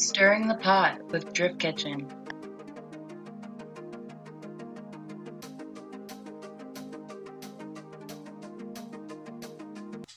Stirring 0.00 0.48
the 0.48 0.54
Pot 0.54 0.98
with 1.10 1.30
Drift 1.34 1.58
Kitchen. 1.58 2.10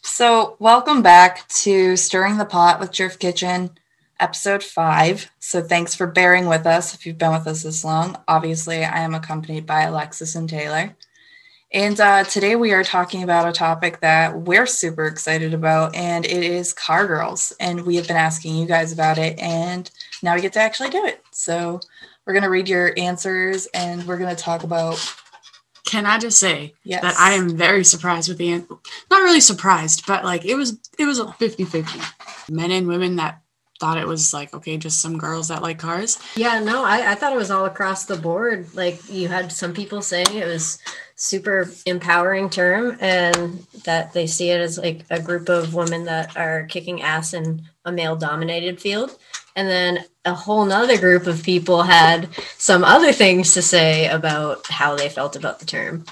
So, 0.01 0.55
welcome 0.59 1.01
back 1.01 1.45
to 1.49 1.97
Stirring 1.97 2.37
the 2.37 2.45
Pot 2.45 2.79
with 2.79 2.93
Drift 2.93 3.19
Kitchen, 3.19 3.71
episode 4.21 4.63
five. 4.63 5.29
So, 5.39 5.61
thanks 5.61 5.93
for 5.93 6.07
bearing 6.07 6.47
with 6.47 6.65
us 6.65 6.93
if 6.93 7.05
you've 7.05 7.17
been 7.17 7.33
with 7.33 7.45
us 7.45 7.63
this 7.63 7.83
long. 7.83 8.17
Obviously, 8.25 8.85
I 8.85 9.01
am 9.01 9.13
accompanied 9.13 9.65
by 9.65 9.81
Alexis 9.81 10.33
and 10.33 10.47
Taylor. 10.47 10.95
And 11.73 11.99
uh, 11.99 12.23
today 12.25 12.55
we 12.55 12.71
are 12.71 12.83
talking 12.83 13.23
about 13.23 13.47
a 13.47 13.51
topic 13.51 13.99
that 14.01 14.41
we're 14.41 14.67
super 14.67 15.05
excited 15.05 15.55
about, 15.55 15.95
and 15.95 16.23
it 16.23 16.43
is 16.43 16.71
car 16.71 17.07
girls. 17.07 17.51
And 17.59 17.83
we 17.83 17.95
have 17.95 18.07
been 18.07 18.15
asking 18.15 18.55
you 18.57 18.67
guys 18.67 18.91
about 18.91 19.17
it, 19.17 19.39
and 19.39 19.89
now 20.21 20.35
we 20.35 20.41
get 20.41 20.53
to 20.53 20.59
actually 20.59 20.91
do 20.91 21.03
it. 21.05 21.23
So, 21.31 21.79
we're 22.25 22.33
going 22.33 22.43
to 22.43 22.49
read 22.49 22.69
your 22.69 22.93
answers 22.95 23.65
and 23.73 24.01
we're 24.05 24.17
going 24.17 24.33
to 24.33 24.41
talk 24.41 24.63
about 24.63 24.97
Can 25.85 26.05
I 26.05 26.17
just 26.19 26.39
say 26.39 26.73
Yes. 26.85 27.01
that 27.01 27.15
I 27.19 27.33
am 27.33 27.57
very 27.57 27.83
surprised 27.83 28.29
with 28.29 28.37
the 28.37 28.53
an- 28.53 28.67
not 29.11 29.23
really 29.23 29.41
surprised, 29.41 30.05
but 30.07 30.23
like 30.23 30.45
it 30.45 30.55
was 30.55 30.77
it 30.97 31.03
was 31.05 31.19
a 31.19 31.25
50-50. 31.25 32.49
Men 32.49 32.71
and 32.71 32.87
women 32.87 33.17
that 33.17 33.41
thought 33.77 33.97
it 33.97 34.07
was 34.07 34.33
like 34.33 34.53
okay, 34.53 34.77
just 34.77 35.01
some 35.01 35.17
girls 35.17 35.49
that 35.49 35.61
like 35.61 35.79
cars. 35.79 36.17
Yeah, 36.37 36.59
no, 36.61 36.85
I, 36.85 37.11
I 37.11 37.15
thought 37.15 37.33
it 37.33 37.37
was 37.37 37.51
all 37.51 37.65
across 37.65 38.05
the 38.05 38.15
board. 38.15 38.73
Like 38.73 39.01
you 39.09 39.27
had 39.27 39.51
some 39.51 39.73
people 39.73 40.01
saying 40.01 40.27
it 40.31 40.47
was 40.47 40.79
super 41.23 41.71
empowering 41.85 42.49
term 42.49 42.97
and 42.99 43.65
that 43.85 44.11
they 44.11 44.27
see 44.27 44.49
it 44.49 44.59
as 44.59 44.77
like 44.77 45.05
a 45.09 45.21
group 45.21 45.47
of 45.47 45.73
women 45.73 46.03
that 46.03 46.35
are 46.35 46.65
kicking 46.65 47.01
ass 47.01 47.33
in 47.33 47.61
a 47.85 47.91
male 47.93 48.17
dominated 48.17 48.81
field. 48.81 49.17
And 49.55 49.69
then 49.69 50.03
a 50.25 50.33
whole 50.33 50.65
nother 50.65 50.97
group 50.97 51.25
of 51.25 51.41
people 51.41 51.83
had 51.83 52.27
some 52.57 52.83
other 52.83 53.13
things 53.13 53.53
to 53.53 53.61
say 53.61 54.09
about 54.09 54.67
how 54.67 54.97
they 54.97 55.07
felt 55.07 55.37
about 55.37 55.59
the 55.59 55.65
term. 55.65 56.03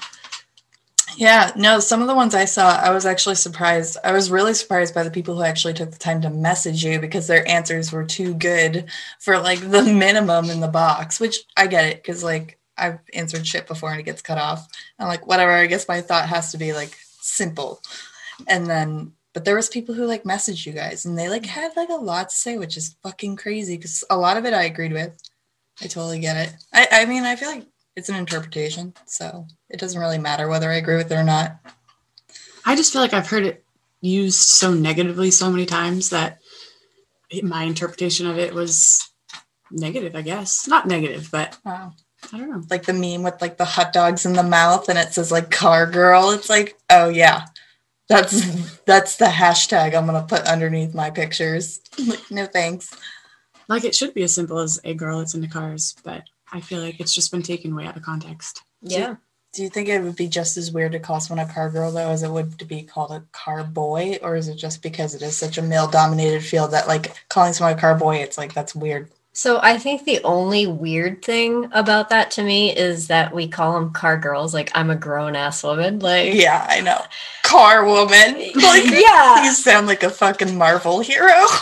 Yeah, 1.18 1.52
no, 1.56 1.78
some 1.78 2.00
of 2.00 2.08
the 2.08 2.14
ones 2.14 2.34
I 2.34 2.46
saw, 2.46 2.74
I 2.74 2.88
was 2.88 3.04
actually 3.04 3.34
surprised. 3.34 3.98
I 4.02 4.12
was 4.12 4.30
really 4.30 4.54
surprised 4.54 4.94
by 4.94 5.02
the 5.02 5.10
people 5.10 5.34
who 5.34 5.42
actually 5.42 5.74
took 5.74 5.90
the 5.90 5.98
time 5.98 6.22
to 6.22 6.30
message 6.30 6.82
you 6.82 6.98
because 6.98 7.26
their 7.26 7.46
answers 7.46 7.92
were 7.92 8.04
too 8.04 8.32
good 8.32 8.86
for 9.20 9.38
like 9.38 9.60
the 9.60 9.82
minimum 9.82 10.48
in 10.48 10.60
the 10.60 10.68
box, 10.68 11.20
which 11.20 11.40
I 11.54 11.66
get 11.66 11.84
it 11.84 12.02
because 12.02 12.24
like 12.24 12.58
I've 12.76 12.98
answered 13.14 13.46
shit 13.46 13.66
before 13.66 13.90
and 13.90 14.00
it 14.00 14.04
gets 14.04 14.22
cut 14.22 14.38
off. 14.38 14.66
I'm 14.98 15.08
like, 15.08 15.26
whatever, 15.26 15.52
I 15.52 15.66
guess 15.66 15.88
my 15.88 16.00
thought 16.00 16.28
has 16.28 16.52
to 16.52 16.58
be 16.58 16.72
like 16.72 16.96
simple. 17.20 17.80
And 18.48 18.66
then, 18.66 19.12
but 19.34 19.44
there 19.44 19.56
was 19.56 19.68
people 19.68 19.94
who 19.94 20.06
like 20.06 20.24
messaged 20.24 20.66
you 20.66 20.72
guys 20.72 21.04
and 21.04 21.18
they 21.18 21.28
like 21.28 21.42
mm-hmm. 21.42 21.60
had 21.60 21.76
like 21.76 21.90
a 21.90 21.94
lot 21.94 22.30
to 22.30 22.34
say, 22.34 22.58
which 22.58 22.76
is 22.76 22.96
fucking 23.02 23.36
crazy 23.36 23.76
because 23.76 24.04
a 24.10 24.16
lot 24.16 24.36
of 24.36 24.44
it 24.44 24.54
I 24.54 24.64
agreed 24.64 24.92
with. 24.92 25.20
I 25.80 25.86
totally 25.86 26.18
get 26.18 26.36
it. 26.36 26.54
I, 26.72 26.88
I 26.92 27.04
mean, 27.06 27.24
I 27.24 27.36
feel 27.36 27.50
like 27.50 27.66
it's 27.96 28.08
an 28.08 28.16
interpretation, 28.16 28.94
so 29.06 29.46
it 29.68 29.80
doesn't 29.80 30.00
really 30.00 30.18
matter 30.18 30.48
whether 30.48 30.70
I 30.70 30.76
agree 30.76 30.96
with 30.96 31.10
it 31.10 31.16
or 31.16 31.24
not. 31.24 31.58
I 32.64 32.76
just 32.76 32.92
feel 32.92 33.02
like 33.02 33.14
I've 33.14 33.28
heard 33.28 33.44
it 33.44 33.64
used 34.00 34.40
so 34.40 34.72
negatively 34.74 35.30
so 35.30 35.50
many 35.50 35.66
times 35.66 36.10
that 36.10 36.40
my 37.42 37.64
interpretation 37.64 38.26
of 38.26 38.38
it 38.38 38.54
was 38.54 39.10
negative, 39.70 40.14
I 40.14 40.22
guess. 40.22 40.68
Not 40.68 40.86
negative, 40.86 41.28
but 41.32 41.58
Wow. 41.64 41.94
I 42.32 42.38
don't 42.38 42.50
know. 42.50 42.62
Like 42.70 42.84
the 42.84 42.92
meme 42.92 43.22
with 43.22 43.40
like 43.40 43.56
the 43.56 43.64
hot 43.64 43.92
dogs 43.92 44.24
in 44.24 44.34
the 44.34 44.42
mouth 44.42 44.88
and 44.88 44.98
it 44.98 45.12
says 45.12 45.32
like 45.32 45.50
car 45.50 45.86
girl. 45.86 46.30
It's 46.30 46.48
like, 46.48 46.78
oh 46.90 47.08
yeah. 47.08 47.46
That's 48.08 48.78
that's 48.84 49.16
the 49.16 49.26
hashtag 49.26 49.94
I'm 49.94 50.06
gonna 50.06 50.26
put 50.28 50.42
underneath 50.42 50.94
my 50.94 51.10
pictures. 51.10 51.80
Like, 52.06 52.30
no 52.30 52.46
thanks. 52.46 52.96
Like 53.68 53.84
it 53.84 53.94
should 53.94 54.14
be 54.14 54.22
as 54.22 54.34
simple 54.34 54.58
as 54.58 54.80
a 54.84 54.94
girl 54.94 55.18
that's 55.18 55.34
into 55.34 55.48
cars, 55.48 55.94
but 56.04 56.24
I 56.52 56.60
feel 56.60 56.80
like 56.80 57.00
it's 57.00 57.14
just 57.14 57.30
been 57.30 57.42
taken 57.42 57.74
way 57.74 57.86
out 57.86 57.96
of 57.96 58.02
context. 58.02 58.62
Yeah. 58.80 59.16
Do 59.52 59.62
you 59.62 59.68
think 59.68 59.88
it 59.88 60.02
would 60.02 60.16
be 60.16 60.28
just 60.28 60.56
as 60.56 60.72
weird 60.72 60.92
to 60.92 60.98
call 60.98 61.20
someone 61.20 61.46
a 61.46 61.52
car 61.52 61.68
girl 61.68 61.90
though 61.90 62.10
as 62.10 62.22
it 62.22 62.30
would 62.30 62.58
to 62.58 62.64
be 62.64 62.82
called 62.82 63.10
a 63.10 63.24
car 63.32 63.62
boy? 63.64 64.18
Or 64.22 64.36
is 64.36 64.48
it 64.48 64.56
just 64.56 64.82
because 64.82 65.14
it 65.14 65.22
is 65.22 65.36
such 65.36 65.58
a 65.58 65.62
male 65.62 65.86
dominated 65.86 66.42
field 66.42 66.72
that 66.72 66.88
like 66.88 67.14
calling 67.28 67.52
someone 67.52 67.76
a 67.76 67.80
car 67.80 67.94
boy, 67.94 68.16
it's 68.16 68.38
like 68.38 68.54
that's 68.54 68.74
weird. 68.74 69.10
So 69.34 69.60
I 69.62 69.78
think 69.78 70.04
the 70.04 70.20
only 70.24 70.66
weird 70.66 71.24
thing 71.24 71.68
about 71.72 72.10
that 72.10 72.30
to 72.32 72.42
me 72.42 72.76
is 72.76 73.08
that 73.08 73.34
we 73.34 73.48
call 73.48 73.74
them 73.74 73.92
car 73.92 74.18
girls. 74.18 74.52
Like 74.52 74.70
I'm 74.74 74.90
a 74.90 74.96
grown 74.96 75.34
ass 75.34 75.62
woman. 75.62 76.00
Like 76.00 76.34
Yeah, 76.34 76.66
I 76.68 76.80
know. 76.80 77.00
Car 77.42 77.84
woman. 77.84 78.34
Like 78.54 78.84
yeah. 78.90 79.44
you 79.44 79.52
sound 79.52 79.86
like 79.86 80.02
a 80.02 80.10
fucking 80.10 80.56
Marvel 80.56 81.00
hero. 81.00 81.44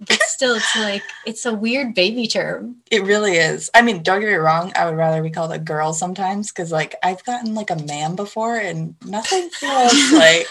But 0.00 0.22
still, 0.22 0.54
it's 0.54 0.76
like 0.76 1.02
it's 1.26 1.44
a 1.44 1.52
weird 1.52 1.92
baby 1.92 2.28
term. 2.28 2.76
It 2.88 3.02
really 3.02 3.36
is. 3.36 3.68
I 3.74 3.82
mean, 3.82 4.04
don't 4.04 4.20
get 4.20 4.28
me 4.28 4.34
wrong. 4.34 4.72
I 4.76 4.86
would 4.86 4.96
rather 4.96 5.20
be 5.22 5.30
called 5.30 5.52
a 5.52 5.58
girl 5.58 5.92
sometimes 5.92 6.52
because, 6.52 6.70
like, 6.70 6.94
I've 7.02 7.24
gotten 7.24 7.54
like 7.54 7.70
a 7.70 7.82
man 7.82 8.14
before, 8.14 8.56
and 8.56 8.94
nothing 9.04 9.50
feels 9.50 10.12
like 10.12 10.46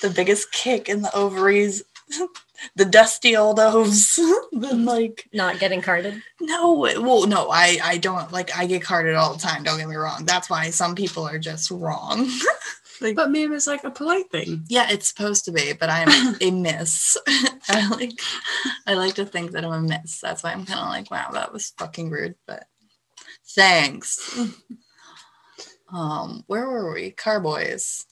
the 0.00 0.08
biggest 0.08 0.50
kick 0.52 0.88
in 0.88 1.02
the 1.02 1.14
ovaries, 1.14 1.82
the 2.76 2.84
dusty 2.84 3.36
old 3.36 3.58
oves. 3.60 4.18
than 4.52 4.84
like, 4.84 5.28
Not 5.32 5.58
getting 5.58 5.80
carded. 5.82 6.22
no, 6.40 6.72
well, 6.74 7.26
no, 7.26 7.48
I, 7.50 7.78
I 7.82 7.98
don't 7.98 8.30
like. 8.32 8.56
I 8.56 8.66
get 8.66 8.82
carded 8.82 9.14
all 9.14 9.32
the 9.34 9.40
time. 9.40 9.62
Don't 9.62 9.78
get 9.78 9.88
me 9.88 9.96
wrong. 9.96 10.24
That's 10.24 10.50
why 10.50 10.70
some 10.70 10.94
people 10.94 11.24
are 11.24 11.38
just 11.38 11.70
wrong. 11.70 12.28
like, 13.00 13.16
But 13.16 13.30
ma'am 13.30 13.52
is 13.52 13.66
like 13.66 13.84
a 13.84 13.90
polite 13.90 14.30
thing. 14.30 14.64
yeah, 14.68 14.88
it's 14.90 15.08
supposed 15.08 15.44
to 15.46 15.52
be, 15.52 15.72
but 15.72 15.88
I'm 15.90 16.36
a 16.40 16.50
miss. 16.50 17.16
I 17.68 17.88
like, 17.88 18.20
I 18.86 18.94
like 18.94 19.14
to 19.14 19.24
think 19.24 19.52
that 19.52 19.64
I'm 19.64 19.72
a 19.72 19.80
miss. 19.80 20.20
That's 20.20 20.42
why 20.42 20.52
I'm 20.52 20.66
kind 20.66 20.80
of 20.80 20.88
like, 20.88 21.10
wow, 21.10 21.30
that 21.32 21.52
was 21.52 21.72
fucking 21.78 22.10
rude, 22.10 22.34
but 22.46 22.64
thanks. 23.54 24.38
um, 25.92 26.44
where 26.46 26.68
were 26.68 26.92
we? 26.92 27.10
Carboys. 27.10 28.04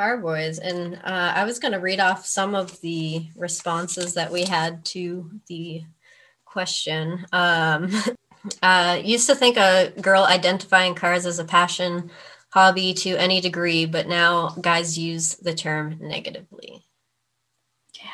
Car 0.00 0.16
boys. 0.16 0.58
And 0.58 0.94
uh, 0.94 1.34
I 1.36 1.44
was 1.44 1.58
going 1.58 1.72
to 1.72 1.78
read 1.78 2.00
off 2.00 2.24
some 2.24 2.54
of 2.54 2.80
the 2.80 3.28
responses 3.36 4.14
that 4.14 4.32
we 4.32 4.44
had 4.44 4.82
to 4.86 5.30
the 5.46 5.82
question. 6.46 7.26
Um, 7.32 7.92
uh, 8.62 8.98
used 9.04 9.26
to 9.26 9.34
think 9.34 9.58
a 9.58 9.92
girl 10.00 10.22
identifying 10.24 10.94
cars 10.94 11.26
as 11.26 11.38
a 11.38 11.44
passion 11.44 12.10
hobby 12.48 12.94
to 12.94 13.10
any 13.10 13.42
degree, 13.42 13.84
but 13.84 14.08
now 14.08 14.56
guys 14.58 14.96
use 14.96 15.34
the 15.34 15.52
term 15.52 15.98
negatively. 16.00 16.82
Yeah. 17.96 18.08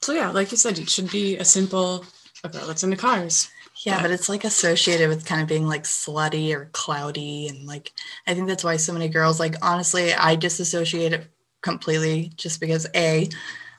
So 0.00 0.14
yeah, 0.14 0.30
like 0.30 0.50
you 0.50 0.56
said, 0.56 0.78
it 0.78 0.88
should 0.88 1.10
be 1.10 1.36
a 1.36 1.44
simple 1.44 2.06
a 2.42 2.48
girl 2.48 2.66
that's 2.66 2.84
into 2.84 2.96
cars. 2.96 3.50
Yeah, 3.86 4.02
but 4.02 4.10
it's 4.12 4.28
like 4.28 4.44
associated 4.44 5.08
with 5.08 5.26
kind 5.26 5.42
of 5.42 5.48
being 5.48 5.66
like 5.68 5.84
slutty 5.84 6.52
or 6.54 6.70
cloudy, 6.72 7.48
and 7.48 7.66
like 7.66 7.92
I 8.26 8.34
think 8.34 8.48
that's 8.48 8.64
why 8.64 8.76
so 8.78 8.92
many 8.92 9.08
girls 9.08 9.40
like 9.40 9.56
honestly, 9.62 10.14
I 10.14 10.36
disassociate 10.36 11.14
it 11.14 11.28
completely 11.62 12.32
just 12.36 12.60
because 12.60 12.86
a 12.96 13.28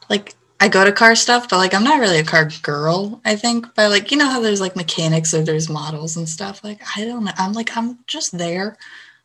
like 0.09 0.35
I 0.59 0.69
go 0.69 0.85
to 0.85 0.91
car 0.93 1.15
stuff, 1.15 1.49
but 1.49 1.57
like 1.57 1.73
I'm 1.73 1.83
not 1.83 1.99
really 1.99 2.19
a 2.19 2.25
car 2.25 2.49
girl. 2.63 3.21
I 3.25 3.35
think, 3.37 3.67
but 3.75 3.91
like 3.91 4.11
you 4.11 4.17
know 4.17 4.29
how 4.29 4.41
there's 4.41 4.61
like 4.61 4.75
mechanics 4.77 5.33
or 5.33 5.43
there's 5.43 5.69
models 5.69 6.17
and 6.17 6.29
stuff. 6.29 6.63
Like 6.63 6.81
I 6.97 7.05
don't 7.05 7.25
know. 7.25 7.33
I'm 7.37 7.53
like 7.53 7.75
I'm 7.77 7.99
just 8.07 8.37
there. 8.37 8.77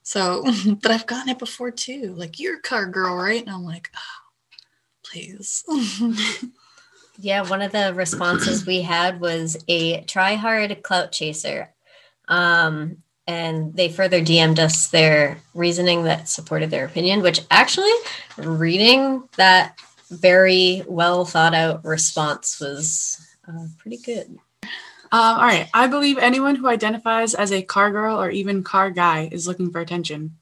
So, 0.04 0.44
but 0.82 0.92
I've 0.92 1.06
gotten 1.06 1.30
it 1.30 1.38
before 1.40 1.70
too. 1.72 2.14
Like 2.16 2.40
you're 2.40 2.58
a 2.58 2.62
car 2.62 2.86
girl, 2.86 3.16
right? 3.16 3.42
And 3.42 3.50
I'm 3.50 3.64
like, 3.64 3.90
oh, 3.96 4.22
please. 5.04 5.64
Yeah, 7.18 7.48
one 7.48 7.62
of 7.62 7.72
the 7.72 7.92
responses 7.94 8.66
we 8.66 8.82
had 8.82 9.20
was 9.20 9.56
a 9.68 10.02
try 10.02 10.34
hard 10.34 10.82
clout 10.82 11.12
chaser. 11.12 11.72
Um, 12.28 13.02
and 13.26 13.74
they 13.74 13.88
further 13.88 14.20
DM'd 14.20 14.58
us 14.58 14.88
their 14.88 15.38
reasoning 15.54 16.04
that 16.04 16.28
supported 16.28 16.70
their 16.70 16.84
opinion, 16.84 17.22
which 17.22 17.40
actually, 17.50 17.92
reading 18.36 19.28
that 19.36 19.78
very 20.10 20.82
well 20.86 21.24
thought 21.24 21.54
out 21.54 21.84
response 21.84 22.60
was 22.60 23.24
uh, 23.48 23.66
pretty 23.78 23.98
good. 23.98 24.38
Um, 25.12 25.36
all 25.36 25.42
right. 25.42 25.68
I 25.74 25.88
believe 25.88 26.16
anyone 26.18 26.56
who 26.56 26.68
identifies 26.68 27.34
as 27.34 27.52
a 27.52 27.62
car 27.62 27.90
girl 27.90 28.20
or 28.20 28.30
even 28.30 28.64
car 28.64 28.90
guy 28.90 29.28
is 29.30 29.46
looking 29.46 29.70
for 29.70 29.80
attention. 29.80 30.38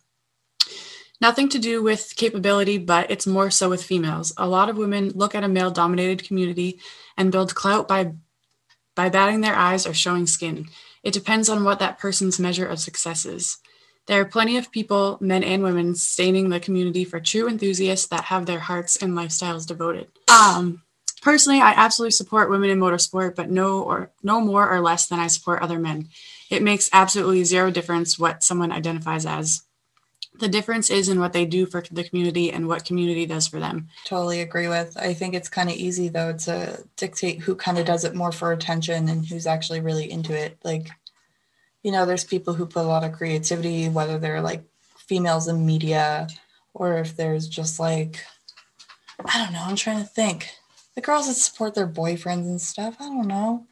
Nothing 1.21 1.51
to 1.51 1.59
do 1.59 1.83
with 1.83 2.15
capability, 2.17 2.79
but 2.79 3.11
it's 3.11 3.27
more 3.27 3.51
so 3.51 3.69
with 3.69 3.85
females. 3.85 4.33
A 4.39 4.49
lot 4.49 4.71
of 4.71 4.79
women 4.79 5.11
look 5.15 5.35
at 5.35 5.45
a 5.45 5.49
male 5.49 5.71
dominated 5.71 6.27
community 6.27 6.81
and 7.17 7.33
build 7.33 7.55
clout 7.55 7.87
by 7.87 8.15
by 8.97 9.09
batting 9.09 9.41
their 9.41 9.55
eyes 9.55 9.87
or 9.87 9.95
showing 9.95 10.27
skin. 10.27 10.69
It 11.03 11.15
depends 11.15 11.49
on 11.49 11.65
what 11.65 11.79
that 11.79 11.99
person's 11.99 12.39
measure 12.39 12.67
of 12.67 12.81
success 12.81 13.25
is. 13.25 13.59
There 14.07 14.21
are 14.21 14.27
plenty 14.27 14.57
of 14.57 14.73
people, 14.73 15.19
men 15.21 15.45
and 15.45 15.63
women, 15.63 15.95
staining 15.95 16.49
the 16.49 16.61
community 16.61 17.05
for 17.05 17.21
true 17.21 17.49
enthusiasts 17.49 18.09
that 18.09 18.25
have 18.25 18.47
their 18.47 18.59
hearts 18.59 18.97
and 18.97 19.13
lifestyles 19.15 19.67
devoted. 19.67 20.09
Um, 20.29 20.83
personally, 21.23 21.61
I 21.61 21.73
absolutely 21.73 22.13
support 22.13 22.51
women 22.51 22.71
in 22.71 22.81
motorsport, 22.81 23.37
but 23.37 23.51
no 23.51 23.83
or 23.83 24.11
no 24.23 24.41
more 24.41 24.69
or 24.69 24.81
less 24.81 25.07
than 25.07 25.21
I 25.21 25.29
support 25.29 25.63
other 25.63 25.79
men. 25.79 26.09
It 26.51 26.63
makes 26.63 26.91
absolutely 26.93 27.45
zero 27.45 27.71
difference 27.71 28.19
what 28.19 28.43
someone 28.43 28.73
identifies 28.73 29.27
as. 29.27 29.63
The 30.41 30.49
difference 30.49 30.89
is 30.89 31.11
in 31.11 31.21
what 31.21 31.35
they 31.35 31.45
do 31.45 31.67
for 31.67 31.85
the 31.91 32.03
community 32.03 32.51
and 32.51 32.67
what 32.67 32.87
community 32.87 33.27
does 33.27 33.47
for 33.47 33.61
them. 33.61 33.89
Totally 34.07 34.41
agree 34.41 34.69
with. 34.69 34.97
I 34.97 35.13
think 35.13 35.35
it's 35.35 35.51
kind 35.51 35.69
of 35.69 35.77
easy 35.77 36.09
though 36.09 36.33
to 36.33 36.83
dictate 36.97 37.41
who 37.41 37.55
kind 37.55 37.79
of 37.79 37.85
does 37.85 38.05
it 38.05 38.15
more 38.15 38.33
for 38.33 38.51
attention 38.51 39.09
and 39.11 39.27
who's 39.27 39.47
actually 39.47 39.81
really 39.81 40.11
into 40.11 40.33
it. 40.33 40.57
Like, 40.65 40.89
you 41.83 41.93
know, 41.93 42.07
there's 42.07 42.25
people 42.25 42.55
who 42.55 42.65
put 42.65 42.85
a 42.85 42.89
lot 42.89 43.05
of 43.05 43.13
creativity, 43.13 43.91
whether 43.91 44.19
they're 44.19 44.41
like 44.41 44.65
females 44.97 45.47
in 45.47 45.67
media 45.67 46.27
or 46.73 46.97
if 46.97 47.17
there's 47.17 47.47
just 47.47 47.79
like, 47.79 48.25
I 49.23 49.45
don't 49.45 49.53
know, 49.53 49.63
I'm 49.63 49.77
trying 49.77 49.99
to 49.99 50.09
think. 50.09 50.51
The 50.95 51.03
girls 51.03 51.29
that 51.29 51.35
support 51.35 51.75
their 51.75 51.87
boyfriends 51.87 52.47
and 52.47 52.61
stuff, 52.61 52.97
I 52.99 53.05
don't 53.05 53.29
know. 53.29 53.67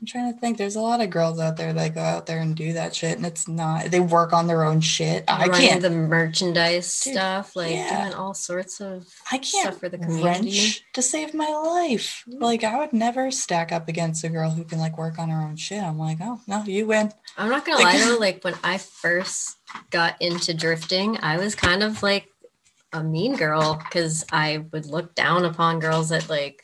I'm 0.00 0.06
trying 0.06 0.32
to 0.32 0.38
think. 0.38 0.58
There's 0.58 0.76
a 0.76 0.80
lot 0.80 1.00
of 1.00 1.10
girls 1.10 1.40
out 1.40 1.56
there 1.56 1.72
that 1.72 1.94
go 1.94 2.00
out 2.00 2.26
there 2.26 2.38
and 2.38 2.54
do 2.54 2.72
that 2.74 2.94
shit, 2.94 3.16
and 3.16 3.26
it's 3.26 3.48
not. 3.48 3.86
They 3.90 3.98
work 3.98 4.32
on 4.32 4.46
their 4.46 4.62
own 4.64 4.80
shit. 4.80 5.24
I 5.26 5.48
can't. 5.48 5.82
the 5.82 5.90
merchandise 5.90 7.00
Dude, 7.00 7.14
stuff, 7.14 7.56
like 7.56 7.72
yeah. 7.72 8.04
doing 8.04 8.14
all 8.14 8.32
sorts 8.32 8.80
of 8.80 9.06
I 9.32 9.38
can't 9.38 9.46
stuff 9.46 9.78
for 9.78 9.88
the 9.88 9.98
community. 9.98 10.24
wrench 10.50 10.84
to 10.94 11.02
save 11.02 11.34
my 11.34 11.48
life. 11.48 12.22
Mm. 12.28 12.40
Like 12.40 12.62
I 12.62 12.78
would 12.78 12.92
never 12.92 13.30
stack 13.32 13.72
up 13.72 13.88
against 13.88 14.22
a 14.22 14.28
girl 14.28 14.50
who 14.50 14.64
can 14.64 14.78
like 14.78 14.96
work 14.96 15.18
on 15.18 15.30
her 15.30 15.40
own 15.42 15.56
shit. 15.56 15.82
I'm 15.82 15.98
like, 15.98 16.18
oh 16.20 16.40
no, 16.46 16.62
you 16.64 16.86
win. 16.86 17.12
I'm 17.36 17.48
not 17.50 17.66
gonna 17.66 17.82
Like- 17.82 17.94
lie 17.94 18.04
though, 18.04 18.18
like 18.18 18.44
when 18.44 18.54
I 18.62 18.78
first 18.78 19.56
got 19.90 20.20
into 20.22 20.54
drifting, 20.54 21.18
I 21.22 21.38
was 21.38 21.54
kind 21.56 21.82
of 21.82 22.02
like 22.04 22.28
a 22.92 23.02
mean 23.02 23.34
girl 23.36 23.74
because 23.84 24.24
I 24.30 24.64
would 24.72 24.86
look 24.86 25.14
down 25.16 25.44
upon 25.44 25.80
girls 25.80 26.10
that 26.10 26.28
like 26.30 26.62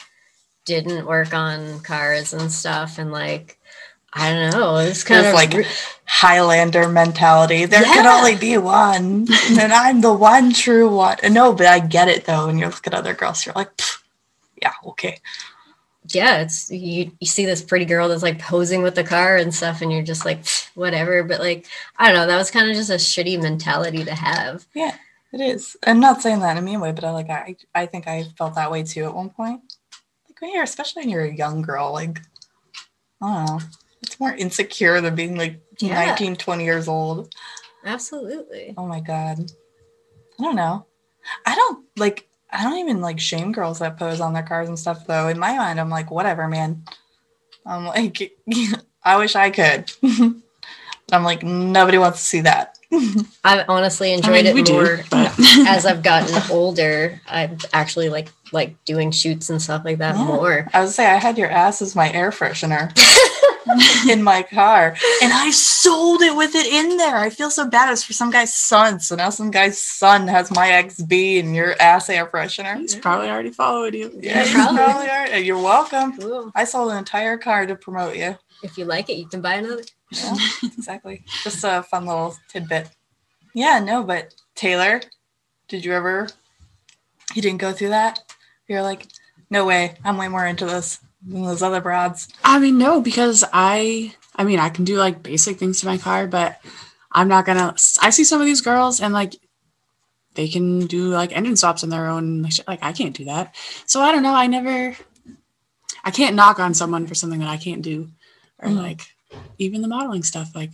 didn't 0.64 1.06
work 1.06 1.34
on 1.34 1.80
cars 1.80 2.32
and 2.32 2.50
stuff, 2.50 2.98
and 2.98 3.12
like 3.12 3.58
I 4.16 4.30
don't 4.32 4.52
know, 4.52 4.76
It's 4.76 5.02
kind 5.04 5.26
of 5.26 5.34
like- 5.34 5.52
re- 5.54 5.66
Highlander 6.06 6.88
mentality. 6.88 7.64
There 7.64 7.82
can 7.82 8.06
only 8.06 8.36
be 8.36 8.56
one, 8.58 9.26
and 9.58 9.72
I'm 9.72 10.00
the 10.00 10.12
one 10.12 10.52
true 10.52 10.88
one. 10.94 11.16
No, 11.30 11.52
but 11.52 11.66
I 11.66 11.80
get 11.80 12.08
it 12.08 12.24
though. 12.26 12.46
When 12.46 12.58
you 12.58 12.66
look 12.66 12.86
at 12.86 12.94
other 12.94 13.14
girls, 13.14 13.44
you're 13.44 13.54
like, 13.54 13.70
yeah, 14.62 14.72
okay. 14.86 15.18
yeah, 16.12 16.38
it's 16.42 16.70
you, 16.70 17.10
you 17.18 17.26
see 17.26 17.44
this 17.46 17.62
pretty 17.62 17.86
girl 17.86 18.08
that's 18.08 18.22
like 18.22 18.38
posing 18.38 18.82
with 18.82 18.94
the 18.94 19.02
car 19.04 19.36
and 19.36 19.52
stuff, 19.54 19.80
and 19.82 19.90
you're 19.90 20.02
just 20.02 20.24
like 20.24 20.44
whatever. 20.74 21.24
But 21.24 21.40
like 21.40 21.66
I 21.98 22.06
don't 22.08 22.16
know, 22.16 22.26
that 22.28 22.36
was 22.38 22.50
kind 22.50 22.70
of 22.70 22.76
just 22.76 22.90
a 22.90 22.94
shitty 22.94 23.42
mentality 23.42 24.04
to 24.04 24.14
have. 24.14 24.66
Yeah, 24.74 24.94
it 25.32 25.40
is. 25.40 25.76
I'm 25.86 26.00
not 26.00 26.22
saying 26.22 26.40
that 26.40 26.52
in 26.52 26.58
a 26.58 26.62
mean 26.62 26.80
way, 26.80 26.92
but 26.92 27.02
I 27.04 27.10
like 27.10 27.30
I 27.30 27.56
I 27.74 27.86
think 27.86 28.06
I 28.06 28.24
felt 28.38 28.54
that 28.54 28.70
way 28.70 28.82
too 28.84 29.04
at 29.04 29.14
one 29.14 29.30
point. 29.30 29.73
When 30.52 30.62
especially 30.62 31.02
when 31.02 31.10
you're 31.10 31.24
a 31.24 31.34
young 31.34 31.62
girl, 31.62 31.92
like 31.92 32.20
oh, 33.20 33.60
it's 34.02 34.20
more 34.20 34.34
insecure 34.34 35.00
than 35.00 35.14
being 35.14 35.36
like 35.36 35.60
Yeah. 35.78 36.04
19, 36.06 36.36
20 36.36 36.64
years 36.64 36.88
old. 36.88 37.34
Absolutely. 37.84 38.74
Oh 38.76 38.86
my 38.86 39.00
god. 39.00 39.50
I 40.38 40.42
don't 40.42 40.56
know. 40.56 40.86
I 41.46 41.54
don't 41.54 41.84
like 41.96 42.28
I 42.50 42.62
don't 42.62 42.78
even 42.78 43.00
like 43.00 43.18
shame 43.18 43.52
girls 43.52 43.78
that 43.80 43.98
pose 43.98 44.20
on 44.20 44.32
their 44.32 44.42
cars 44.42 44.68
and 44.68 44.78
stuff 44.78 45.06
though. 45.06 45.28
In 45.28 45.38
my 45.38 45.56
mind, 45.56 45.80
I'm 45.80 45.90
like, 45.90 46.10
whatever, 46.10 46.46
man. 46.46 46.84
I'm 47.66 47.86
like, 47.86 48.32
I 49.02 49.16
wish 49.16 49.34
I 49.34 49.50
could. 49.50 49.90
I'm 51.12 51.22
like, 51.22 51.42
nobody 51.42 51.98
wants 51.98 52.18
to 52.20 52.24
see 52.24 52.40
that. 52.42 52.78
I've 53.44 53.68
honestly 53.68 54.12
I 54.12 54.14
enjoyed 54.14 54.44
mean, 54.44 54.54
we 54.54 54.60
it 54.60 54.66
do, 54.66 54.72
more 54.74 55.00
but 55.10 55.34
as 55.66 55.84
I've 55.84 56.02
gotten 56.02 56.50
older. 56.50 57.20
I've 57.28 57.64
actually 57.72 58.08
like 58.08 58.30
like 58.54 58.82
doing 58.86 59.10
shoots 59.10 59.50
and 59.50 59.60
stuff 59.60 59.84
like 59.84 59.98
that 59.98 60.14
Yeah. 60.16 60.24
more. 60.24 60.68
I 60.72 60.80
would 60.80 60.90
say 60.90 61.04
I 61.06 61.16
had 61.16 61.36
your 61.36 61.50
ass 61.50 61.82
as 61.82 61.94
my 61.94 62.10
air 62.12 62.30
freshener 62.30 62.90
in 64.08 64.22
my 64.22 64.42
car, 64.42 64.96
and 65.22 65.32
I 65.32 65.50
sold 65.50 66.22
it 66.22 66.34
with 66.36 66.54
it 66.54 66.66
in 66.66 66.96
there. 66.96 67.16
I 67.16 67.28
feel 67.30 67.50
so 67.50 67.68
bad. 67.68 67.92
It's 67.92 68.04
for 68.04 68.12
some 68.12 68.30
guy's 68.30 68.54
son, 68.54 69.00
so 69.00 69.16
now 69.16 69.30
some 69.30 69.50
guy's 69.50 69.78
son 69.78 70.28
has 70.28 70.50
my 70.50 70.68
XB 70.68 71.40
and 71.40 71.54
your 71.54 71.74
ass 71.80 72.08
air 72.08 72.26
freshener. 72.26 72.78
he's 72.78 72.94
probably 72.94 73.28
already 73.28 73.50
followed 73.50 73.94
you. 73.94 74.10
Yeah, 74.22 74.44
you 74.44 74.52
Probably. 74.54 74.76
probably 74.78 75.08
are. 75.10 75.38
You're 75.38 75.58
welcome. 75.62 76.16
Cool. 76.18 76.52
I 76.54 76.64
sold 76.64 76.92
an 76.92 76.98
entire 76.98 77.36
car 77.36 77.66
to 77.66 77.74
promote 77.74 78.16
you. 78.16 78.36
If 78.62 78.78
you 78.78 78.84
like 78.86 79.10
it, 79.10 79.14
you 79.18 79.26
can 79.26 79.40
buy 79.42 79.54
another. 79.54 79.82
Yeah, 80.10 80.36
exactly. 80.62 81.24
Just 81.42 81.64
a 81.64 81.82
fun 81.82 82.06
little 82.06 82.36
tidbit. 82.48 82.88
Yeah, 83.54 83.78
no, 83.80 84.02
but 84.04 84.34
Taylor, 84.54 85.00
did 85.68 85.84
you 85.84 85.92
ever? 85.92 86.28
You 87.34 87.42
didn't 87.42 87.58
go 87.58 87.72
through 87.72 87.88
that. 87.88 88.20
You're 88.68 88.82
like, 88.82 89.06
no 89.50 89.64
way. 89.66 89.96
I'm 90.04 90.16
way 90.16 90.28
more 90.28 90.46
into 90.46 90.64
this 90.64 91.00
than 91.26 91.42
those 91.42 91.62
other 91.62 91.80
broads. 91.80 92.28
I 92.42 92.58
mean, 92.58 92.78
no, 92.78 93.00
because 93.00 93.44
I, 93.52 94.14
I 94.36 94.44
mean, 94.44 94.58
I 94.58 94.68
can 94.70 94.84
do 94.84 94.96
like 94.96 95.22
basic 95.22 95.58
things 95.58 95.80
to 95.80 95.86
my 95.86 95.98
car, 95.98 96.26
but 96.26 96.60
I'm 97.12 97.28
not 97.28 97.46
gonna. 97.46 97.74
I 98.02 98.10
see 98.10 98.24
some 98.24 98.40
of 98.40 98.46
these 98.46 98.60
girls 98.60 99.00
and 99.00 99.12
like 99.14 99.36
they 100.34 100.48
can 100.48 100.86
do 100.86 101.08
like 101.10 101.36
engine 101.36 101.56
swaps 101.56 101.84
on 101.84 101.90
their 101.90 102.06
own. 102.08 102.42
Like, 102.42 102.52
like 102.66 102.82
I 102.82 102.92
can't 102.92 103.16
do 103.16 103.26
that. 103.26 103.54
So 103.86 104.00
I 104.00 104.12
don't 104.12 104.22
know. 104.22 104.34
I 104.34 104.46
never. 104.46 104.96
I 106.04 106.10
can't 106.10 106.36
knock 106.36 106.58
on 106.58 106.74
someone 106.74 107.06
for 107.06 107.14
something 107.14 107.40
that 107.40 107.48
I 107.48 107.56
can't 107.56 107.82
do, 107.82 108.08
or 108.58 108.68
Mhm. 108.68 108.76
like 108.76 109.02
even 109.58 109.80
the 109.82 109.88
modeling 109.88 110.22
stuff. 110.24 110.54
Like 110.54 110.72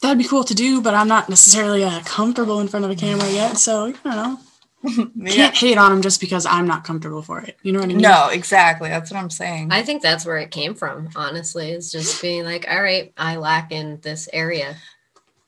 that'd 0.00 0.18
be 0.18 0.24
cool 0.28 0.44
to 0.44 0.54
do, 0.54 0.80
but 0.82 0.94
I'm 0.94 1.08
not 1.08 1.28
necessarily 1.28 1.82
uh, 1.82 2.00
comfortable 2.04 2.60
in 2.60 2.68
front 2.68 2.84
of 2.84 2.90
a 2.90 2.96
camera 2.96 3.30
yet. 3.30 3.56
So 3.58 3.86
I 3.86 3.92
don't 3.92 4.16
know. 4.16 4.38
yeah. 5.16 5.32
Can't 5.32 5.54
hate 5.56 5.78
on 5.78 5.90
them 5.90 6.02
just 6.02 6.20
because 6.20 6.44
I'm 6.46 6.66
not 6.66 6.84
comfortable 6.84 7.22
for 7.22 7.40
it. 7.40 7.56
You 7.62 7.72
know 7.72 7.78
what 7.80 7.86
I 7.86 7.88
mean? 7.88 7.98
No, 7.98 8.28
exactly. 8.30 8.88
That's 8.90 9.10
what 9.10 9.18
I'm 9.18 9.30
saying. 9.30 9.72
I 9.72 9.82
think 9.82 10.02
that's 10.02 10.26
where 10.26 10.36
it 10.38 10.50
came 10.50 10.74
from. 10.74 11.08
Honestly, 11.16 11.70
is 11.70 11.90
just 11.90 12.20
being 12.20 12.44
like, 12.44 12.66
all 12.70 12.82
right, 12.82 13.12
I 13.16 13.36
lack 13.36 13.72
in 13.72 13.98
this 14.02 14.28
area. 14.32 14.76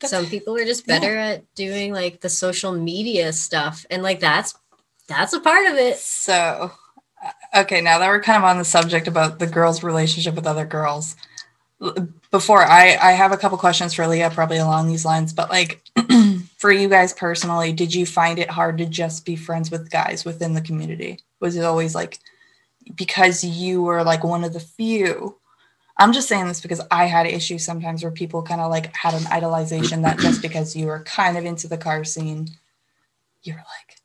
That's- 0.01 0.11
Some 0.11 0.27
people 0.27 0.57
are 0.57 0.65
just 0.65 0.87
better 0.87 1.17
at 1.17 1.55
doing 1.55 1.93
like 1.93 2.21
the 2.21 2.29
social 2.29 2.73
media 2.73 3.33
stuff, 3.33 3.85
and 3.91 4.03
like 4.03 4.21
that's 4.21 4.55
that's 5.09 5.33
a 5.33 5.41
part 5.41 5.67
of 5.67 5.77
it. 5.77 5.97
So, 5.99 6.71
uh, 7.25 7.61
okay, 7.61 7.81
now 7.81 7.99
that 7.99 8.09
we're 8.09 8.21
kind 8.23 8.39
of 8.39 8.45
on 8.45 8.59
the 8.59 8.65
subject 8.65 9.07
about 9.09 9.39
the 9.39 9.47
girls' 9.47 9.83
relationship 9.83 10.35
with 10.35 10.47
other 10.47 10.67
girls, 10.67 11.17
before 12.31 12.63
I, 12.63 12.97
I 13.01 13.13
have 13.13 13.33
a 13.33 13.37
couple 13.37 13.57
questions 13.59 13.95
for 13.95 14.07
Leah, 14.07 14.31
probably 14.31 14.57
along 14.59 14.89
these 14.89 15.05
lines, 15.05 15.33
but 15.33 15.49
like 15.51 15.83
for 16.67 16.73
you 16.73 16.89
guys 16.89 17.13
personally, 17.13 17.73
did 17.73 17.95
you 17.95 18.05
find 18.05 18.41
it 18.41 18.51
hard 18.51 18.77
to 18.79 18.87
just 18.87 19.25
be 19.25 19.37
friends 19.37 19.71
with 19.71 19.89
guys 19.89 20.25
within 20.25 20.53
the 20.53 20.61
community? 20.61 21.21
Was 21.39 21.55
it 21.55 21.63
always 21.63 21.95
like 21.95 22.19
because 22.97 23.45
you 23.45 23.83
were 23.85 24.03
like 24.03 24.25
one 24.25 24.43
of 24.43 24.53
the 24.53 24.59
few? 24.59 25.37
I'm 25.97 26.13
just 26.13 26.27
saying 26.27 26.49
this 26.49 26.61
because 26.61 26.81
I 26.91 27.05
had 27.05 27.27
issues 27.29 27.65
sometimes 27.65 28.03
where 28.03 28.11
people 28.11 28.43
kind 28.43 28.61
of 28.61 28.69
like 28.69 28.93
had 28.97 29.15
an 29.15 29.23
idolization 29.27 30.03
that 30.03 30.19
just 30.19 30.43
because 30.43 30.75
you 30.75 30.87
were 30.87 31.05
kind 31.05 31.39
of 31.39 31.45
into 31.45 31.69
the 31.69 31.79
car 31.79 32.03
scene, 32.03 32.49
you 33.45 33.53
were 33.53 33.61
like, 33.61 33.97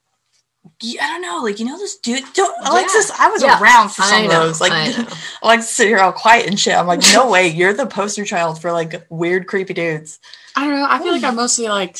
yeah, 0.81 1.03
I 1.03 1.07
don't 1.07 1.23
know, 1.23 1.39
like 1.43 1.59
you 1.59 1.65
know 1.65 1.79
this 1.79 1.97
dude. 1.97 2.23
Don't, 2.33 2.55
Yeah. 2.61 2.71
Alexis, 2.73 3.09
I 3.19 3.27
was 3.29 3.41
Yeah, 3.41 3.59
around 3.59 3.89
for 3.89 4.03
some 4.03 4.19
I 4.19 4.25
of 4.25 4.29
those. 4.29 4.61
Like 4.61 4.71
I 4.71 4.91
know. 5.01 5.07
Alexis 5.41 5.71
sit 5.75 5.87
here 5.87 5.97
all 5.97 6.11
quiet 6.11 6.45
and 6.45 6.59
shit. 6.59 6.75
I'm 6.75 6.85
like, 6.85 7.01
no 7.11 7.27
way, 7.31 7.47
you're 7.47 7.73
the 7.73 7.87
poster 7.87 8.23
child 8.23 8.61
for 8.61 8.71
like 8.71 9.03
weird, 9.09 9.47
creepy 9.47 9.73
dudes. 9.73 10.19
I 10.55 10.67
don't 10.67 10.77
know. 10.77 10.85
I 10.87 10.99
feel 10.99 11.11
like 11.13 11.23
I'm 11.23 11.35
mostly 11.37 11.67
like 11.67 11.97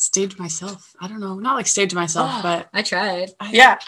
staged 0.00 0.38
myself. 0.38 0.94
I 1.00 1.08
don't 1.08 1.20
know. 1.20 1.34
Not 1.38 1.56
like 1.56 1.66
staged 1.66 1.94
myself, 1.94 2.30
Oh. 2.34 2.42
but 2.42 2.68
I 2.72 2.82
tried. 2.82 3.30
I, 3.40 3.52
Yeah, 3.52 3.78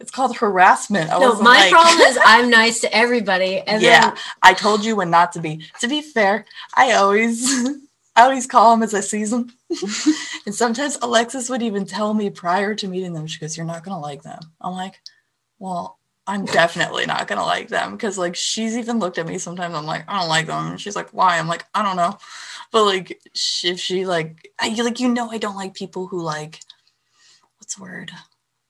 it's 0.00 0.10
called 0.10 0.36
harassment. 0.36 1.10
I 1.10 1.18
No, 1.18 1.34
my 1.40 1.58
like- 1.60 1.70
problem 1.70 1.98
is 2.00 2.18
I'm 2.24 2.50
nice 2.50 2.80
to 2.80 2.94
everybody, 2.94 3.58
and 3.60 3.82
yeah, 3.82 4.10
then 4.10 4.18
I 4.42 4.54
told 4.54 4.84
you 4.84 4.96
when 4.96 5.10
not 5.10 5.32
to 5.32 5.40
be. 5.40 5.64
To 5.80 5.88
be 5.88 6.02
fair, 6.02 6.44
I 6.76 6.92
always, 6.92 7.48
I 8.16 8.22
always 8.22 8.46
call 8.46 8.70
them 8.72 8.82
as 8.82 8.94
I 8.94 9.00
see 9.00 9.24
them, 9.24 9.52
and 10.46 10.54
sometimes 10.54 10.98
Alexis 11.02 11.48
would 11.48 11.62
even 11.62 11.84
tell 11.86 12.14
me 12.14 12.30
prior 12.30 12.74
to 12.76 12.88
meeting 12.88 13.12
them. 13.14 13.26
She 13.26 13.38
goes, 13.40 13.56
"You're 13.56 13.66
not 13.66 13.84
gonna 13.84 14.00
like 14.00 14.22
them." 14.22 14.40
I'm 14.60 14.74
like, 14.74 15.00
"Well, 15.58 15.98
I'm 16.26 16.44
definitely 16.44 17.06
not 17.06 17.26
gonna 17.26 17.44
like 17.44 17.68
them," 17.68 17.92
because 17.92 18.16
like 18.18 18.36
she's 18.36 18.76
even 18.78 18.98
looked 18.98 19.18
at 19.18 19.26
me 19.26 19.38
sometimes. 19.38 19.74
I'm 19.74 19.84
like, 19.86 20.04
"I 20.08 20.20
don't 20.20 20.28
like 20.28 20.46
them," 20.46 20.66
and 20.72 20.80
she's 20.80 20.96
like, 20.96 21.10
"Why?" 21.10 21.38
I'm 21.38 21.48
like, 21.48 21.64
"I 21.74 21.82
don't 21.82 21.96
know," 21.96 22.16
but 22.74 22.86
like 22.86 23.22
if 23.62 23.78
she 23.78 24.04
like, 24.04 24.50
I 24.60 24.68
like 24.82 24.98
you 24.98 25.08
know, 25.08 25.30
I 25.30 25.38
don't 25.38 25.54
like 25.54 25.74
people 25.74 26.08
who 26.08 26.20
like, 26.20 26.58
what's 27.56 27.76
the 27.76 27.82
word? 27.82 28.10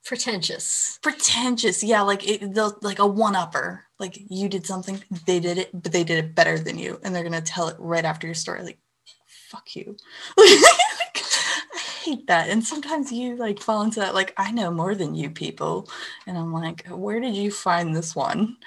pretentious. 0.05 0.99
pretentious. 1.03 1.83
Yeah 1.83 2.03
like 2.03 2.29
it, 2.29 2.53
they'll 2.53 2.77
like 2.83 2.99
a 2.99 3.07
one-upper. 3.07 3.83
Like 3.99 4.19
you 4.29 4.51
did 4.51 4.67
something 4.67 5.03
they 5.27 5.41
did 5.41 5.57
it 5.57 5.71
but 5.73 5.91
they 5.91 6.05
did 6.05 6.23
it 6.23 6.35
better 6.35 6.59
than 6.59 6.79
you 6.79 7.01
and 7.03 7.15
they're 7.15 7.25
gonna 7.25 7.41
tell 7.41 7.69
it 7.69 7.77
right 7.79 8.05
after 8.05 8.27
your 8.27 8.35
story 8.35 8.63
like 8.63 8.79
fuck 9.27 9.75
you. 9.75 9.97
I 10.39 11.81
hate 12.03 12.27
that. 12.27 12.51
And 12.51 12.63
sometimes 12.63 13.11
you 13.11 13.37
like 13.37 13.59
fall 13.59 13.81
into 13.81 14.01
that 14.01 14.13
like 14.13 14.35
i 14.37 14.51
know 14.51 14.71
more 14.71 14.95
than 14.95 15.15
you 15.15 15.31
people 15.31 15.89
and 16.27 16.37
i'm 16.37 16.53
like 16.53 16.87
where 16.89 17.21
did 17.21 17.35
you 17.35 17.51
find 17.51 17.97
this 17.97 18.15
one? 18.15 18.59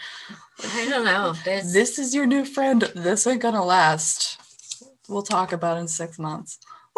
I 0.74 0.89
don't 0.89 1.06
know. 1.06 1.36
There's 1.46 1.72
this 1.72 2.00
is 2.00 2.15
your 2.15 2.25
new 2.25 2.44
friend. 2.44 2.82
This 2.96 3.27
ain't 3.27 3.44
gonna 3.44 3.63
last 3.63 4.39
we'll 5.08 5.24
talk 5.24 5.52
about 5.52 5.78
in 5.78 5.88
six 5.88 6.18
months 6.20 6.60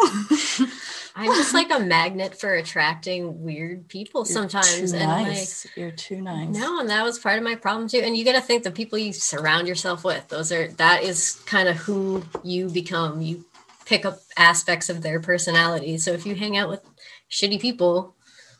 I'm 1.16 1.26
just 1.34 1.52
like 1.52 1.70
a 1.70 1.80
magnet 1.80 2.38
for 2.40 2.54
attracting 2.54 3.42
weird 3.42 3.88
people 3.88 4.22
You're 4.22 4.32
sometimes, 4.32 4.92
too 4.92 4.96
and 4.96 5.08
nice. 5.08 5.66
you're 5.76 5.90
too 5.90 6.20
nice 6.22 6.48
no, 6.48 6.80
and 6.80 6.88
that 6.88 7.04
was 7.04 7.18
part 7.18 7.36
of 7.36 7.44
my 7.44 7.54
problem 7.54 7.88
too. 7.88 7.98
And 7.98 8.16
you 8.16 8.24
got 8.24 8.32
to 8.32 8.40
think 8.40 8.62
the 8.62 8.70
people 8.70 8.98
you 8.98 9.12
surround 9.12 9.68
yourself 9.68 10.02
with; 10.04 10.26
those 10.28 10.52
are 10.52 10.68
that 10.68 11.02
is 11.02 11.42
kind 11.46 11.68
of 11.68 11.76
who 11.76 12.22
you 12.42 12.70
become. 12.70 13.20
You 13.20 13.44
pick 13.84 14.06
up 14.06 14.20
aspects 14.36 14.88
of 14.88 15.02
their 15.02 15.20
personality. 15.20 15.98
So 15.98 16.12
if 16.12 16.24
you 16.24 16.34
hang 16.34 16.56
out 16.56 16.68
with 16.70 16.82
shitty 17.30 17.60
people, 17.60 18.14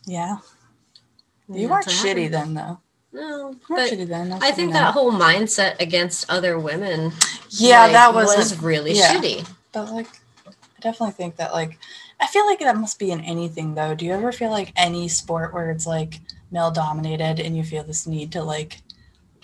Yeah. 0.06 0.38
You 1.48 1.72
aren't 1.72 1.86
shitty 1.86 2.30
then, 2.30 2.54
though. 2.54 2.80
No, 3.12 3.56
but. 3.68 3.80
I 3.80 4.52
think 4.52 4.72
that 4.72 4.92
whole 4.94 5.12
mindset 5.12 5.80
against 5.80 6.30
other 6.30 6.58
women, 6.58 7.12
Yeah, 7.48 7.82
like, 7.82 7.92
that 7.92 8.14
was, 8.14 8.36
was 8.36 8.62
really 8.62 8.92
yeah. 8.92 9.14
shitty. 9.14 9.48
But 9.72 9.90
like, 9.92 10.06
I 10.46 10.80
definitely 10.80 11.12
think 11.12 11.36
that 11.36 11.52
like, 11.52 11.78
I 12.20 12.26
feel 12.26 12.46
like 12.46 12.60
that 12.60 12.76
must 12.76 12.98
be 12.98 13.10
in 13.10 13.20
anything 13.22 13.74
though. 13.74 13.94
Do 13.94 14.04
you 14.04 14.12
ever 14.12 14.30
feel 14.30 14.50
like 14.50 14.72
any 14.76 15.08
sport 15.08 15.52
where 15.52 15.70
it's 15.70 15.86
like 15.86 16.20
male 16.52 16.70
dominated 16.70 17.40
and 17.40 17.56
you 17.56 17.64
feel 17.64 17.82
this 17.82 18.06
need 18.06 18.30
to 18.32 18.42
like, 18.42 18.82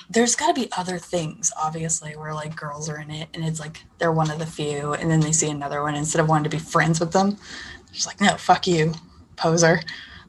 there's 0.08 0.36
got 0.36 0.54
to 0.54 0.60
be 0.60 0.70
other 0.76 0.98
things 0.98 1.52
obviously 1.60 2.14
where 2.16 2.32
like 2.32 2.54
girls 2.54 2.88
are 2.88 3.00
in 3.00 3.10
it 3.10 3.28
and 3.34 3.44
it's 3.44 3.58
like 3.58 3.82
they're 3.98 4.12
one 4.12 4.30
of 4.30 4.38
the 4.38 4.46
few 4.46 4.92
and 4.92 5.10
then 5.10 5.18
they 5.18 5.32
see 5.32 5.50
another 5.50 5.82
one 5.82 5.96
instead 5.96 6.20
of 6.20 6.28
wanting 6.28 6.44
to 6.48 6.56
be 6.56 6.62
friends 6.62 7.00
with 7.00 7.10
them, 7.12 7.36
just 7.92 8.06
like 8.06 8.20
no, 8.20 8.36
fuck 8.36 8.68
you, 8.68 8.92
poser. 9.36 9.80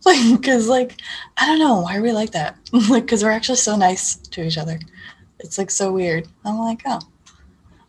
Like, 0.07 0.43
cause 0.43 0.67
like 0.69 1.01
I 1.35 1.45
don't 1.45 1.59
know 1.59 1.81
why 1.81 1.97
are 1.97 2.01
we 2.01 2.13
like 2.13 2.31
that? 2.31 2.57
like, 2.89 3.07
cause 3.07 3.23
we're 3.23 3.31
actually 3.31 3.57
so 3.57 3.75
nice 3.75 4.15
to 4.15 4.41
each 4.41 4.57
other. 4.57 4.79
It's 5.39 5.57
like 5.57 5.69
so 5.69 5.91
weird. 5.91 6.27
I'm 6.45 6.57
like, 6.57 6.81
oh, 6.85 6.99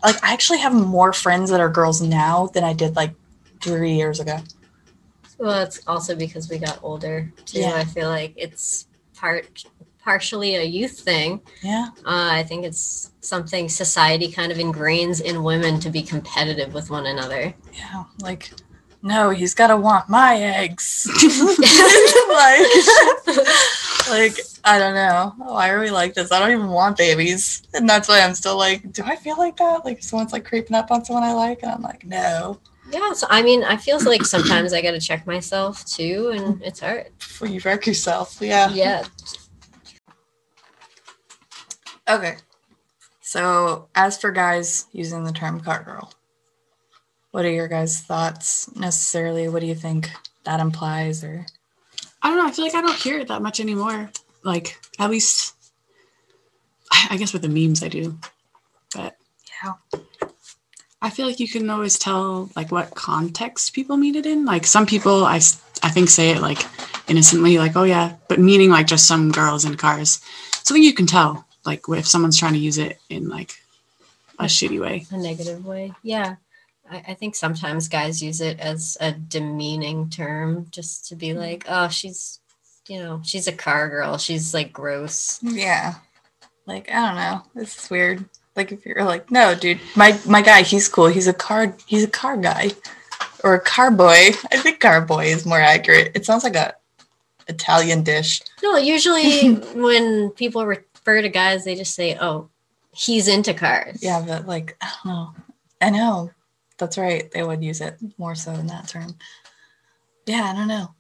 like 0.02 0.22
I 0.24 0.32
actually 0.32 0.58
have 0.58 0.74
more 0.74 1.12
friends 1.12 1.50
that 1.50 1.60
are 1.60 1.68
girls 1.68 2.02
now 2.02 2.48
than 2.48 2.64
I 2.64 2.72
did 2.72 2.96
like 2.96 3.14
three 3.62 3.94
years 3.94 4.18
ago. 4.18 4.38
Well, 5.38 5.62
it's 5.62 5.80
also 5.86 6.16
because 6.16 6.50
we 6.50 6.58
got 6.58 6.80
older 6.82 7.32
too. 7.46 7.60
Yeah. 7.60 7.74
I 7.74 7.84
feel 7.84 8.08
like 8.08 8.34
it's 8.36 8.88
part 9.14 9.64
partially 10.08 10.56
a 10.56 10.62
youth 10.62 10.98
thing. 10.98 11.40
Yeah. 11.62 11.88
Uh, 11.98 12.30
I 12.32 12.42
think 12.42 12.64
it's 12.64 13.12
something 13.20 13.68
society 13.68 14.32
kind 14.32 14.50
of 14.50 14.58
ingrains 14.58 15.20
in 15.20 15.44
women 15.44 15.78
to 15.80 15.90
be 15.90 16.02
competitive 16.02 16.74
with 16.74 16.90
one 16.90 17.06
another. 17.06 17.54
Yeah. 17.74 18.04
Like, 18.20 18.50
no, 19.02 19.30
he's 19.30 19.54
gotta 19.54 19.76
want 19.76 20.08
my 20.08 20.36
eggs. 20.40 21.06
like, 22.28 22.66
like, 24.10 24.38
I 24.64 24.78
don't 24.78 24.94
know. 24.94 25.34
Why 25.38 25.70
are 25.70 25.80
we 25.80 25.90
like 25.90 26.14
this? 26.14 26.32
I 26.32 26.38
don't 26.38 26.50
even 26.50 26.68
want 26.68 26.96
babies. 26.96 27.62
And 27.74 27.88
that's 27.88 28.08
why 28.08 28.20
I'm 28.20 28.34
still 28.34 28.56
like, 28.56 28.92
do 28.92 29.02
I 29.04 29.16
feel 29.16 29.36
like 29.38 29.56
that? 29.58 29.84
Like 29.84 30.02
someone's 30.02 30.32
like 30.32 30.44
creeping 30.44 30.76
up 30.76 30.90
on 30.90 31.04
someone 31.04 31.22
I 31.22 31.32
like, 31.32 31.62
and 31.62 31.70
I'm 31.70 31.82
like, 31.82 32.04
no. 32.04 32.58
yeah, 32.90 33.12
so 33.12 33.26
I 33.30 33.42
mean, 33.42 33.62
I 33.62 33.76
feel 33.76 34.02
like 34.04 34.24
sometimes 34.24 34.72
I 34.72 34.82
got 34.82 34.92
to 34.92 35.00
check 35.00 35.26
myself 35.26 35.84
too, 35.84 36.32
and 36.34 36.62
it's 36.62 36.80
hard. 36.80 37.10
Well, 37.40 37.50
you 37.50 37.60
wreck 37.64 37.86
yourself. 37.86 38.38
Yeah. 38.40 38.70
Yeah. 38.70 39.04
Okay. 42.08 42.36
So, 43.20 43.88
as 43.94 44.18
for 44.18 44.30
guys 44.32 44.86
using 44.92 45.22
the 45.22 45.32
term 45.32 45.60
car 45.60 45.82
girl, 45.82 46.10
what 47.30 47.44
are 47.44 47.50
your 47.50 47.68
guys' 47.68 48.00
thoughts 48.00 48.74
necessarily? 48.76 49.48
What 49.48 49.60
do 49.60 49.66
you 49.66 49.74
think 49.74 50.10
that 50.44 50.60
implies? 50.60 51.22
Or 51.22 51.44
I 52.22 52.28
don't 52.28 52.38
know. 52.38 52.46
I 52.46 52.50
feel 52.50 52.64
like 52.64 52.74
I 52.74 52.80
don't 52.80 52.96
hear 52.96 53.18
it 53.18 53.28
that 53.28 53.42
much 53.42 53.60
anymore. 53.60 54.10
Like 54.44 54.78
at 54.98 55.10
least, 55.10 55.54
I 56.90 57.08
I 57.10 57.16
guess 57.16 57.32
with 57.32 57.42
the 57.42 57.48
memes 57.48 57.82
I 57.82 57.88
do, 57.88 58.18
but 58.94 59.16
yeah, 59.62 60.00
I 61.02 61.10
feel 61.10 61.26
like 61.26 61.40
you 61.40 61.48
can 61.48 61.68
always 61.70 61.98
tell 61.98 62.50
like 62.56 62.72
what 62.72 62.94
context 62.94 63.72
people 63.72 63.96
mean 63.96 64.14
it 64.14 64.26
in. 64.26 64.44
Like 64.44 64.66
some 64.66 64.86
people, 64.86 65.24
I 65.24 65.36
I 65.82 65.90
think 65.90 66.08
say 66.08 66.30
it 66.30 66.40
like 66.40 66.64
innocently, 67.08 67.58
like 67.58 67.76
oh 67.76 67.84
yeah, 67.84 68.14
but 68.28 68.38
meaning 68.40 68.70
like 68.70 68.86
just 68.86 69.06
some 69.06 69.30
girls 69.30 69.64
in 69.64 69.76
cars. 69.76 70.20
So 70.62 70.72
I 70.72 70.76
think 70.76 70.86
you 70.86 70.94
can 70.94 71.06
tell 71.06 71.46
like 71.64 71.82
if 71.88 72.06
someone's 72.08 72.38
trying 72.38 72.54
to 72.54 72.58
use 72.58 72.78
it 72.78 72.98
in 73.10 73.28
like 73.28 73.52
a 74.38 74.44
shitty 74.44 74.80
way. 74.80 75.06
A 75.10 75.16
negative 75.16 75.64
way. 75.66 75.92
Yeah. 76.02 76.36
I, 76.90 77.04
I 77.08 77.14
think 77.14 77.34
sometimes 77.34 77.88
guys 77.88 78.22
use 78.22 78.40
it 78.40 78.58
as 78.60 78.96
a 79.00 79.12
demeaning 79.12 80.10
term 80.10 80.66
just 80.70 81.08
to 81.08 81.16
be 81.16 81.28
mm-hmm. 81.28 81.38
like, 81.38 81.64
oh, 81.68 81.88
she's, 81.88 82.40
you 82.88 82.98
know, 82.98 83.20
she's 83.24 83.48
a 83.48 83.52
car 83.52 83.88
girl. 83.88 84.18
She's 84.18 84.54
like 84.54 84.72
gross. 84.72 85.40
yeah. 85.42 85.94
Like 86.68 86.90
I 86.90 87.06
don't 87.06 87.16
know. 87.16 87.42
This 87.54 87.82
is 87.82 87.90
weird. 87.90 88.24
Like 88.54 88.72
if 88.72 88.84
you're 88.84 89.02
like, 89.04 89.30
no, 89.30 89.54
dude, 89.54 89.80
my 89.96 90.20
my 90.26 90.42
guy, 90.42 90.62
he's 90.62 90.86
cool. 90.86 91.06
He's 91.06 91.26
a 91.26 91.32
car. 91.32 91.74
He's 91.86 92.04
a 92.04 92.10
car 92.10 92.36
guy, 92.36 92.72
or 93.42 93.54
a 93.54 93.60
car 93.60 93.90
boy. 93.90 94.32
I 94.52 94.58
think 94.58 94.78
car 94.78 95.00
boy 95.00 95.26
is 95.26 95.46
more 95.46 95.60
accurate. 95.60 96.12
It 96.14 96.26
sounds 96.26 96.44
like 96.44 96.56
a 96.56 96.74
Italian 97.48 98.02
dish. 98.02 98.42
No, 98.62 98.76
usually 98.76 99.54
when 99.74 100.30
people 100.30 100.66
refer 100.66 101.22
to 101.22 101.30
guys, 101.30 101.64
they 101.64 101.74
just 101.74 101.94
say, 101.94 102.18
oh, 102.20 102.50
he's 102.92 103.28
into 103.28 103.54
cars. 103.54 104.02
Yeah, 104.02 104.22
but 104.26 104.46
like 104.46 104.76
I 104.82 104.92
don't 105.02 105.12
know. 105.12 105.34
I 105.80 105.90
know. 105.90 106.30
That's 106.78 106.96
right. 106.96 107.30
They 107.30 107.42
would 107.42 107.62
use 107.62 107.80
it 107.80 107.98
more 108.16 108.34
so 108.34 108.52
in 108.52 108.68
that 108.68 108.88
term. 108.88 109.16
Yeah, 110.26 110.44
I 110.44 110.54
don't 110.54 110.68
know. 110.68 110.94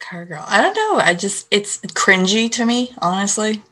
Car 0.00 0.24
girl. 0.24 0.44
I 0.46 0.60
don't 0.60 0.74
know. 0.74 1.00
I 1.00 1.14
just 1.14 1.46
it's 1.50 1.78
cringy 1.78 2.50
to 2.52 2.66
me, 2.66 2.92
honestly. 2.98 3.62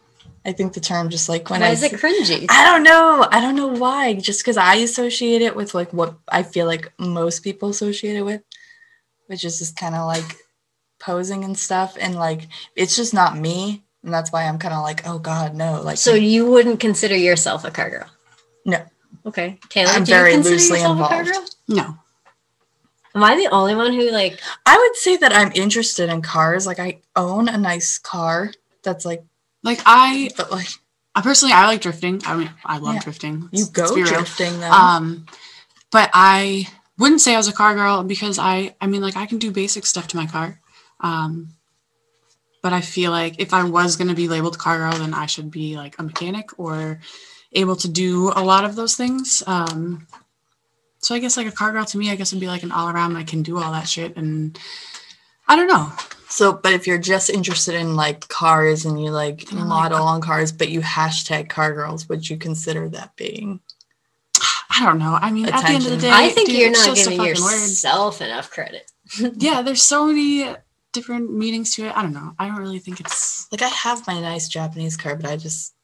I 0.44 0.52
think 0.52 0.72
the 0.72 0.80
term 0.80 1.10
just 1.10 1.28
like 1.28 1.50
when 1.50 1.60
Why 1.60 1.68
I 1.68 1.70
is 1.70 1.82
it 1.82 1.92
cringy? 1.92 2.46
I 2.48 2.64
don't 2.64 2.82
know. 2.82 3.26
I 3.30 3.40
don't 3.40 3.56
know 3.56 3.66
why. 3.66 4.14
Just 4.14 4.40
because 4.40 4.56
I 4.56 4.76
associate 4.76 5.42
it 5.42 5.56
with 5.56 5.74
like 5.74 5.92
what 5.92 6.14
I 6.28 6.42
feel 6.44 6.66
like 6.66 6.92
most 6.98 7.40
people 7.40 7.70
associate 7.70 8.16
it 8.16 8.22
with, 8.22 8.42
which 9.26 9.44
is 9.44 9.58
just 9.58 9.76
kind 9.76 9.94
of 9.94 10.06
like 10.06 10.36
posing 10.98 11.44
and 11.44 11.58
stuff. 11.58 11.96
And 12.00 12.14
like 12.14 12.46
it's 12.76 12.96
just 12.96 13.12
not 13.12 13.36
me. 13.36 13.82
And 14.02 14.14
that's 14.14 14.32
why 14.32 14.44
I'm 14.44 14.58
kind 14.58 14.72
of 14.72 14.82
like, 14.82 15.06
oh 15.06 15.18
God, 15.18 15.54
no. 15.54 15.82
Like 15.82 15.98
So 15.98 16.14
you 16.14 16.46
wouldn't 16.50 16.80
consider 16.80 17.16
yourself 17.16 17.64
a 17.64 17.70
car 17.70 17.90
girl? 17.90 18.10
No. 18.64 18.82
Okay. 19.26 19.58
Taylor, 19.68 19.92
I'm 19.92 20.04
do 20.04 20.12
you 20.12 20.18
very 20.18 20.32
consider 20.32 20.54
loosely 20.54 20.78
yourself 20.78 20.98
a 21.00 21.08
car 21.08 21.20
involved. 21.20 21.56
girl? 21.68 21.76
No, 21.76 21.96
Am 23.14 23.24
I 23.24 23.34
the 23.36 23.48
only 23.48 23.74
one 23.74 23.92
who 23.92 24.10
like 24.10 24.40
I 24.64 24.76
would 24.78 24.96
say 24.96 25.16
that 25.16 25.32
I'm 25.32 25.50
interested 25.54 26.08
in 26.10 26.22
cars. 26.22 26.66
Like 26.66 26.78
I 26.78 27.00
own 27.16 27.48
a 27.48 27.58
nice 27.58 27.98
car 27.98 28.52
that's 28.82 29.04
like, 29.04 29.24
like 29.62 29.80
I, 29.84 30.30
but 30.36 30.50
like 30.50 30.68
I 31.14 31.22
personally 31.22 31.52
I 31.52 31.66
like 31.66 31.80
drifting. 31.80 32.20
I 32.24 32.36
mean 32.36 32.50
I 32.64 32.78
love 32.78 32.94
Yeah. 32.94 33.00
drifting. 33.00 33.48
you 33.52 33.66
go 33.72 33.82
let's 33.82 33.94
be 33.94 34.02
real. 34.02 34.14
drifting 34.14 34.60
though. 34.60 34.70
Um, 34.70 35.26
but 35.90 36.10
I 36.14 36.68
wouldn't 36.98 37.20
say 37.20 37.34
I 37.34 37.38
was 37.38 37.48
a 37.48 37.52
car 37.52 37.74
girl 37.74 38.04
because 38.04 38.38
I, 38.38 38.76
I 38.80 38.86
mean, 38.86 39.00
like 39.02 39.16
I 39.16 39.26
can 39.26 39.38
do 39.38 39.50
basic 39.50 39.86
stuff 39.86 40.06
to 40.08 40.16
my 40.16 40.26
car. 40.26 40.60
Um, 41.00 41.48
but 42.62 42.72
I 42.72 42.80
feel 42.82 43.10
like 43.10 43.40
if 43.40 43.52
I 43.54 43.64
was 43.64 43.96
going 43.96 44.08
to 44.08 44.14
be 44.14 44.28
labeled 44.28 44.58
car 44.58 44.76
girl, 44.78 44.92
then 44.92 45.14
I 45.14 45.26
should 45.26 45.50
be 45.50 45.76
like 45.76 45.98
a 45.98 46.02
mechanic 46.02 46.58
or 46.58 47.00
able 47.52 47.76
to 47.76 47.88
do 47.88 48.32
a 48.34 48.42
lot 48.42 48.64
of 48.64 48.76
those 48.76 48.94
things. 48.96 49.42
Um, 49.46 50.06
so 50.98 51.14
I 51.14 51.18
guess 51.18 51.36
like 51.36 51.46
a 51.46 51.52
car 51.52 51.72
girl 51.72 51.84
to 51.86 51.98
me, 51.98 52.10
I 52.10 52.16
guess 52.16 52.32
would 52.32 52.40
be 52.40 52.46
like 52.48 52.62
an 52.62 52.72
all 52.72 52.88
around. 52.88 53.16
I 53.16 53.24
can 53.24 53.42
do 53.42 53.58
all 53.58 53.72
that 53.72 53.88
shit, 53.88 54.16
and 54.16 54.58
I 55.48 55.56
don't 55.56 55.66
know. 55.68 55.92
so, 56.28 56.52
but 56.52 56.72
if 56.72 56.86
you're 56.86 56.98
just 56.98 57.30
interested 57.30 57.74
in 57.74 57.96
like 57.96 58.28
cars 58.28 58.84
and 58.84 59.02
you 59.02 59.10
like 59.10 59.44
Oh 59.50 59.56
my 59.56 59.64
model 59.64 60.02
on 60.02 60.20
cars, 60.20 60.52
but 60.52 60.68
you 60.68 60.80
hashtag 60.80 61.48
car 61.48 61.72
girls, 61.72 62.08
would 62.08 62.28
you 62.28 62.36
consider 62.36 62.88
that 62.90 63.16
being? 63.16 63.60
I 64.72 64.84
don't 64.84 64.98
know. 64.98 65.18
I 65.20 65.30
mean, 65.32 65.46
at 65.46 65.62
the 65.62 65.72
end 65.72 65.84
of 65.84 65.90
the 65.90 65.96
day, 65.96 66.10
I 66.12 66.28
think 66.28 66.48
dude, 66.48 66.58
you're 66.58 66.70
not 66.70 66.86
just 66.86 67.06
a 67.06 67.10
giving 67.10 67.18
fucking 67.18 67.42
word. 67.42 67.50
yourself 67.50 68.22
enough 68.22 68.50
credit. 68.50 68.90
Yeah, 69.36 69.62
there's 69.62 69.82
so 69.82 70.06
many 70.06 70.54
different 70.92 71.34
meanings 71.34 71.74
to 71.74 71.86
it. 71.86 71.96
I 71.96 72.02
don't 72.02 72.12
know. 72.12 72.32
I 72.38 72.46
don't 72.46 72.58
really 72.58 72.78
think 72.78 73.00
it's 73.00 73.48
Like 73.50 73.62
I 73.62 73.68
have 73.68 74.06
my 74.06 74.20
nice 74.20 74.48
Japanese 74.48 74.96
car, 74.96 75.16
but 75.16 75.28
I 75.28 75.36
just, 75.36 75.74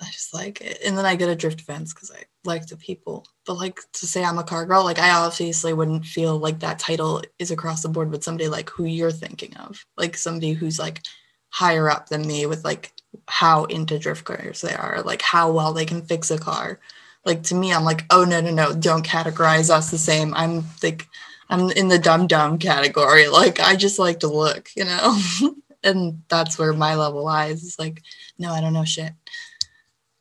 I 0.00 0.06
just 0.10 0.34
like 0.34 0.60
it. 0.60 0.78
And 0.84 0.96
then 0.96 1.06
I 1.06 1.16
get 1.16 1.30
a 1.30 1.36
drift 1.36 1.62
fence 1.62 1.94
because 1.94 2.10
I 2.10 2.24
like 2.44 2.66
the 2.66 2.76
people. 2.76 3.26
But 3.46 3.54
like 3.54 3.78
to 3.94 4.06
say 4.06 4.24
I'm 4.24 4.38
a 4.38 4.44
car 4.44 4.66
girl, 4.66 4.84
like 4.84 4.98
I 4.98 5.10
obviously 5.10 5.72
wouldn't 5.72 6.04
feel 6.04 6.38
like 6.38 6.60
that 6.60 6.78
title 6.78 7.22
is 7.38 7.50
across 7.50 7.82
the 7.82 7.88
board 7.88 8.10
with 8.10 8.24
somebody 8.24 8.48
like 8.48 8.68
who 8.70 8.84
you're 8.84 9.10
thinking 9.10 9.56
of, 9.56 9.84
like 9.96 10.16
somebody 10.16 10.52
who's 10.52 10.78
like 10.78 11.02
higher 11.48 11.90
up 11.90 12.08
than 12.08 12.26
me 12.26 12.44
with 12.46 12.64
like 12.64 12.92
how 13.28 13.64
into 13.64 13.98
drift 13.98 14.24
cars 14.24 14.60
they 14.60 14.74
are, 14.74 15.02
like 15.02 15.22
how 15.22 15.50
well 15.50 15.72
they 15.72 15.86
can 15.86 16.02
fix 16.02 16.30
a 16.30 16.38
car. 16.38 16.78
Like 17.24 17.42
to 17.44 17.54
me, 17.54 17.72
I'm 17.72 17.84
like, 17.84 18.04
oh 18.10 18.24
no, 18.24 18.40
no, 18.40 18.50
no, 18.50 18.74
don't 18.74 19.06
categorize 19.06 19.70
us 19.70 19.90
the 19.90 19.98
same. 19.98 20.34
I'm 20.34 20.64
like, 20.82 21.08
I'm 21.48 21.70
in 21.70 21.88
the 21.88 21.98
dumb 21.98 22.26
dumb 22.26 22.58
category. 22.58 23.28
Like 23.36 23.60
I 23.60 23.76
just 23.76 23.98
like 23.98 24.20
to 24.20 24.28
look, 24.28 24.70
you 24.76 24.84
know. 24.84 25.18
and 25.82 26.22
that's 26.28 26.58
where 26.58 26.72
my 26.72 26.94
level 26.96 27.24
lies. 27.24 27.64
It's 27.64 27.78
like, 27.78 28.02
no, 28.38 28.52
I 28.52 28.60
don't 28.60 28.72
know 28.72 28.84
shit. 28.84 29.12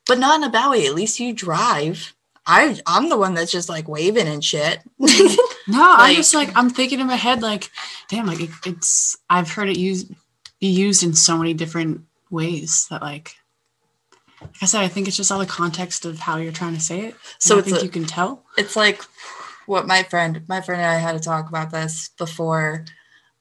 But 0.07 0.19
not 0.19 0.41
in 0.41 0.43
a 0.55 0.69
way. 0.69 0.85
At 0.85 0.95
least 0.95 1.19
you 1.19 1.33
drive. 1.33 2.13
I 2.45 2.79
I'm 2.85 3.09
the 3.09 3.17
one 3.17 3.33
that's 3.33 3.51
just 3.51 3.69
like 3.69 3.87
waving 3.87 4.27
and 4.27 4.43
shit. 4.43 4.79
No, 5.67 5.81
I'm 5.97 6.13
just 6.15 6.35
like 6.35 6.55
I'm 6.55 6.69
thinking 6.69 6.99
in 6.99 7.07
my 7.07 7.15
head 7.15 7.41
like, 7.41 7.71
damn, 8.07 8.27
like 8.27 8.39
it, 8.39 8.51
it's 8.67 9.17
I've 9.31 9.49
heard 9.49 9.67
it 9.67 9.79
used 9.79 10.13
be 10.59 10.67
used 10.67 11.01
in 11.01 11.15
so 11.15 11.39
many 11.39 11.55
different 11.55 12.01
ways 12.29 12.85
that 12.91 13.01
like, 13.01 13.33
like 14.41 14.51
I 14.61 14.65
said, 14.67 14.81
I 14.81 14.87
think 14.87 15.07
it's 15.07 15.17
just 15.17 15.31
all 15.31 15.39
the 15.39 15.47
context 15.47 16.05
of 16.05 16.19
how 16.19 16.37
you're 16.37 16.51
trying 16.51 16.75
to 16.75 16.79
say 16.79 16.99
it. 17.07 17.15
So 17.39 17.55
So 17.55 17.57
I 17.57 17.61
think 17.63 17.77
a- 17.79 17.83
you 17.83 17.89
can 17.89 18.05
tell. 18.05 18.43
it's 18.59 18.75
like 18.75 19.01
what 19.65 19.87
my 19.87 20.03
friend 20.03 20.43
my 20.47 20.61
friend 20.61 20.79
and 20.83 20.91
I 20.91 20.97
had 20.99 21.13
to 21.13 21.19
talk 21.19 21.49
about 21.49 21.71
this 21.71 22.09
before 22.09 22.85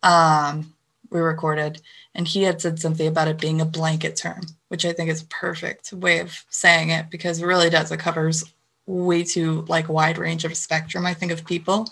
um 0.02 0.72
we 1.10 1.20
recorded 1.20 1.82
and 2.14 2.28
he 2.28 2.42
had 2.42 2.60
said 2.60 2.78
something 2.78 3.06
about 3.06 3.28
it 3.28 3.38
being 3.38 3.60
a 3.60 3.66
blanket 3.66 4.16
term 4.16 4.42
which 4.68 4.84
I 4.84 4.92
think 4.92 5.10
is 5.10 5.22
a 5.22 5.26
perfect 5.26 5.92
way 5.92 6.18
of 6.18 6.44
saying 6.48 6.90
it 6.90 7.10
because 7.10 7.40
it 7.40 7.46
really 7.46 7.70
does 7.70 7.92
it 7.92 8.00
covers 8.00 8.44
way 8.86 9.24
too 9.24 9.64
like 9.68 9.88
wide 9.88 10.18
range 10.18 10.44
of 10.44 10.56
spectrum, 10.56 11.06
I 11.06 11.14
think, 11.14 11.32
of 11.32 11.44
people. 11.44 11.88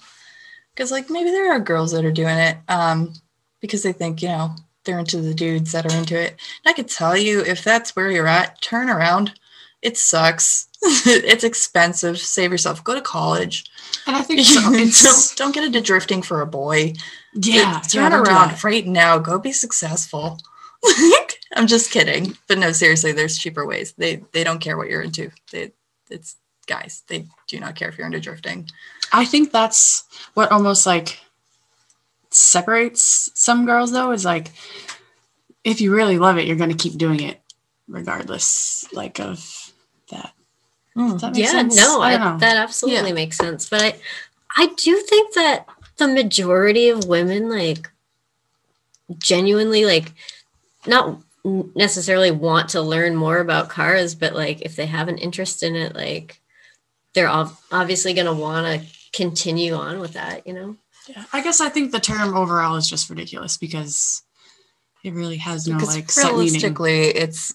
Because 0.75 0.91
like 0.91 1.11
maybe 1.11 1.31
there 1.31 1.53
are 1.53 1.61
girls 1.61 1.93
that 1.93 2.05
are 2.05 2.13
doing 2.13 2.39
it 2.39 2.57
um, 2.69 3.13
because 3.61 3.83
they 3.83 3.93
think, 3.93 4.23
you 4.23 4.29
know, 4.29 4.57
they're 4.85 4.99
into 4.99 5.21
the 5.21 5.35
dudes 5.35 5.73
that 5.73 5.87
are 5.87 5.97
into 5.97 6.21
it. 6.21 6.31
And 6.31 6.71
I 6.71 6.73
could 6.73 6.89
tell 6.89 7.17
you 7.17 7.41
if 7.43 7.63
that's 7.63 7.95
where 7.95 8.11
you're 8.11 8.27
at, 8.27 8.61
turn 8.61 8.89
around. 8.89 9.39
It 9.81 9.97
sucks. 9.97 10.69
it's 10.83 11.45
expensive. 11.45 12.19
Save 12.19 12.53
yourself. 12.53 12.83
Go 12.83 12.95
to 12.95 13.01
college. 13.01 13.65
And 14.07 14.17
I 14.17 14.23
think 14.23 14.41
so, 14.93 15.11
don't, 15.11 15.33
don't 15.37 15.55
get 15.55 15.65
into 15.65 15.81
drifting 15.81 16.23
for 16.23 16.41
a 16.41 16.47
boy. 16.47 16.95
Yeah, 17.35 17.55
It- 17.55 17.57
yeah, 17.57 17.81
turn 17.81 18.11
don't 18.13 18.27
around 18.27 18.51
that. 18.53 18.65
right 18.65 18.87
now. 18.87 19.19
Go 19.19 19.39
be 19.39 19.53
successful. 19.53 20.39
I'm 21.55 21.67
just 21.67 21.91
kidding, 21.91 22.37
but 22.49 22.59
no, 22.59 22.73
seriously, 22.73 23.13
there's 23.13 23.39
cheaper 23.39 23.67
ways. 23.67 23.93
They 23.93 24.25
they 24.33 24.43
don't 24.43 24.61
care 24.61 24.77
what 24.77 24.89
you're 24.89 25.03
into. 25.03 25.31
They 25.51 25.73
it's 26.11 26.37
guys. 26.67 27.03
They 27.09 27.27
do 27.47 27.61
not 27.61 27.75
care 27.77 27.89
if 27.89 27.99
you're 27.99 28.07
into 28.07 28.21
drifting. 28.21 28.69
I 29.13 29.25
think 29.25 29.53
that's 29.53 30.05
what 30.35 30.51
almost 30.51 30.87
like 30.87 31.21
separates 32.31 33.31
some 33.35 33.67
girls 33.67 33.93
though 33.93 34.11
is 34.13 34.25
like 34.25 34.51
if 35.65 35.81
you 35.81 35.95
really 35.95 36.19
love 36.19 36.39
it, 36.39 36.47
you're 36.47 36.57
going 36.57 36.71
to 36.71 36.77
keep 36.77 36.99
doing 36.99 37.21
it 37.21 37.41
regardless 37.89 38.87
like 38.93 39.21
of 39.21 39.73
that. 40.11 40.33
Mm. 40.97 41.13
Does 41.13 41.21
that 41.21 41.33
make 41.35 41.43
yeah, 41.45 41.51
sense? 41.51 41.77
no, 41.77 42.01
I 42.01 42.15
I, 42.15 42.37
that 42.39 42.57
absolutely 42.57 43.13
makes 43.13 43.37
sense. 43.37 43.69
But 43.69 43.83
I, 43.83 43.95
I 44.57 44.67
do 44.77 44.97
think 45.01 45.35
that 45.35 45.67
the 46.03 46.13
majority 46.13 46.89
of 46.89 47.07
women 47.07 47.49
like 47.49 47.91
genuinely 49.19 49.85
like 49.85 50.13
not 50.87 51.23
necessarily 51.45 52.31
want 52.31 52.71
to 52.71 52.81
learn 52.81 53.15
more 53.15 53.39
about 53.39 53.69
cars, 53.69 54.15
but 54.15 54.35
like 54.35 54.63
if 54.63 54.77
they 54.77 54.87
have 54.87 55.09
an 55.09 55.19
interest 55.19 55.63
in 55.63 55.77
it, 55.77 55.95
like 55.95 56.41
they're 57.15 57.29
ob- 57.29 57.57
obviously 57.71 58.15
going 58.15 58.27
to 58.27 58.33
want 58.33 58.67
to 58.67 58.87
continue 59.13 59.75
on 59.75 60.01
with 60.01 60.15
that. 60.15 60.47
You 60.47 60.55
know? 60.55 60.77
Yeah. 61.09 61.25
I 61.33 61.43
guess 61.43 61.61
I 61.61 61.69
think 61.69 61.93
the 61.93 62.01
term 62.01 62.37
overall 62.37 62.77
is 62.77 62.89
just 62.89 63.11
ridiculous 63.11 63.57
because 63.57 64.23
it 65.05 65.13
really 65.13 65.39
has 65.39 65.67
no 65.67 65.77
Because 65.77 65.97
like 65.97 66.11
set 66.11 66.33
realistically, 66.33 67.03
it's 67.09 67.55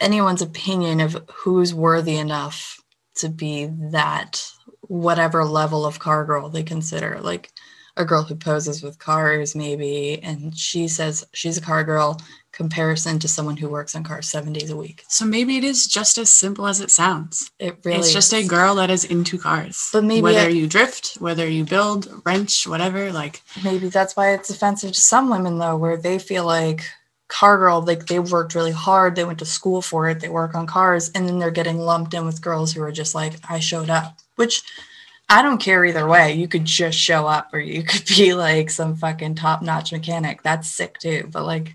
anyone's 0.00 0.42
opinion 0.42 1.00
of 1.00 1.22
who's 1.32 1.74
worthy 1.74 2.16
enough 2.16 2.82
to 3.16 3.28
be 3.28 3.66
that 3.92 4.42
whatever 4.82 5.44
level 5.44 5.84
of 5.84 5.98
car 5.98 6.24
girl 6.24 6.48
they 6.48 6.62
consider. 6.62 7.20
Like 7.20 7.50
a 7.98 8.04
girl 8.04 8.22
who 8.22 8.36
poses 8.36 8.82
with 8.82 8.98
cars, 8.98 9.54
maybe, 9.54 10.22
and 10.22 10.56
she 10.56 10.88
says 10.88 11.26
she's 11.34 11.58
a 11.58 11.60
car 11.60 11.84
girl. 11.84 12.20
Comparison 12.50 13.18
to 13.20 13.28
someone 13.28 13.56
who 13.56 13.68
works 13.68 13.94
on 13.94 14.02
cars 14.02 14.26
seven 14.26 14.52
days 14.52 14.70
a 14.70 14.76
week. 14.76 15.04
So 15.08 15.24
maybe 15.24 15.58
it 15.58 15.64
is 15.64 15.86
just 15.86 16.18
as 16.18 16.32
simple 16.32 16.66
as 16.66 16.80
it 16.80 16.90
sounds. 16.90 17.50
It 17.58 17.78
really 17.84 17.98
it's 17.98 18.12
just 18.12 18.32
a 18.32 18.44
girl 18.44 18.76
that 18.76 18.90
is 18.90 19.04
into 19.04 19.38
cars. 19.38 19.90
But 19.92 20.04
maybe 20.04 20.22
whether 20.22 20.48
you 20.48 20.66
drift, 20.66 21.16
whether 21.20 21.48
you 21.48 21.64
build, 21.64 22.08
wrench, 22.24 22.66
whatever, 22.66 23.12
like 23.12 23.42
maybe 23.62 23.90
that's 23.90 24.16
why 24.16 24.32
it's 24.32 24.50
offensive 24.50 24.92
to 24.92 25.00
some 25.00 25.30
women 25.30 25.58
though 25.58 25.76
where 25.76 25.96
they 25.96 26.18
feel 26.18 26.46
like 26.46 26.82
car 27.28 27.58
girl 27.58 27.82
like 27.82 28.06
they 28.06 28.18
worked 28.18 28.54
really 28.54 28.72
hard 28.72 29.14
they 29.14 29.24
went 29.24 29.38
to 29.38 29.44
school 29.44 29.82
for 29.82 30.08
it 30.08 30.20
they 30.20 30.30
work 30.30 30.54
on 30.54 30.66
cars 30.66 31.10
and 31.14 31.28
then 31.28 31.38
they're 31.38 31.50
getting 31.50 31.78
lumped 31.78 32.14
in 32.14 32.24
with 32.24 32.40
girls 32.40 32.72
who 32.72 32.82
are 32.82 32.90
just 32.90 33.14
like 33.14 33.34
i 33.50 33.58
showed 33.58 33.90
up 33.90 34.16
which 34.36 34.62
i 35.28 35.42
don't 35.42 35.60
care 35.60 35.84
either 35.84 36.06
way 36.06 36.32
you 36.32 36.48
could 36.48 36.64
just 36.64 36.98
show 36.98 37.26
up 37.26 37.48
or 37.52 37.60
you 37.60 37.82
could 37.82 38.04
be 38.06 38.34
like 38.34 38.70
some 38.70 38.94
fucking 38.96 39.34
top-notch 39.34 39.92
mechanic 39.92 40.42
that's 40.42 40.68
sick 40.68 40.98
too 40.98 41.28
but 41.32 41.44
like 41.44 41.74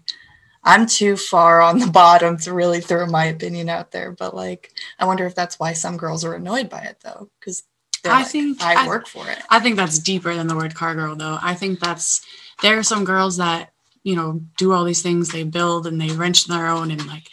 i'm 0.64 0.86
too 0.86 1.16
far 1.16 1.62
on 1.62 1.80
the 1.80 1.88
bottom 2.02 2.38
to 2.38 2.54
really 2.54 2.80
throw 2.82 3.06
my 3.06 3.26
opinion 3.26 3.70
out 3.70 3.92
there 3.92 4.12
but 4.12 4.36
like 4.36 4.72
i 5.00 5.06
wonder 5.06 5.26
if 5.26 5.36
that's 5.36 5.60
why 5.60 5.74
some 5.74 5.98
girls 5.98 6.24
are 6.26 6.36
annoyed 6.36 6.70
by 6.70 6.80
it 6.82 6.98
though 7.04 7.30
because 7.40 7.64
I 8.06 8.24
think- 8.24 8.62
i 8.62 8.84
I- 8.84 8.88
work 8.88 9.08
for 9.08 9.30
it 9.30 9.40
I 9.50 9.60
think 9.62 9.78
that's 9.78 9.98
deeper 10.00 10.34
than 10.36 10.48
the 10.48 10.56
word 10.58 10.76
car 10.76 10.94
girl, 10.94 11.16
though. 11.16 11.38
I 11.42 11.54
think 11.54 11.80
that's 11.80 12.20
there 12.62 12.78
are 12.78 12.84
some 12.84 13.06
girls 13.06 13.38
that 13.38 13.72
you 14.04 14.16
know 14.18 14.42
do 14.58 14.74
all 14.74 14.84
these 14.84 15.02
things. 15.02 15.30
They 15.30 15.44
build 15.46 15.88
and 15.88 16.02
they 16.02 16.10
wrench 16.10 16.46
their 16.48 16.68
own, 16.68 16.92
and 16.92 17.06
like, 17.08 17.30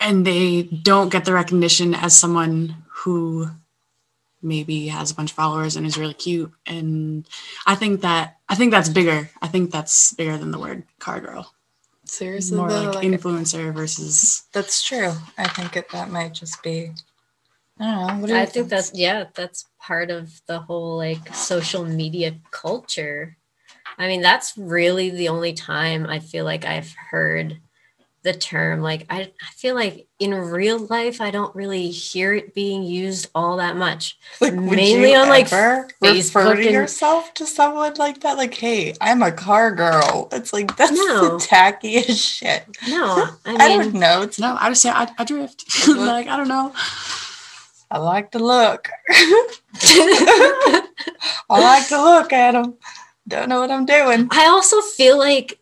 and 0.00 0.26
they 0.26 0.64
don't 0.64 1.08
get 1.10 1.24
the 1.24 1.32
recognition 1.32 1.94
as 1.94 2.14
someone 2.14 2.76
who 2.92 3.48
maybe 4.42 4.88
has 4.88 5.10
a 5.10 5.14
bunch 5.14 5.30
of 5.30 5.36
followers 5.36 5.76
and 5.76 5.86
is 5.86 5.98
really 5.98 6.14
cute. 6.14 6.52
And 6.66 7.26
I 7.66 7.74
think 7.74 8.02
that 8.02 8.38
I 8.48 8.54
think 8.54 8.70
that's 8.70 8.88
bigger. 8.88 9.30
I 9.42 9.48
think 9.48 9.70
that's 9.70 10.12
bigger 10.14 10.36
than 10.38 10.50
the 10.50 10.58
word 10.58 10.84
car 10.98 11.20
girl. 11.20 11.52
seriously 12.04 12.56
More 12.56 12.68
though, 12.68 12.84
like 12.84 12.94
like, 12.96 13.06
influencer 13.06 13.72
versus. 13.72 14.44
That's 14.52 14.82
true. 14.82 15.12
I 15.36 15.48
think 15.48 15.76
it, 15.76 15.90
that 15.90 16.10
might 16.10 16.34
just 16.34 16.62
be. 16.62 16.92
I 17.80 17.84
don't 17.84 18.06
know. 18.06 18.20
What 18.20 18.26
do 18.28 18.34
you 18.34 18.40
I 18.40 18.46
think 18.46 18.68
that's 18.68 18.92
yeah, 18.94 19.24
that's 19.34 19.66
part 19.80 20.10
of 20.10 20.40
the 20.46 20.60
whole 20.60 20.96
like 20.96 21.34
social 21.34 21.84
media 21.84 22.36
culture. 22.50 23.36
I 23.96 24.06
mean, 24.06 24.20
that's 24.20 24.56
really 24.56 25.10
the 25.10 25.28
only 25.28 25.54
time 25.54 26.06
I 26.06 26.20
feel 26.20 26.44
like 26.44 26.64
I've 26.64 26.94
heard 27.10 27.58
the 28.22 28.32
term. 28.32 28.80
Like, 28.80 29.06
I, 29.10 29.20
I 29.22 29.50
feel 29.56 29.74
like 29.74 30.06
in 30.18 30.34
real 30.34 30.78
life, 30.86 31.20
I 31.20 31.30
don't 31.30 31.54
really 31.54 31.88
hear 31.88 32.34
it 32.34 32.54
being 32.54 32.82
used 32.82 33.28
all 33.34 33.56
that 33.58 33.76
much. 33.76 34.18
Like, 34.40 34.54
would 34.54 34.62
mainly 34.62 35.12
you 35.12 35.18
on, 35.18 35.28
like, 35.28 35.52
ever 35.52 35.88
refer 36.00 36.44
Facebook 36.46 36.56
to 36.56 36.62
and- 36.62 36.70
yourself 36.72 37.32
to 37.34 37.46
someone 37.46 37.94
like 37.94 38.20
that. 38.20 38.36
Like, 38.36 38.54
hey, 38.54 38.94
I'm 39.00 39.22
a 39.22 39.32
car 39.32 39.72
girl. 39.74 40.28
It's 40.32 40.52
like 40.52 40.76
that's 40.76 40.92
No. 40.92 41.38
the 41.38 41.44
tackiest 41.44 42.38
shit. 42.38 42.64
No, 42.88 43.28
I 43.46 43.54
I, 43.54 43.68
don't 43.68 43.94
know. 43.94 44.22
It's 44.22 44.38
No, 44.38 44.56
I 44.60 44.68
just 44.70 44.82
say 44.82 44.90
I, 44.90 45.08
I 45.18 45.24
drift. 45.24 45.64
like 45.88 46.26
I 46.26 46.36
don't 46.36 46.48
know. 46.48 46.72
I 47.90 47.98
like 47.98 48.32
to 48.32 48.38
look. 48.38 48.88
I 49.80 50.82
like 51.48 51.88
to 51.88 52.02
look 52.02 52.32
at 52.32 52.52
them. 52.52 52.74
Don't 53.26 53.48
know 53.48 53.60
what 53.60 53.70
I'm 53.70 53.86
doing. 53.86 54.28
I 54.30 54.46
also 54.46 54.80
feel 54.80 55.18
like 55.18 55.58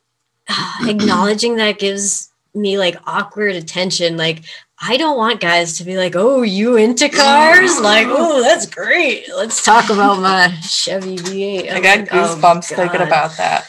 uh, 0.49 0.79
acknowledging 0.89 1.57
that 1.57 1.79
gives 1.79 2.33
me 2.57 2.79
like 2.79 2.97
awkward 3.07 3.55
attention. 3.55 4.17
Like, 4.17 4.43
I 4.81 4.97
don't 4.97 5.17
want 5.17 5.41
guys 5.41 5.79
to 5.79 5.85
be 5.85 5.97
like, 5.97 6.17
"Oh, 6.17 6.43
you 6.43 6.77
into 6.77 7.09
cars? 7.09 7.79
Like, 7.81 8.07
oh, 8.09 8.43
that's 8.43 8.67
great. 8.67 9.27
Let's 9.35 9.65
talk 9.65 9.85
about 9.91 10.21
my 10.21 10.49
Chevy 10.63 11.17
V8." 11.17 11.71
I 11.71 11.77
I'm 11.77 11.83
got 11.83 11.99
like, 11.99 12.09
oh, 12.13 12.17
goosebumps 12.17 12.75
thinking 12.75 13.03
about 13.03 13.37
that. 13.37 13.69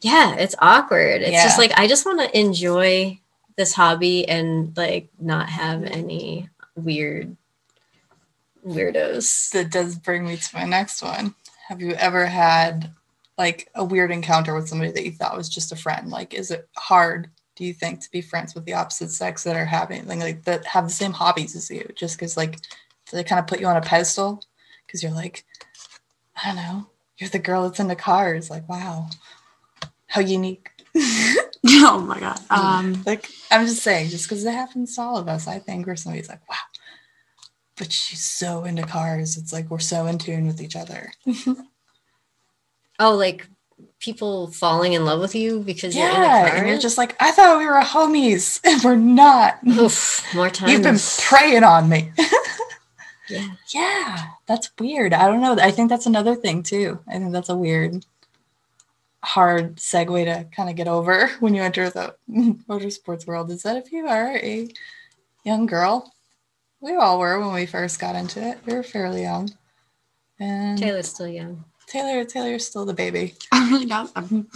Yeah, 0.00 0.34
it's 0.36 0.54
awkward. 0.58 1.22
It's 1.22 1.42
just 1.42 1.58
like 1.58 1.72
I 1.76 1.88
just 1.88 2.04
want 2.04 2.20
to 2.20 2.38
enjoy 2.38 3.18
this 3.56 3.72
hobby 3.72 4.28
and 4.28 4.76
like 4.76 5.08
not 5.18 5.48
have 5.48 5.82
any 5.84 6.48
weird 6.76 7.36
weirdos. 8.66 9.50
That 9.50 9.70
does 9.70 9.96
bring 9.96 10.26
me 10.26 10.36
to 10.36 10.56
my 10.56 10.64
next 10.64 11.02
one. 11.02 11.34
Have 11.68 11.80
you 11.80 11.92
ever 11.92 12.26
had 12.26 12.92
like 13.38 13.68
a 13.74 13.84
weird 13.84 14.10
encounter 14.10 14.54
with 14.54 14.68
somebody 14.68 14.92
that 14.92 15.04
you 15.04 15.12
thought 15.12 15.36
was 15.36 15.48
just 15.48 15.72
a 15.72 15.76
friend? 15.76 16.10
Like, 16.10 16.34
is 16.34 16.50
it 16.50 16.68
hard, 16.76 17.30
do 17.56 17.64
you 17.64 17.72
think, 17.72 18.00
to 18.00 18.10
be 18.10 18.20
friends 18.20 18.54
with 18.54 18.64
the 18.64 18.74
opposite 18.74 19.10
sex 19.10 19.42
that 19.44 19.56
are 19.56 19.64
having 19.64 20.06
like, 20.06 20.20
like 20.20 20.44
that 20.44 20.64
have 20.66 20.84
the 20.84 20.90
same 20.90 21.12
hobbies 21.12 21.56
as 21.56 21.70
you? 21.70 21.88
Just 21.94 22.16
because 22.16 22.36
like 22.36 22.58
they 23.12 23.24
kind 23.24 23.38
of 23.38 23.46
put 23.46 23.60
you 23.60 23.66
on 23.66 23.76
a 23.76 23.80
pedestal? 23.80 24.42
Because 24.86 25.02
you're 25.02 25.12
like, 25.12 25.44
I 26.42 26.48
don't 26.48 26.56
know, 26.56 26.86
you're 27.18 27.30
the 27.30 27.38
girl 27.38 27.64
that's 27.64 27.80
into 27.80 27.96
cars. 27.96 28.50
Like, 28.50 28.68
wow, 28.68 29.08
how 30.06 30.20
unique. 30.20 30.70
oh 30.96 32.04
my 32.06 32.20
god. 32.20 32.40
Um, 32.50 33.02
like, 33.06 33.28
I'm 33.50 33.66
just 33.66 33.82
saying, 33.82 34.10
just 34.10 34.28
because 34.28 34.44
it 34.44 34.52
happens 34.52 34.94
to 34.94 35.02
all 35.02 35.16
of 35.16 35.28
us, 35.28 35.48
I 35.48 35.58
think, 35.58 35.86
where 35.86 35.96
somebody's 35.96 36.28
like, 36.28 36.48
wow. 36.48 36.56
But 37.76 37.92
she's 37.92 38.24
so 38.24 38.64
into 38.64 38.84
cars. 38.84 39.36
It's 39.36 39.52
like 39.52 39.70
we're 39.70 39.78
so 39.78 40.06
in 40.06 40.18
tune 40.18 40.46
with 40.46 40.60
each 40.60 40.76
other. 40.76 41.12
Oh, 42.98 43.14
like 43.14 43.46
people 44.00 44.48
falling 44.48 44.92
in 44.92 45.04
love 45.04 45.20
with 45.20 45.34
you 45.34 45.60
because 45.60 45.96
you're 45.96 46.06
in 46.08 46.14
a 46.14 46.18
Yeah, 46.18 46.48
car. 46.48 46.58
and 46.58 46.68
you're 46.68 46.78
just 46.78 46.98
like, 46.98 47.16
I 47.20 47.30
thought 47.32 47.58
we 47.58 47.66
were 47.66 47.80
homies, 47.80 48.60
and 48.64 48.82
we're 48.82 48.96
not. 48.96 49.58
Oof, 49.66 50.24
more 50.34 50.50
time. 50.50 50.68
You've 50.70 50.82
been 50.82 50.98
preying 51.18 51.64
on 51.64 51.88
me. 51.88 52.10
yeah. 53.28 53.48
yeah, 53.74 54.26
that's 54.46 54.70
weird. 54.78 55.12
I 55.14 55.26
don't 55.26 55.40
know. 55.40 55.56
I 55.60 55.70
think 55.70 55.88
that's 55.88 56.06
another 56.06 56.34
thing 56.34 56.62
too. 56.62 57.00
I 57.08 57.12
think 57.18 57.32
that's 57.32 57.48
a 57.48 57.56
weird, 57.56 58.04
hard 59.24 59.76
segue 59.76 60.24
to 60.26 60.44
kind 60.54 60.68
of 60.70 60.76
get 60.76 60.88
over 60.88 61.28
when 61.40 61.54
you 61.54 61.62
enter 61.62 61.90
the 61.90 62.14
motorsports 62.30 63.26
world. 63.26 63.50
Is 63.50 63.62
that 63.62 63.76
if 63.76 63.90
you 63.92 64.06
are 64.06 64.36
a 64.36 64.68
young 65.44 65.66
girl, 65.66 66.12
we 66.80 66.94
all 66.96 67.18
were 67.18 67.40
when 67.40 67.54
we 67.54 67.66
first 67.66 67.98
got 67.98 68.14
into 68.14 68.40
it. 68.46 68.58
We 68.66 68.74
were 68.74 68.82
fairly 68.82 69.22
young, 69.22 69.50
and 70.38 70.78
Taylor's 70.78 71.08
still 71.08 71.28
young. 71.28 71.64
Taylor, 71.86 72.24
Taylor's 72.24 72.66
still 72.66 72.84
the 72.84 72.92
baby. 72.92 73.34
I'm 73.52 73.72
really 73.72 73.86
got. 73.86 74.10
I'm, 74.16 74.48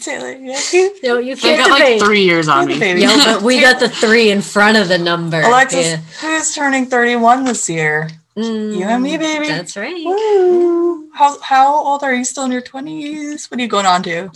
Taylor, 0.00 0.30
yeah. 0.32 0.58
No, 1.02 1.18
you 1.18 1.36
can't 1.36 1.60
I 1.60 1.68
got 1.68 1.70
like 1.80 2.00
three 2.00 2.22
years 2.22 2.46
on 2.46 2.68
You're 2.68 2.78
me. 2.78 2.80
baby. 2.80 3.00
Yo, 3.02 3.08
but 3.24 3.42
we 3.42 3.60
got 3.60 3.80
the 3.80 3.88
three 4.02 4.30
in 4.30 4.40
front 4.42 4.76
of 4.76 4.86
the 4.88 4.96
number. 4.98 5.40
Alexis, 5.40 5.86
Yeah. 5.86 5.96
who's 6.20 6.54
turning 6.54 6.86
31 6.86 7.44
this 7.44 7.68
year? 7.68 8.08
Mm, 8.36 8.76
You 8.78 8.84
and 8.84 9.02
me, 9.02 9.16
baby. 9.18 9.48
That's 9.48 9.76
right. 9.76 10.04
Woo! 10.04 11.10
How 11.12 11.40
how 11.40 11.74
old 11.84 12.04
are 12.04 12.14
you? 12.14 12.24
Still 12.24 12.44
in 12.44 12.52
your 12.52 12.62
20s? 12.62 13.50
What 13.50 13.58
are 13.58 13.62
you 13.62 13.68
going 13.68 13.86
on 13.86 14.04
to? 14.04 14.30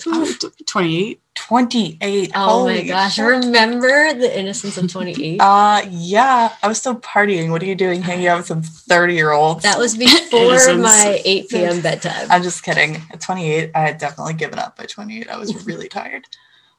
28. 0.67 1.21
28. 1.35 2.31
Oh 2.35 2.49
Holy 2.61 2.75
my 2.83 2.83
gosh! 2.85 3.15
shit. 3.15 3.25
Remember 3.25 4.13
the 4.15 4.39
innocence 4.39 4.77
of 4.77 4.91
twenty 4.91 5.13
eight? 5.25 5.41
Uh, 5.41 5.83
yeah, 5.91 6.53
I 6.63 6.69
was 6.69 6.79
still 6.79 6.97
partying. 6.97 7.51
What 7.51 7.63
are 7.63 7.67
you 7.67 7.75
doing 7.75 8.03
hanging 8.03 8.27
out 8.27 8.39
with 8.39 8.47
some 8.47 8.63
30 8.63 9.15
year 9.15 9.33
olds? 9.33 9.63
that 9.63 9.79
was 9.79 9.97
before 9.99 10.41
Innocence. 10.41 10.83
my 10.83 11.21
eight 11.25 11.49
p.m. 11.49 11.81
bedtime. 11.81 12.27
I'm 12.31 12.43
just 12.43 12.63
kidding. 12.63 12.97
At 13.13 13.21
28, 13.21 13.71
I 13.75 13.79
had 13.81 13.99
definitely 13.99 14.35
given 14.35 14.59
up 14.59 14.77
by 14.77 14.85
28. 14.85 15.29
I 15.31 15.37
was 15.39 15.67
really 15.67 15.89
tired. 15.89 16.25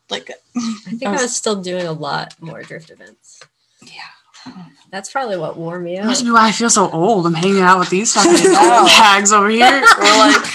Like, 0.10 0.30
I 0.56 0.62
think 0.90 1.04
I 1.04 1.12
was 1.14 1.36
still 1.36 1.62
doing 1.62 1.88
a 1.88 1.92
lot 1.94 2.36
more 2.42 2.62
drift 2.62 2.90
events. 2.92 3.42
yeah. 3.82 4.54
That's 4.92 5.10
probably 5.12 5.38
what 5.38 5.58
wore 5.58 5.80
me 5.80 5.98
out. 5.98 6.06
Must 6.06 6.24
be 6.26 6.30
why 6.30 6.50
I 6.50 6.52
feel 6.52 6.70
so 6.70 6.90
old. 6.92 7.26
I'm 7.26 7.34
hanging 7.34 7.62
out 7.62 7.80
with 7.80 7.90
these 7.90 8.14
fucking 8.14 8.54
hags 8.54 9.32
over 9.32 9.50
here. 9.50 9.82
We're 9.98 10.18
like, 10.20 10.46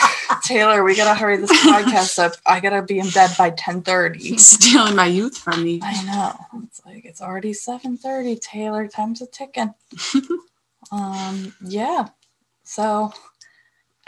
Taylor, 0.49 0.83
we 0.83 0.97
gotta 0.97 1.15
hurry 1.15 1.37
this 1.37 1.53
podcast 1.63 2.19
up. 2.19 2.33
I 2.47 2.59
gotta 2.61 2.81
be 2.83 2.99
in 2.99 3.11
bed 3.11 3.31
by 3.37 3.51
10:30. 3.51 4.41
Stealing 4.41 4.97
my 4.97 5.05
youth 5.07 5.37
from 5.37 5.63
me. 5.63 5.79
I 5.83 6.03
know. 6.05 6.63
It's 6.65 6.81
like 6.87 7.05
it's 7.05 7.21
already 7.21 7.53
7:30. 7.53 8.41
Taylor, 8.41 8.89
time's 8.89 9.21
a 9.21 9.27
ticking. 9.27 9.75
um, 10.91 11.55
yeah. 11.63 12.09
So, 12.65 13.13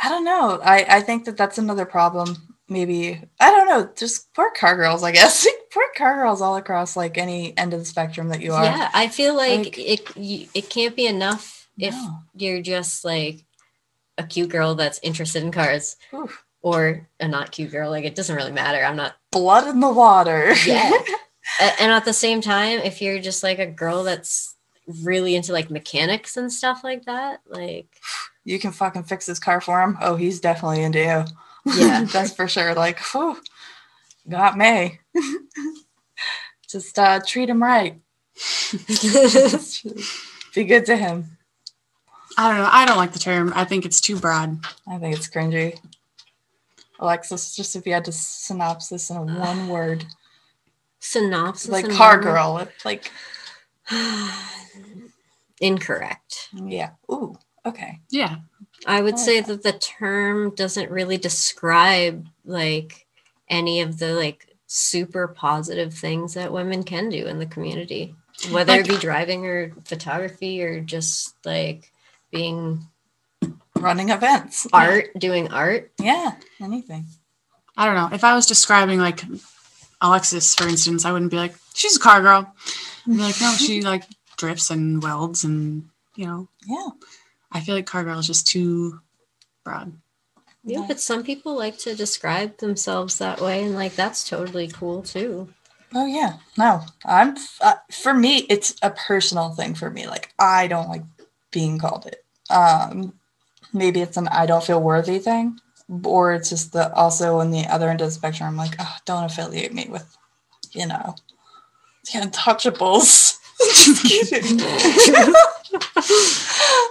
I 0.03 0.09
don't 0.09 0.25
know. 0.25 0.61
I 0.65 0.87
I 0.89 1.01
think 1.03 1.27
that 1.27 1.37
that's 1.37 1.59
another 1.59 1.85
problem. 1.85 2.57
Maybe 2.71 3.21
I 3.39 3.51
don't 3.51 3.67
know. 3.67 3.91
Just 3.95 4.33
poor 4.33 4.51
car 4.53 4.77
girls, 4.77 5.03
I 5.03 5.13
guess. 5.13 5.47
poor 5.73 5.85
car 5.95 6.17
girls 6.17 6.41
all 6.41 6.57
across 6.57 6.97
like 6.97 7.19
any 7.19 7.57
end 7.59 7.75
of 7.75 7.81
the 7.81 7.85
spectrum 7.87 8.29
that 8.31 8.41
you 8.41 8.55
are. 8.55 8.65
Yeah, 8.65 8.91
I 8.95 9.09
feel 9.09 9.37
like, 9.37 9.59
Like- 9.59 9.79
it. 9.79 10.17
You, 10.17 10.49
it 10.55 10.71
can't 10.71 10.97
be 10.97 11.07
enough 11.07 11.69
if 11.79 11.93
No. 11.95 12.19
you're 12.35 12.63
just 12.63 13.05
like 13.05 13.45
a 14.21 14.27
cute 14.27 14.51
girl 14.51 14.75
that's 14.75 15.01
interested 15.03 15.43
in 15.43 15.51
cars, 15.51 15.97
Oof. 16.15 16.45
or 16.63 17.09
a 17.19 17.29
not 17.29 17.51
cute 17.53 17.73
girl. 17.73 17.91
Like 17.91 18.05
it 18.05 18.15
doesn't 18.15 18.37
really 18.37 18.53
matter. 18.53 18.85
I'm 18.85 18.97
not. 18.97 19.17
Blood 19.33 19.69
in 19.69 19.81
the 19.81 19.91
water. 19.91 20.55
Yeah. 20.67 20.93
And 21.81 21.91
at 21.91 22.05
the 22.05 22.13
same 22.13 22.41
time, 22.41 22.79
if 22.81 23.03
you're 23.03 23.19
just 23.19 23.43
like 23.43 23.59
a 23.59 23.67
girl 23.67 24.05
that's 24.05 24.55
really 25.03 25.35
into 25.35 25.53
like 25.53 25.69
mechanics 25.69 26.37
and 26.37 26.51
stuff 26.51 26.85
like 26.85 27.07
that, 27.07 27.41
like 27.49 27.89
you 28.45 28.59
can 28.59 28.73
fucking 28.73 29.05
fix 29.05 29.27
his 29.27 29.41
car 29.41 29.61
for 29.61 29.83
him. 29.83 29.99
Oh, 30.01 30.17
he's 30.17 30.41
definitely 30.41 30.83
into 30.83 31.01
you. 31.01 31.25
Yeah. 31.75 32.05
that's 32.13 32.35
for 32.35 32.49
sure. 32.49 32.75
Like, 32.75 32.99
whew, 33.13 33.37
got 34.29 34.57
me. 34.57 35.01
Just 36.69 36.99
uh, 36.99 37.21
treat 37.27 37.51
him 37.51 37.63
right. 37.63 38.01
Be 40.55 40.65
good 40.65 40.87
to 40.87 40.97
him. 40.97 41.37
I 42.39 42.49
don't 42.49 42.59
know. 42.59 42.69
I 42.71 42.87
don't 42.87 42.97
like 42.97 43.13
the 43.13 43.19
term. 43.19 43.53
I 43.55 43.65
think 43.65 43.85
it's 43.85 44.01
too 44.01 44.19
broad. 44.19 44.59
I 44.89 44.99
think 44.99 45.17
it's 45.17 45.29
cringy. 45.29 45.79
Alexis, 47.01 47.57
just 47.57 47.77
if 47.77 47.87
you 47.87 47.93
had 47.95 48.05
to 48.07 48.13
synopsis 48.13 49.11
in 49.11 49.17
a 49.17 49.23
one 49.23 49.69
word, 49.69 50.05
synopsis, 51.01 51.71
like 51.71 51.87
and 51.87 51.95
car 51.95 52.17
one- 52.17 52.23
girl, 52.23 52.59
it- 52.59 52.71
like 52.85 53.11
Incorrect. 55.61 56.49
yeah. 56.55 56.91
Ooh, 57.11 57.37
okay. 57.67 58.01
Yeah. 58.11 58.37
I 58.87 59.03
would 59.03 59.15
I 59.15 59.17
like 59.17 59.25
say 59.25 59.41
that. 59.41 59.63
that 59.63 59.63
the 59.63 59.79
term 59.79 60.55
doesn't 60.55 60.91
really 60.91 61.19
describe 61.19 62.27
like 62.47 63.07
any 63.49 63.81
of 63.83 63.99
the 63.99 64.15
like 64.15 64.47
super 64.67 65.29
positive 65.29 65.93
things 65.93 66.35
that 66.35 66.53
women 66.53 66.83
can 66.83 67.09
do 67.11 67.27
in 67.27 67.39
the 67.39 67.47
community, 67.47 68.15
whether 68.51 68.75
it 68.81 68.89
be 68.89 68.97
driving 68.97 69.45
or 69.45 69.73
photography 69.85 70.63
or 70.63 70.81
just 70.81 71.35
like 71.45 71.93
being 72.31 72.87
Running 73.77 74.11
events, 74.11 74.67
art, 74.75 75.09
doing 75.19 75.51
art. 75.53 75.91
Yeah, 75.99 76.33
anything. 76.61 77.07
I 77.77 77.87
don't 77.87 77.95
know. 77.95 78.15
If 78.15 78.25
I 78.25 78.35
was 78.35 78.45
describing 78.45 78.99
like 79.01 79.23
Alexis, 80.03 80.55
for 80.55 80.69
instance, 80.69 81.07
I 81.07 81.13
wouldn't 81.13 81.31
be 81.31 81.39
like, 81.39 81.55
she's 81.75 81.97
a 81.97 82.01
car 82.01 82.21
girl. 82.21 82.53
I'd 83.07 83.13
be 83.17 83.23
like, 83.23 83.41
no, 83.41 83.53
she 83.53 83.81
like 83.83 84.05
drifts 84.37 84.71
and 84.71 85.03
welds 85.03 85.45
and, 85.45 85.89
you 86.15 86.27
know, 86.27 86.49
Yeah. 86.67 86.89
I 87.53 87.61
feel 87.61 87.75
like 87.75 87.87
car 87.87 88.05
girl 88.05 88.19
is 88.19 88.27
just 88.27 88.47
too 88.47 89.01
broad. 89.65 89.93
Yeah, 90.63 90.81
Yeah. 90.81 90.85
but 90.87 91.01
some 91.01 91.23
people 91.23 91.57
like 91.57 91.79
to 91.79 91.95
describe 91.95 92.59
themselves 92.59 93.17
that 93.19 93.41
way, 93.41 93.65
and 93.65 93.75
like 93.75 93.95
that's 93.95 94.29
totally 94.29 94.69
cool 94.69 95.03
too. 95.03 95.49
Oh 95.95 96.05
yeah. 96.07 96.35
No, 96.59 96.83
I'm. 97.07 97.37
Uh, 97.63 97.75
for 97.91 98.13
me, 98.13 98.47
it's 98.51 98.75
a 98.83 98.91
personal 98.91 99.51
thing 99.51 99.75
for 99.75 99.89
me. 99.91 100.07
Like 100.07 100.35
I 100.39 100.67
don't 100.67 100.89
like 100.91 101.03
being 101.51 101.79
called 101.79 102.07
it. 102.07 102.25
Um, 102.51 103.15
maybe 103.73 104.01
it's 104.01 104.17
an 104.17 104.29
I 104.29 104.47
don't 104.47 104.65
feel 104.65 104.81
worthy 104.83 105.19
thing, 105.19 105.59
or 106.05 106.33
it's 106.35 106.49
just 106.49 106.73
the 106.73 106.93
also 106.95 107.39
on 107.41 107.51
the 107.51 107.67
other 107.67 107.89
end 107.91 108.01
of 108.01 108.09
the 108.09 108.13
spectrum. 108.13 108.49
I'm 108.49 108.57
like, 108.57 108.75
oh, 108.79 108.97
don't 109.05 109.25
affiliate 109.25 109.73
me 109.75 109.87
with, 109.89 110.17
you 110.73 110.87
know, 110.87 111.15
the 112.13 112.21
untouchables. 112.21 113.37
just 113.61 114.03
kidding. 114.31 114.61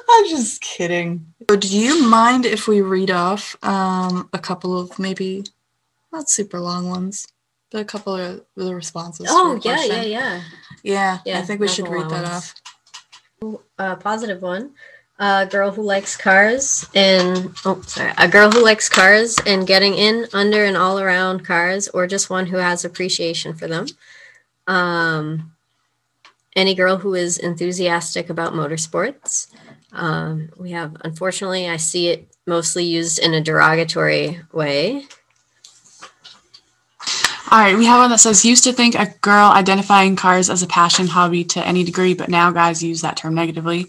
I'm 0.09 0.29
just 0.29 0.61
kidding. 0.61 1.25
So 1.49 1.55
do 1.55 1.67
you 1.67 2.03
mind 2.07 2.45
if 2.45 2.67
we 2.67 2.81
read 2.81 3.11
off 3.11 3.55
um, 3.63 4.29
a 4.33 4.39
couple 4.39 4.79
of 4.79 4.99
maybe 4.99 5.43
not 6.11 6.29
super 6.29 6.59
long 6.59 6.89
ones, 6.89 7.27
but 7.71 7.81
a 7.81 7.85
couple 7.85 8.15
of 8.15 8.45
the 8.55 8.73
responses? 8.75 9.27
Oh 9.29 9.59
yeah, 9.63 9.83
yeah, 9.83 10.01
yeah. 10.03 10.41
Yeah, 10.83 11.17
Yeah, 11.25 11.39
I 11.39 11.41
think 11.41 11.59
we 11.59 11.67
should 11.67 11.87
read 11.87 12.09
that 12.09 12.23
ones. 12.23 12.29
off. 12.29 12.53
A 13.77 13.95
positive 13.95 14.41
one. 14.41 14.71
A 15.21 15.45
girl 15.45 15.71
who 15.71 15.81
likes 15.81 16.15
cars 16.15 16.87
and 16.95 17.53
oh 17.65 17.81
sorry, 17.81 18.13
a 18.17 18.27
girl 18.27 18.49
who 18.49 18.63
likes 18.63 18.87
cars 18.87 19.37
and 19.45 19.67
getting 19.67 19.95
in, 19.95 20.27
under, 20.33 20.63
and 20.63 20.77
all 20.77 20.97
around 20.97 21.43
cars, 21.43 21.89
or 21.89 22.07
just 22.07 22.29
one 22.29 22.45
who 22.45 22.55
has 22.55 22.85
appreciation 22.85 23.53
for 23.53 23.67
them. 23.67 23.87
Um, 24.65 25.51
any 26.55 26.73
girl 26.73 26.97
who 26.97 27.15
is 27.15 27.37
enthusiastic 27.37 28.29
about 28.29 28.53
motorsports. 28.53 29.47
Um, 29.91 30.49
we 30.57 30.71
have, 30.71 30.95
unfortunately, 31.03 31.67
I 31.67 31.77
see 31.77 32.09
it 32.09 32.27
mostly 32.45 32.83
used 32.85 33.19
in 33.19 33.33
a 33.33 33.41
derogatory 33.41 34.41
way. 34.51 35.05
All 37.51 37.57
right, 37.59 37.75
we 37.77 37.85
have 37.85 37.99
one 37.99 38.11
that 38.11 38.19
says 38.19 38.45
used 38.45 38.63
to 38.65 38.73
think 38.73 38.93
a 38.95 39.07
girl 39.21 39.49
identifying 39.51 40.15
cars 40.15 40.51
as 40.51 40.61
a 40.61 40.67
passion 40.67 41.07
hobby 41.07 41.43
to 41.45 41.65
any 41.65 41.83
degree, 41.83 42.13
but 42.13 42.29
now 42.29 42.51
guys 42.51 42.83
use 42.83 43.01
that 43.01 43.17
term 43.17 43.33
negatively. 43.33 43.87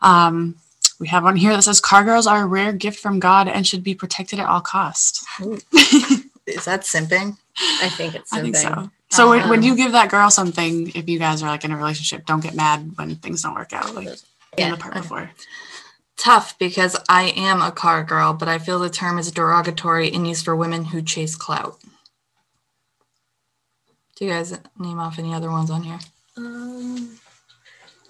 Um, 0.00 0.56
we 1.00 1.08
have 1.08 1.24
one 1.24 1.34
here 1.34 1.52
that 1.52 1.62
says 1.62 1.80
car 1.80 2.04
girls 2.04 2.28
are 2.28 2.42
a 2.42 2.46
rare 2.46 2.72
gift 2.72 3.00
from 3.00 3.18
God 3.18 3.48
and 3.48 3.66
should 3.66 3.82
be 3.82 3.94
protected 3.96 4.38
at 4.38 4.46
all 4.46 4.60
costs. 4.60 5.26
Is 5.40 6.64
that 6.66 6.82
simping? 6.82 7.36
I 7.82 7.88
think 7.88 8.14
it's 8.14 8.32
I 8.32 8.40
think 8.40 8.56
so. 8.56 8.90
So 9.10 9.30
when, 9.30 9.48
when 9.48 9.58
Um, 9.60 9.64
you 9.64 9.76
give 9.76 9.92
that 9.92 10.10
girl 10.10 10.30
something, 10.30 10.90
if 10.94 11.08
you 11.08 11.18
guys 11.18 11.42
are 11.42 11.48
like 11.48 11.64
in 11.64 11.72
a 11.72 11.76
relationship, 11.76 12.24
don't 12.26 12.40
get 12.42 12.54
mad 12.54 12.92
when 12.96 13.16
things 13.16 13.42
don't 13.42 13.54
work 13.54 13.72
out. 13.72 13.94
Like 13.94 14.06
in 14.08 14.16
Yeah, 14.58 14.70
the 14.70 14.76
part 14.76 14.94
okay. 14.94 15.02
before. 15.02 15.30
Tough 16.16 16.56
because 16.58 16.96
I 17.08 17.32
am 17.36 17.62
a 17.62 17.72
car 17.72 18.04
girl, 18.04 18.32
but 18.32 18.48
I 18.48 18.58
feel 18.58 18.78
the 18.78 18.90
term 18.90 19.18
is 19.18 19.32
derogatory 19.32 20.12
and 20.12 20.26
used 20.28 20.44
for 20.44 20.54
women 20.54 20.86
who 20.86 21.02
chase 21.02 21.34
clout. 21.36 21.78
Do 24.22 24.26
you 24.28 24.34
guys 24.34 24.56
name 24.78 25.00
off 25.00 25.18
any 25.18 25.34
other 25.34 25.50
ones 25.50 25.68
on 25.68 25.82
here? 25.82 25.98
Um, 26.36 27.18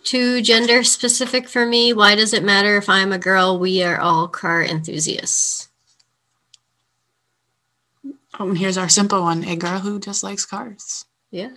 too 0.04 0.42
gender 0.42 0.82
specific 0.82 1.48
for 1.48 1.64
me. 1.64 1.94
Why 1.94 2.14
does 2.14 2.34
it 2.34 2.44
matter 2.44 2.76
if 2.76 2.86
I'm 2.86 3.14
a 3.14 3.18
girl? 3.18 3.58
We 3.58 3.82
are 3.82 3.98
all 3.98 4.28
car 4.28 4.62
enthusiasts. 4.62 5.70
Oh, 8.38 8.50
and 8.50 8.58
here's 8.58 8.76
our 8.76 8.90
simple 8.90 9.22
one: 9.22 9.42
a 9.44 9.56
girl 9.56 9.78
who 9.78 9.98
just 9.98 10.22
likes 10.22 10.44
cars. 10.44 11.06
Yeah. 11.30 11.48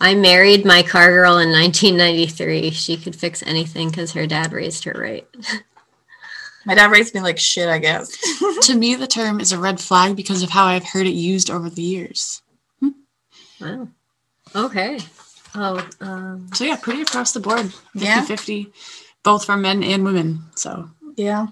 I 0.00 0.14
married 0.14 0.64
my 0.64 0.84
car 0.84 1.10
girl 1.10 1.38
in 1.38 1.50
1993. 1.50 2.70
She 2.70 2.96
could 2.96 3.16
fix 3.16 3.42
anything 3.42 3.90
because 3.90 4.12
her 4.12 4.28
dad 4.28 4.52
raised 4.52 4.84
her 4.84 4.94
right. 4.96 5.26
My 6.64 6.76
dad 6.76 6.92
raised 6.92 7.12
me 7.12 7.22
like 7.22 7.38
shit, 7.38 7.68
I 7.68 7.78
guess. 7.78 8.16
to 8.68 8.76
me, 8.76 8.94
the 8.94 9.08
term 9.08 9.40
is 9.40 9.50
a 9.50 9.58
red 9.58 9.80
flag 9.80 10.14
because 10.14 10.44
of 10.44 10.50
how 10.50 10.66
I've 10.66 10.84
heard 10.84 11.08
it 11.08 11.14
used 11.14 11.50
over 11.50 11.68
the 11.68 11.82
years. 11.82 12.42
Wow. 13.60 13.88
Okay. 14.54 14.98
Oh, 15.54 15.86
um, 16.00 16.48
So 16.54 16.64
yeah, 16.64 16.76
pretty 16.76 17.02
across 17.02 17.32
the 17.32 17.40
board, 17.40 17.72
50 17.92 18.04
Yeah. 18.04 18.20
50, 18.22 18.72
both 19.22 19.44
for 19.44 19.56
men 19.56 19.82
and 19.82 20.04
women. 20.04 20.44
So 20.56 20.90
yeah. 21.16 21.48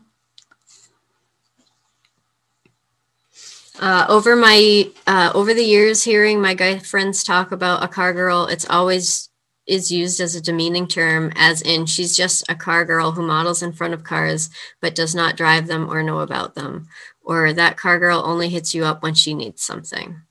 uh, 3.80 4.06
over 4.08 4.36
my 4.36 4.90
uh, 5.06 5.32
over 5.34 5.52
the 5.54 5.64
years, 5.64 6.04
hearing 6.04 6.40
my 6.40 6.54
guy 6.54 6.78
friends 6.78 7.24
talk 7.24 7.52
about 7.52 7.82
a 7.82 7.88
car 7.88 8.12
girl, 8.12 8.46
it's 8.46 8.68
always 8.68 9.28
is 9.66 9.90
used 9.90 10.20
as 10.20 10.36
a 10.36 10.40
demeaning 10.40 10.86
term, 10.86 11.32
as 11.34 11.60
in 11.62 11.86
she's 11.86 12.16
just 12.16 12.44
a 12.48 12.54
car 12.54 12.84
girl 12.84 13.12
who 13.12 13.26
models 13.26 13.62
in 13.62 13.72
front 13.72 13.92
of 13.92 14.04
cars 14.04 14.48
but 14.80 14.94
does 14.94 15.14
not 15.14 15.36
drive 15.36 15.66
them 15.66 15.90
or 15.90 16.02
know 16.02 16.20
about 16.20 16.54
them, 16.54 16.86
or 17.22 17.52
that 17.52 17.76
car 17.76 17.98
girl 17.98 18.22
only 18.24 18.48
hits 18.48 18.74
you 18.74 18.84
up 18.84 19.02
when 19.02 19.14
she 19.14 19.34
needs 19.34 19.62
something. 19.62 20.22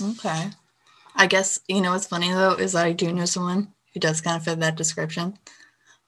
Okay. 0.00 0.50
I 1.14 1.26
guess 1.26 1.60
you 1.68 1.80
know 1.80 1.92
what's 1.92 2.06
funny 2.06 2.30
though 2.30 2.52
is 2.52 2.74
I 2.74 2.92
do 2.92 3.12
know 3.12 3.24
someone 3.24 3.72
who 3.92 4.00
does 4.00 4.20
kind 4.20 4.36
of 4.36 4.44
fit 4.44 4.60
that 4.60 4.76
description. 4.76 5.38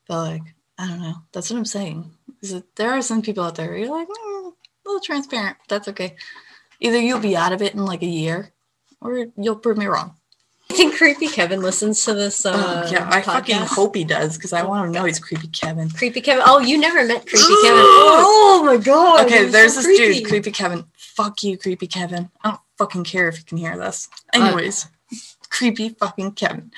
But 0.06 0.24
like, 0.24 0.42
I 0.78 0.88
don't 0.88 1.02
know. 1.02 1.16
That's 1.32 1.50
what 1.50 1.56
I'm 1.56 1.64
saying. 1.64 2.10
Is 2.42 2.52
that 2.52 2.76
there 2.76 2.90
are 2.90 3.02
some 3.02 3.22
people 3.22 3.44
out 3.44 3.56
there 3.56 3.76
who 3.76 3.84
are 3.84 3.98
like, 3.98 4.08
mm, 4.08 4.46
a 4.48 4.52
little 4.86 5.00
transparent. 5.00 5.56
But 5.60 5.68
that's 5.68 5.88
okay. 5.88 6.16
Either 6.80 6.98
you'll 6.98 7.20
be 7.20 7.36
out 7.36 7.52
of 7.52 7.62
it 7.62 7.74
in 7.74 7.84
like 7.84 8.02
a 8.02 8.06
year, 8.06 8.52
or 9.00 9.26
you'll 9.36 9.56
prove 9.56 9.76
me 9.76 9.86
wrong. 9.86 10.14
I 10.70 10.74
think 10.74 10.96
Creepy 10.96 11.26
Kevin 11.26 11.60
listens 11.60 12.04
to 12.04 12.14
this. 12.14 12.46
Uh, 12.46 12.84
oh, 12.86 12.90
yeah, 12.92 13.08
I 13.10 13.22
fucking 13.22 13.56
hope 13.56 13.96
he 13.96 14.04
does 14.04 14.36
because 14.36 14.52
I 14.52 14.62
want 14.62 14.86
to 14.86 14.92
know 14.96 15.04
he's 15.04 15.18
creepy 15.18 15.48
Kevin. 15.48 15.90
Creepy 15.90 16.20
Kevin. 16.20 16.44
Oh, 16.46 16.60
you 16.60 16.78
never 16.78 17.04
met 17.04 17.26
Creepy 17.26 17.54
Kevin. 17.62 17.84
Oh 18.32 18.62
my 18.64 18.76
god. 18.76 19.26
Okay, 19.26 19.46
there's 19.46 19.74
so 19.74 19.80
this 19.80 19.86
creepy. 19.86 20.20
dude, 20.20 20.28
creepy 20.28 20.50
Kevin. 20.50 20.84
Fuck 20.96 21.42
you, 21.42 21.56
creepy 21.58 21.86
Kevin. 21.86 22.30
I 22.44 22.50
don't 22.50 22.60
fucking 22.80 23.04
care 23.04 23.28
if 23.28 23.38
you 23.38 23.44
can 23.44 23.58
hear 23.58 23.76
this. 23.76 24.08
Uh, 24.34 24.40
Anyways, 24.40 24.88
creepy 25.50 25.90
fucking 25.90 26.32
Kevin. 26.32 26.72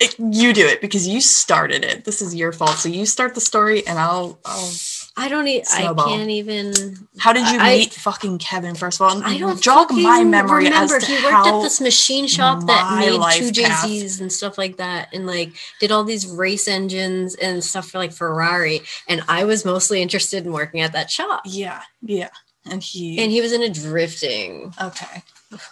It- 0.00 0.14
you 0.18 0.52
do 0.52 0.64
it 0.64 0.80
because 0.80 1.08
you 1.08 1.20
started 1.20 1.84
it. 1.84 2.04
This 2.04 2.22
is 2.22 2.32
your 2.32 2.52
fault. 2.52 2.76
So 2.76 2.88
you 2.88 3.04
start 3.04 3.34
the 3.34 3.40
story, 3.40 3.84
and 3.86 3.98
I'll. 3.98 4.38
I'll 4.44 4.70
I 5.16 5.28
don't. 5.28 5.48
E- 5.48 5.64
I 5.72 5.92
can't 5.92 6.30
even. 6.30 6.72
how 7.18 7.32
did 7.32 7.50
you 7.50 7.58
I- 7.58 7.78
meet 7.78 7.94
fucking 7.94 8.38
Kevin? 8.38 8.76
First 8.76 9.00
of 9.00 9.08
all, 9.10 9.20
I 9.24 9.36
don't 9.38 9.60
jog 9.60 9.90
my 9.90 10.22
memory 10.22 10.66
remember. 10.66 10.94
as 10.94 11.02
to 11.04 11.10
he 11.10 11.14
worked 11.24 11.34
how 11.34 11.58
at 11.58 11.62
this 11.64 11.80
machine 11.80 12.28
shop 12.28 12.64
that 12.66 12.96
made 13.00 13.20
two. 13.38 13.50
JZs 13.50 14.20
and 14.20 14.32
stuff 14.32 14.56
like 14.56 14.76
that, 14.76 15.08
and 15.12 15.26
like 15.26 15.50
did 15.80 15.90
all 15.90 16.04
these 16.04 16.28
race 16.28 16.68
engines 16.68 17.34
and 17.34 17.64
stuff 17.64 17.88
for 17.90 17.98
like 17.98 18.12
Ferrari. 18.12 18.82
And 19.08 19.22
I 19.26 19.42
was 19.46 19.64
mostly 19.64 20.00
interested 20.00 20.46
in 20.46 20.52
working 20.52 20.80
at 20.80 20.92
that 20.92 21.10
shop. 21.10 21.42
Yeah, 21.44 21.82
yeah, 22.02 22.30
and 22.70 22.82
he. 22.82 23.18
And 23.22 23.30
he 23.30 23.40
was 23.40 23.52
into 23.52 23.68
drifting. 23.80 24.72
okay. 24.80 25.22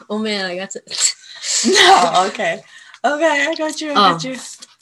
Oh 0.09 0.19
man, 0.19 0.45
I 0.47 0.57
got 0.57 0.71
to. 0.71 0.83
No. 1.67 2.25
Okay. 2.29 2.61
Okay, 3.05 3.47
I 3.49 3.55
got 3.57 3.81
you. 3.81 3.91
I 3.93 3.95
got 3.95 4.25
Oh. 4.25 4.29
you. 4.29 4.37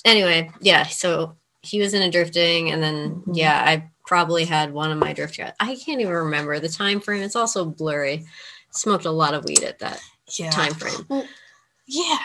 anyway, 0.05 0.51
yeah. 0.61 0.85
So 0.87 1.37
he 1.63 1.79
was 1.81 1.93
in 1.95 2.03
a 2.03 2.11
drifting, 2.11 2.71
and 2.71 2.83
then 2.83 3.23
Mhm. 3.27 3.37
yeah, 3.37 3.63
I 3.67 3.91
probably 4.07 4.45
had 4.45 4.73
one 4.73 4.91
of 4.91 4.99
my 4.99 5.13
drift 5.13 5.37
guys. 5.37 5.53
I 5.61 5.75
can't 5.77 6.01
even 6.01 6.13
remember 6.13 6.59
the 6.61 6.69
time 6.69 7.01
frame. 7.01 7.23
It's 7.23 7.37
also 7.37 7.65
blurry. 7.65 8.25
Smoked 8.71 9.05
a 9.05 9.11
lot 9.11 9.35
of 9.35 9.45
weed 9.45 9.63
at 9.63 9.79
that 9.81 10.01
Yeah. 10.39 10.51
time 10.51 10.75
frame. 10.75 11.07
Yeah. 11.87 12.19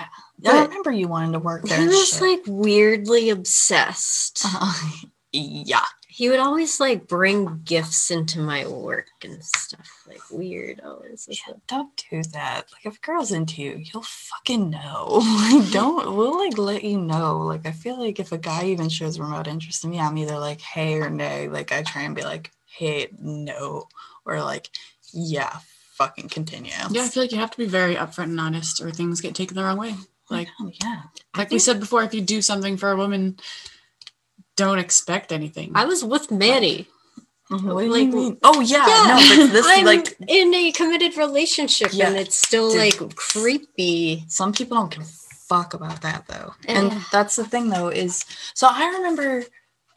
I 0.47 0.62
remember 0.63 0.91
you 0.91 1.08
wanted 1.08 1.34
to 1.34 1.39
work 1.39 1.63
there. 1.63 1.82
He 1.82 1.88
was 1.88 2.10
shit. 2.10 2.21
like 2.21 2.41
weirdly 2.47 3.30
obsessed. 3.30 4.45
Uh, 4.62 4.73
yeah. 5.34 5.86
He 6.19 6.27
would 6.27 6.41
always 6.41 6.82
like 6.82 7.08
bring 7.08 7.62
gifts 7.63 8.12
into 8.12 8.41
my 8.41 8.67
work 8.67 9.08
and 9.23 9.41
stuff. 9.41 10.03
Like 10.05 10.19
weird. 10.29 10.82
always 10.82 11.27
this 11.27 11.39
Yeah, 11.47 11.53
don't 11.65 11.95
do 12.12 12.21
that. 12.34 12.65
Like 12.73 12.86
if 12.86 12.97
a 12.97 12.99
girl's 12.99 13.32
into 13.32 13.62
you, 13.62 13.77
you'll 13.77 14.03
fucking 14.03 14.69
know. 14.69 15.23
Like 15.49 15.71
don't 15.71 16.17
we'll 16.17 16.38
like 16.38 16.58
let 16.58 16.84
you 16.84 16.99
know. 16.99 17.38
Like 17.38 17.65
I 17.65 17.71
feel 17.71 17.97
like 17.97 18.19
if 18.19 18.34
a 18.34 18.38
guy 18.38 18.65
even 18.65 18.89
shows 18.89 19.17
remote 19.17 19.47
interest 19.47 19.86
in 19.86 19.91
me, 19.91 19.99
I'm 20.01 20.17
either 20.17 20.38
like 20.38 20.60
hey 20.60 20.95
or 20.95 21.10
nay. 21.10 21.47
Like 21.47 21.71
I 21.71 21.84
try 21.84 22.01
and 22.01 22.13
be 22.13 22.23
like, 22.25 22.51
hey, 22.65 23.08
no, 23.17 23.88
or 24.25 24.41
like, 24.43 24.67
yeah, 25.13 25.60
fucking 25.93 26.27
continue. 26.27 26.73
Yeah, 26.89 27.03
I 27.03 27.08
feel 27.08 27.23
like 27.23 27.32
you 27.32 27.38
have 27.38 27.51
to 27.51 27.58
be 27.58 27.65
very 27.65 27.95
upfront 27.95 28.25
and 28.25 28.41
honest, 28.41 28.82
or 28.82 28.91
things 28.91 29.21
get 29.21 29.36
taken 29.36 29.55
the 29.55 29.63
wrong 29.63 29.77
way. 29.77 29.95
Like, 30.29 30.49
yeah. 30.84 31.03
like 31.38 31.49
we 31.49 31.60
said 31.60 31.79
before, 31.79 32.03
if 32.03 32.13
you 32.13 32.19
do 32.19 32.41
something 32.41 32.75
for 32.75 32.91
a 32.91 32.97
woman, 32.97 33.39
don't 34.60 34.80
expect 34.80 35.32
anything. 35.32 35.72
I 35.76 35.86
was 35.86 36.04
with 36.04 36.30
Manny. 36.32 36.88
What 37.50 37.82
do 37.82 37.86
you 38.00 38.08
mean? 38.08 38.38
Oh 38.43 38.60
yeah, 38.62 38.86
no, 38.86 39.15
but 39.45 39.52
this 39.54 39.65
I'm 39.67 39.84
like 39.86 40.15
in 40.28 40.54
a 40.54 40.72
committed 40.72 41.17
relationship 41.17 41.89
Yeah. 41.93 42.10
and 42.10 42.17
it's 42.17 42.36
still 42.36 42.69
Dude. 42.72 42.80
like 43.02 43.15
creepy. 43.15 44.24
some 44.28 44.54
people 44.54 44.78
don't 44.78 44.91
give 44.91 45.02
a 45.04 45.08
fuck 45.50 45.74
about 45.74 46.02
that 46.04 46.28
though 46.28 46.54
Eh. 46.67 46.78
and 46.80 46.91
that's 47.12 47.36
the 47.36 47.43
thing 47.43 47.69
though 47.69 47.88
is 47.88 48.24
so 48.54 48.67
i 48.69 48.86
remember 48.98 49.43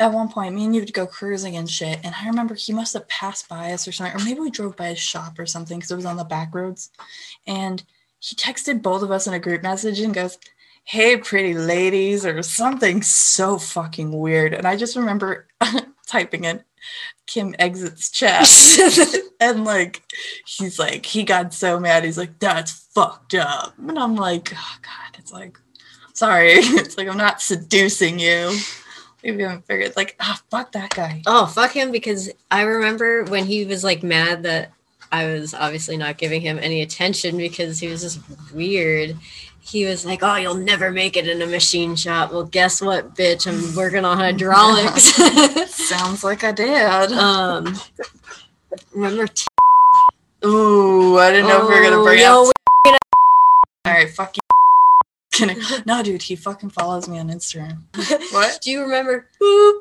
at 0.00 0.10
one 0.10 0.30
point 0.30 0.54
me 0.54 0.64
and 0.64 0.74
you 0.74 0.80
would 0.80 0.94
go 0.94 1.06
cruising 1.06 1.54
and 1.58 1.68
shit 1.68 1.98
and 2.02 2.14
i 2.18 2.26
remember 2.26 2.54
he 2.54 2.72
must 2.72 2.94
have 2.94 3.06
passed 3.08 3.50
by 3.50 3.70
us 3.74 3.86
or 3.86 3.92
something 3.92 4.18
or 4.18 4.24
maybe 4.24 4.40
we 4.40 4.50
drove 4.50 4.74
by 4.78 4.88
his 4.88 4.98
shop 4.98 5.38
or 5.38 5.44
something 5.44 5.76
because 5.78 5.90
it 5.90 5.96
was 5.96 6.06
on 6.06 6.16
the 6.16 6.24
back 6.24 6.54
roads 6.54 6.88
and 7.46 7.82
he 8.18 8.34
texted 8.34 8.80
both 8.80 9.02
of 9.02 9.10
us 9.10 9.26
in 9.26 9.34
a 9.34 9.38
group 9.38 9.62
message 9.62 10.00
and 10.00 10.14
goes 10.14 10.38
hey 10.84 11.16
pretty 11.16 11.54
ladies 11.54 12.26
or 12.26 12.42
something 12.42 13.02
so 13.02 13.58
fucking 13.58 14.12
weird. 14.12 14.54
And 14.54 14.66
i 14.66 14.76
just 14.76 14.96
remember 14.96 15.46
typing 16.06 16.44
in 16.44 16.62
kim 17.26 17.54
exits 17.58 18.10
chat 18.10 18.48
and 19.40 19.64
like 19.64 20.02
he's 20.46 20.78
like 20.78 21.06
he 21.06 21.22
got 21.22 21.54
so 21.54 21.78
mad. 21.78 22.04
He's 22.04 22.18
like 22.18 22.38
that's 22.38 22.72
fucked 22.94 23.34
up. 23.34 23.74
And 23.78 23.98
i'm 23.98 24.16
like 24.16 24.52
oh 24.54 24.76
god 24.82 25.18
it's 25.18 25.32
like 25.32 25.58
sorry. 26.14 26.54
It's 26.58 26.98
like 26.98 27.08
i'm 27.08 27.16
not 27.16 27.40
seducing 27.40 28.18
you. 28.18 28.56
Maybe 29.22 29.42
haven't 29.44 29.66
figured 29.66 29.94
like 29.96 30.16
ah 30.20 30.40
fuck 30.50 30.72
that 30.72 30.90
guy. 30.90 31.22
Oh, 31.26 31.46
fuck 31.46 31.72
him 31.72 31.92
because 31.92 32.30
I 32.50 32.62
remember 32.62 33.24
when 33.24 33.44
he 33.44 33.64
was 33.64 33.84
like 33.84 34.02
mad 34.02 34.42
that 34.42 34.72
I 35.12 35.26
was 35.26 35.54
obviously 35.54 35.96
not 35.96 36.18
giving 36.18 36.40
him 36.40 36.58
any 36.60 36.80
attention 36.80 37.36
because 37.36 37.78
he 37.78 37.86
was 37.86 38.00
just 38.00 38.18
weird. 38.52 39.16
He 39.64 39.84
was 39.84 40.04
like, 40.04 40.20
"Oh, 40.22 40.36
you'll 40.36 40.54
never 40.54 40.90
make 40.90 41.16
it 41.16 41.28
in 41.28 41.40
a 41.40 41.46
machine 41.46 41.94
shop." 41.96 42.32
Well, 42.32 42.44
guess 42.44 42.82
what, 42.82 43.14
bitch? 43.14 43.46
I'm 43.46 43.74
working 43.76 44.04
on 44.04 44.18
hydraulics. 44.18 45.14
sounds 45.72 46.24
like 46.24 46.42
i 46.44 46.52
did 46.52 47.12
um, 47.12 47.76
remember? 48.92 49.26
T- 49.26 49.46
ooh 50.44 51.18
i 51.18 51.30
didn't 51.30 51.48
know 51.48 51.62
if 51.62 51.68
we 51.68 51.74
were 51.76 51.82
gonna 51.82 52.00
Oh, 52.00 52.04
bring 52.04 52.18
yo, 52.20 52.26
out 52.86 52.98
all 53.86 53.92
right 53.92 54.10
fuck 54.10 54.34
you 55.38 55.46
no 55.86 56.02
dude 56.02 56.22
he 56.22 56.34
fucking 56.36 56.70
follows 56.70 57.08
me 57.08 57.18
on 57.18 57.28
instagram 57.28 57.78
what 58.32 58.58
Do 58.62 58.70
you 58.70 58.82
remember? 58.82 59.28
Boop, 59.40 59.80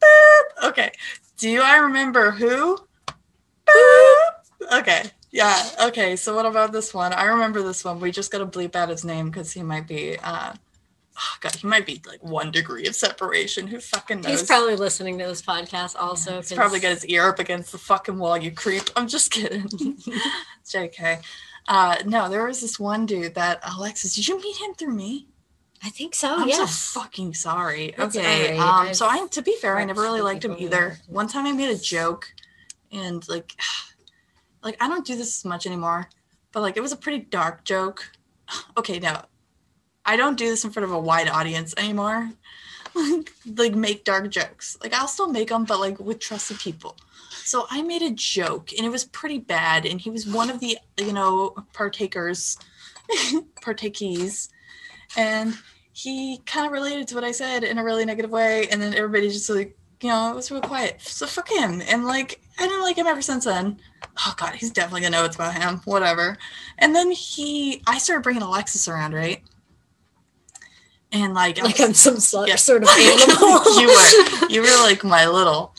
boop. 0.00 0.68
Okay. 0.68 0.90
Do 1.36 1.60
I 1.62 1.76
remember 1.76 2.30
who? 2.32 2.78
Boop. 3.68 4.78
Okay. 4.80 5.04
Yeah. 5.38 5.62
Okay. 5.88 6.16
So 6.16 6.34
what 6.34 6.46
about 6.46 6.72
this 6.72 6.92
one? 6.92 7.12
I 7.12 7.24
remember 7.24 7.62
this 7.62 7.84
one. 7.84 8.00
We 8.00 8.10
just 8.10 8.30
gotta 8.32 8.46
bleep 8.46 8.74
out 8.74 8.88
his 8.88 9.04
name 9.04 9.30
because 9.30 9.52
he 9.52 9.62
might 9.62 9.86
be. 9.86 10.18
uh 10.18 10.52
oh 11.20 11.36
God, 11.40 11.54
he 11.54 11.66
might 11.66 11.86
be 11.86 12.00
like 12.06 12.22
one 12.22 12.50
degree 12.50 12.86
of 12.86 12.94
separation. 12.96 13.66
Who 13.68 13.78
fucking 13.80 14.20
knows? 14.22 14.40
He's 14.40 14.42
probably 14.48 14.74
listening 14.76 15.18
to 15.18 15.26
this 15.26 15.40
podcast 15.42 15.94
also. 15.96 16.36
He's 16.36 16.48
'cause- 16.48 16.56
probably 16.56 16.80
got 16.80 16.90
his 16.90 17.06
ear 17.06 17.28
up 17.28 17.38
against 17.38 17.70
the 17.72 17.78
fucking 17.78 18.18
wall. 18.18 18.36
You 18.36 18.50
creep. 18.50 18.90
I'm 18.96 19.06
just 19.06 19.30
kidding. 19.30 19.68
JK. 20.66 21.22
Uh, 21.68 21.96
no, 22.06 22.28
there 22.28 22.44
was 22.46 22.60
this 22.60 22.80
one 22.80 23.06
dude 23.06 23.34
that 23.36 23.60
Alexis. 23.76 24.14
Did 24.14 24.26
you 24.26 24.40
meet 24.40 24.56
him 24.56 24.74
through 24.74 24.94
me? 24.94 25.26
I 25.84 25.90
think 25.90 26.14
so. 26.16 26.34
I'm 26.34 26.48
yes. 26.48 26.74
so 26.74 27.00
fucking 27.00 27.34
sorry. 27.34 27.94
That's 27.96 28.16
okay. 28.16 28.58
right. 28.58 28.88
Um, 28.88 28.94
so 28.94 29.06
I, 29.06 29.24
to 29.28 29.42
be 29.42 29.54
fair, 29.60 29.78
I 29.78 29.84
never 29.84 30.00
really 30.02 30.20
liked 30.22 30.44
him 30.44 30.56
either. 30.58 30.98
One 31.06 31.28
time 31.28 31.46
I 31.46 31.52
made 31.52 31.70
a 31.70 31.78
joke, 31.78 32.32
and 32.90 33.22
like, 33.28 33.52
like 34.62 34.76
I 34.80 34.88
don't 34.88 35.06
do 35.06 35.16
this 35.16 35.38
as 35.38 35.44
much 35.44 35.66
anymore, 35.66 36.08
but 36.52 36.60
like 36.60 36.76
it 36.76 36.80
was 36.80 36.92
a 36.92 36.96
pretty 36.96 37.20
dark 37.20 37.64
joke. 37.64 38.10
Okay, 38.78 38.98
now 38.98 39.26
I 40.06 40.16
don't 40.16 40.38
do 40.38 40.48
this 40.48 40.64
in 40.64 40.70
front 40.70 40.84
of 40.84 40.92
a 40.92 40.98
wide 40.98 41.28
audience 41.28 41.74
anymore. 41.76 42.30
like, 42.94 43.32
like 43.56 43.74
make 43.74 44.04
dark 44.04 44.30
jokes. 44.30 44.76
Like 44.82 44.94
I'll 44.94 45.08
still 45.08 45.28
make 45.28 45.48
them, 45.48 45.64
but 45.64 45.80
like 45.80 46.00
with 46.00 46.18
trusted 46.18 46.58
people. 46.58 46.96
So 47.44 47.66
I 47.70 47.82
made 47.82 48.02
a 48.02 48.10
joke, 48.10 48.72
and 48.72 48.86
it 48.86 48.90
was 48.90 49.04
pretty 49.04 49.38
bad. 49.38 49.86
And 49.86 50.00
he 50.00 50.10
was 50.10 50.26
one 50.26 50.50
of 50.50 50.60
the 50.60 50.78
you 50.98 51.12
know 51.12 51.54
partakers, 51.72 52.58
partakees, 53.62 54.48
and 55.16 55.54
he 55.92 56.38
kind 56.46 56.66
of 56.66 56.72
related 56.72 57.08
to 57.08 57.14
what 57.14 57.24
I 57.24 57.32
said 57.32 57.64
in 57.64 57.78
a 57.78 57.84
really 57.84 58.04
negative 58.04 58.30
way, 58.30 58.68
and 58.68 58.80
then 58.80 58.94
everybody 58.94 59.28
just 59.28 59.50
like, 59.50 59.76
you 60.00 60.08
know, 60.10 60.30
it 60.30 60.34
was 60.36 60.50
real 60.50 60.60
quiet. 60.60 61.00
So 61.00 61.26
fuck 61.26 61.48
him. 61.50 61.82
And 61.88 62.04
like, 62.04 62.40
I 62.58 62.62
didn't 62.66 62.82
like 62.82 62.96
him 62.96 63.06
ever 63.06 63.22
since 63.22 63.44
then. 63.44 63.78
Oh 64.26 64.34
god, 64.36 64.54
he's 64.54 64.70
definitely 64.70 65.02
gonna 65.02 65.16
know 65.16 65.24
it's 65.24 65.36
about 65.36 65.54
him. 65.60 65.80
Whatever. 65.84 66.36
And 66.78 66.94
then 66.94 67.10
he, 67.10 67.82
I 67.86 67.98
started 67.98 68.22
bringing 68.22 68.42
Alexis 68.42 68.86
around, 68.88 69.12
right? 69.14 69.42
And 71.10 71.34
like, 71.34 71.58
I 71.58 71.62
like 71.62 71.80
I'm 71.80 71.94
some 71.94 72.18
sort, 72.18 72.48
Yeah. 72.48 72.56
sort 72.56 72.82
of 72.82 72.88
animal. 72.98 73.80
you 73.80 73.88
were, 73.88 74.48
you 74.48 74.60
were 74.62 74.82
like 74.84 75.02
my 75.04 75.26
little 75.26 75.74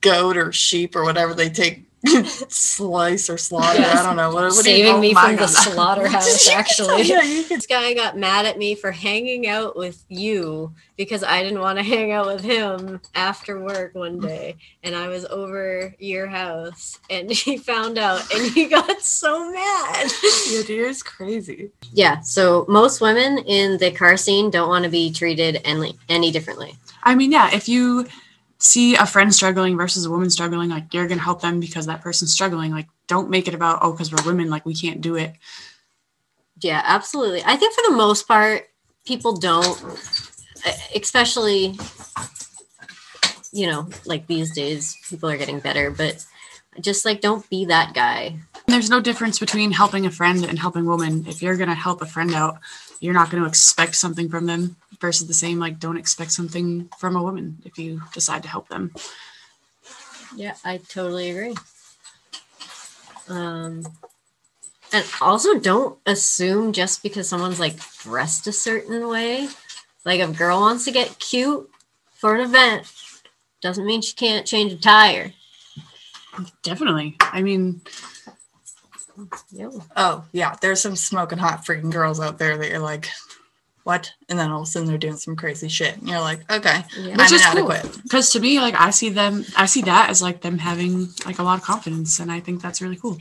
goat 0.00 0.36
or 0.36 0.52
sheep 0.52 0.94
or 0.96 1.04
whatever 1.04 1.34
they 1.34 1.48
take 1.48 1.84
slice 2.48 3.30
or 3.30 3.38
slaughter. 3.38 3.78
Yes. 3.80 4.00
I 4.00 4.02
don't 4.06 4.16
know 4.16 4.32
what. 4.32 4.44
what 4.44 4.64
do 4.64 4.70
you- 4.70 4.76
saving 4.84 4.94
oh 4.94 5.00
me 5.00 5.12
my 5.14 5.28
from 5.28 5.36
the 5.36 5.46
slaughterhouse. 5.48 6.48
Actually, 6.48 7.02
yeah, 7.02 7.22
you 7.22 7.44
could 7.44 7.58
this 7.58 7.66
guy 7.66 7.94
got 7.94 8.16
mad 8.16 8.44
at 8.46 8.58
me 8.58 8.74
for 8.74 8.90
hanging 8.90 9.46
out 9.46 9.76
with 9.76 10.04
you 10.08 10.72
because 10.96 11.22
I 11.22 11.42
didn't 11.42 11.60
want 11.60 11.78
to 11.78 11.84
hang 11.94 12.12
out 12.12 12.26
with 12.26 12.42
him 12.42 13.00
after 13.14 13.60
work 13.60 13.94
one 13.94 14.18
day, 14.18 14.56
and 14.82 14.96
I 14.96 15.08
was 15.08 15.24
over 15.26 15.94
your 15.98 16.26
house, 16.26 16.98
and 17.08 17.30
he 17.30 17.56
found 17.56 17.98
out, 17.98 18.32
and 18.34 18.52
he 18.52 18.66
got 18.66 19.00
so 19.00 19.52
mad. 19.52 20.10
Yeah, 20.50 20.62
dude, 20.62 20.90
it's 20.90 21.02
crazy. 21.02 21.70
Yeah. 21.92 22.20
So 22.20 22.64
most 22.68 23.00
women 23.00 23.38
in 23.38 23.78
the 23.78 23.92
car 23.92 24.16
scene 24.16 24.50
don't 24.50 24.68
want 24.68 24.84
to 24.84 24.90
be 24.90 25.12
treated 25.12 25.60
any 25.64 25.96
any 26.08 26.30
differently. 26.32 26.74
I 27.04 27.14
mean, 27.14 27.32
yeah, 27.32 27.54
if 27.54 27.68
you 27.68 28.06
see 28.62 28.94
a 28.94 29.06
friend 29.06 29.34
struggling 29.34 29.76
versus 29.76 30.04
a 30.04 30.10
woman 30.10 30.30
struggling, 30.30 30.70
like 30.70 30.94
you're 30.94 31.08
gonna 31.08 31.20
help 31.20 31.40
them 31.42 31.58
because 31.58 31.86
that 31.86 32.00
person's 32.00 32.32
struggling. 32.32 32.70
Like, 32.70 32.88
don't 33.08 33.28
make 33.28 33.48
it 33.48 33.54
about 33.54 33.80
oh, 33.82 33.92
because 33.92 34.12
we're 34.12 34.24
women, 34.24 34.50
like 34.50 34.64
we 34.64 34.74
can't 34.74 35.00
do 35.00 35.16
it. 35.16 35.34
Yeah, 36.60 36.80
absolutely. 36.84 37.42
I 37.44 37.56
think 37.56 37.74
for 37.74 37.82
the 37.90 37.96
most 37.96 38.28
part, 38.28 38.68
people 39.04 39.36
don't, 39.36 39.76
especially, 40.94 41.76
you 43.52 43.66
know, 43.66 43.88
like 44.06 44.28
these 44.28 44.54
days, 44.54 44.96
people 45.08 45.28
are 45.28 45.36
getting 45.36 45.58
better, 45.58 45.90
but 45.90 46.24
just 46.80 47.04
like 47.04 47.20
don't 47.20 47.48
be 47.50 47.64
that 47.64 47.94
guy. 47.94 48.36
There's 48.68 48.90
no 48.90 49.00
difference 49.00 49.40
between 49.40 49.72
helping 49.72 50.06
a 50.06 50.10
friend 50.10 50.44
and 50.44 50.56
helping 50.56 50.86
a 50.86 50.88
woman. 50.88 51.24
If 51.26 51.42
you're 51.42 51.56
gonna 51.56 51.74
help 51.74 52.00
a 52.00 52.06
friend 52.06 52.32
out, 52.32 52.58
you're 53.02 53.12
not 53.12 53.30
gonna 53.30 53.46
expect 53.46 53.96
something 53.96 54.28
from 54.28 54.46
them. 54.46 54.76
Versus 55.00 55.26
the 55.26 55.34
same, 55.34 55.58
like 55.58 55.80
don't 55.80 55.96
expect 55.96 56.30
something 56.30 56.88
from 56.96 57.16
a 57.16 57.22
woman 57.22 57.60
if 57.64 57.76
you 57.76 58.00
decide 58.14 58.44
to 58.44 58.48
help 58.48 58.68
them. 58.68 58.94
Yeah, 60.36 60.54
I 60.64 60.76
totally 60.76 61.30
agree. 61.30 61.56
Um, 63.28 63.84
and 64.92 65.04
also 65.20 65.58
don't 65.58 65.98
assume 66.06 66.72
just 66.72 67.02
because 67.02 67.28
someone's 67.28 67.58
like 67.58 67.74
dressed 67.98 68.46
a 68.46 68.52
certain 68.52 69.08
way, 69.08 69.48
like 70.04 70.20
if 70.20 70.30
a 70.30 70.32
girl 70.32 70.60
wants 70.60 70.84
to 70.84 70.92
get 70.92 71.18
cute 71.18 71.68
for 72.12 72.36
an 72.36 72.42
event, 72.42 72.86
doesn't 73.60 73.84
mean 73.84 74.02
she 74.02 74.14
can't 74.14 74.46
change 74.46 74.72
a 74.72 74.78
tire. 74.78 75.32
Definitely. 76.62 77.16
I 77.20 77.42
mean, 77.42 77.80
Yep. 79.50 79.72
Oh 79.96 80.24
yeah, 80.32 80.56
there's 80.60 80.80
some 80.80 80.96
smoking 80.96 81.38
hot 81.38 81.64
freaking 81.64 81.92
girls 81.92 82.20
out 82.20 82.38
there 82.38 82.56
that 82.56 82.68
you're 82.70 82.78
like, 82.78 83.08
what? 83.84 84.12
And 84.28 84.38
then 84.38 84.50
all 84.50 84.62
of 84.62 84.68
a 84.68 84.70
sudden 84.70 84.88
they're 84.88 84.98
doing 84.98 85.16
some 85.16 85.36
crazy 85.36 85.68
shit, 85.68 85.96
and 85.96 86.08
you're 86.08 86.20
like, 86.20 86.50
okay, 86.50 86.82
Yeah. 86.98 87.16
Which 87.16 87.32
I'm 87.32 87.34
is 87.34 87.46
cool. 87.46 88.00
because 88.02 88.30
to 88.30 88.40
me, 88.40 88.60
like 88.60 88.74
I 88.78 88.90
see 88.90 89.08
them, 89.10 89.44
I 89.56 89.66
see 89.66 89.82
that 89.82 90.10
as 90.10 90.22
like 90.22 90.40
them 90.40 90.58
having 90.58 91.08
like 91.26 91.38
a 91.38 91.42
lot 91.42 91.58
of 91.58 91.64
confidence, 91.64 92.20
and 92.20 92.30
I 92.30 92.40
think 92.40 92.62
that's 92.62 92.80
really 92.82 92.96
cool. 92.96 93.18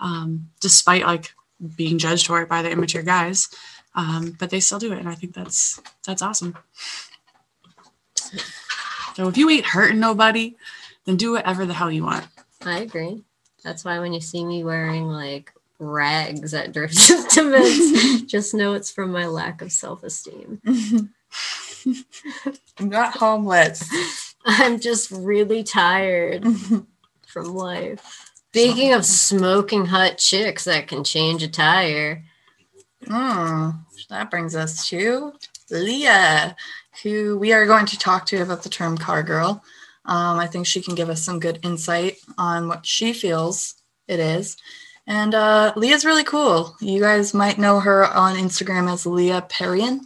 Um, 0.00 0.50
despite 0.60 1.04
like 1.06 1.32
being 1.76 1.98
judged 1.98 2.26
for 2.26 2.42
it 2.42 2.48
by 2.48 2.62
the 2.62 2.70
immature 2.70 3.02
guys, 3.04 3.48
um, 3.94 4.34
but 4.38 4.50
they 4.50 4.60
still 4.60 4.78
do 4.80 4.92
it, 4.92 4.98
and 4.98 5.08
I 5.08 5.14
think 5.14 5.34
that's 5.34 5.80
that's 6.04 6.22
awesome. 6.22 6.56
So 9.14 9.28
if 9.28 9.36
you 9.36 9.48
ain't 9.50 9.66
hurting 9.66 10.00
nobody, 10.00 10.56
then 11.04 11.16
do 11.16 11.32
whatever 11.32 11.66
the 11.66 11.74
hell 11.74 11.90
you 11.92 12.04
want. 12.04 12.26
I 12.64 12.80
agree. 12.80 13.22
That's 13.64 13.84
why 13.84 13.98
when 13.98 14.12
you 14.12 14.20
see 14.20 14.44
me 14.44 14.64
wearing 14.64 15.08
like 15.08 15.52
rags 15.78 16.54
at 16.54 16.72
Drift 16.72 16.96
events, 17.36 18.22
just 18.26 18.54
know 18.54 18.74
it's 18.74 18.90
from 18.90 19.12
my 19.12 19.26
lack 19.26 19.62
of 19.62 19.72
self 19.72 20.02
esteem. 20.02 20.60
I'm 22.78 22.88
not 22.88 23.16
homeless. 23.16 23.88
I'm 24.44 24.80
just 24.80 25.10
really 25.10 25.62
tired 25.62 26.44
from 27.26 27.54
life. 27.54 28.30
Speaking 28.50 28.92
of 28.92 29.04
smoking 29.04 29.86
hot 29.86 30.18
chicks 30.18 30.64
that 30.64 30.86
can 30.88 31.04
change 31.04 31.42
a 31.42 31.48
tire, 31.48 32.24
Mm, 33.06 33.80
that 34.08 34.30
brings 34.30 34.54
us 34.54 34.88
to 34.88 35.32
Leah, 35.70 36.56
who 37.02 37.38
we 37.38 37.52
are 37.52 37.66
going 37.66 37.86
to 37.86 37.98
talk 37.98 38.26
to 38.26 38.42
about 38.42 38.62
the 38.62 38.68
term 38.68 38.96
car 38.96 39.22
girl. 39.22 39.64
Um, 40.04 40.38
I 40.38 40.46
think 40.46 40.66
she 40.66 40.82
can 40.82 40.94
give 40.94 41.08
us 41.10 41.22
some 41.22 41.38
good 41.40 41.60
insight 41.62 42.16
on 42.36 42.68
what 42.68 42.84
she 42.84 43.12
feels 43.12 43.74
it 44.08 44.18
is. 44.20 44.56
And 45.06 45.34
uh, 45.34 45.72
Leah's 45.76 46.04
really 46.04 46.24
cool. 46.24 46.76
You 46.80 47.00
guys 47.00 47.34
might 47.34 47.58
know 47.58 47.80
her 47.80 48.06
on 48.06 48.36
Instagram 48.36 48.90
as 48.92 49.04
Leaperian. 49.04 50.00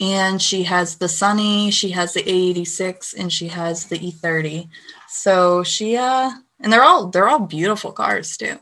And 0.00 0.42
she 0.42 0.64
has 0.64 0.96
the 0.96 1.08
Sunny, 1.08 1.70
she 1.70 1.90
has 1.90 2.14
the 2.14 2.22
AE86, 2.22 3.14
and 3.16 3.32
she 3.32 3.48
has 3.48 3.86
the 3.86 3.98
E30. 3.98 4.68
So 5.08 5.62
she 5.62 5.96
uh 5.96 6.30
and 6.60 6.72
they're 6.72 6.82
all 6.82 7.06
they're 7.08 7.28
all 7.28 7.38
beautiful 7.38 7.92
cars 7.92 8.36
too. 8.36 8.58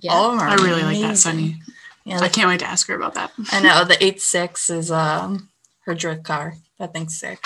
yeah, 0.00 0.12
All 0.12 0.32
of 0.32 0.38
them 0.38 0.40
are 0.40 0.50
I 0.50 0.54
really 0.56 0.82
like 0.82 1.00
that. 1.00 1.18
Sunny. 1.18 1.56
Yeah, 2.04 2.18
I 2.18 2.28
can't 2.28 2.48
wait 2.48 2.60
to 2.60 2.66
ask 2.66 2.88
her 2.88 2.96
about 2.96 3.14
that. 3.14 3.30
I 3.52 3.60
know 3.60 3.84
the 3.88 4.02
eight 4.04 4.20
six 4.20 4.68
is 4.68 4.90
um 4.90 5.48
her 5.86 5.94
drift 5.94 6.24
car. 6.24 6.56
That 6.78 6.92
thing's 6.92 7.18
sick. 7.18 7.38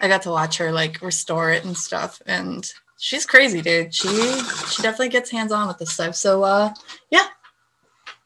I 0.00 0.08
got 0.08 0.22
to 0.22 0.30
watch 0.30 0.58
her 0.58 0.72
like 0.72 1.00
restore 1.02 1.50
it 1.52 1.64
and 1.64 1.76
stuff, 1.76 2.20
and 2.26 2.66
she's 2.98 3.26
crazy, 3.26 3.62
dude. 3.62 3.94
She 3.94 4.08
she 4.08 4.82
definitely 4.82 5.08
gets 5.10 5.30
hands 5.30 5.52
on 5.52 5.68
with 5.68 5.78
this 5.78 5.92
stuff. 5.92 6.14
So 6.16 6.42
uh 6.42 6.72
yeah, 7.10 7.26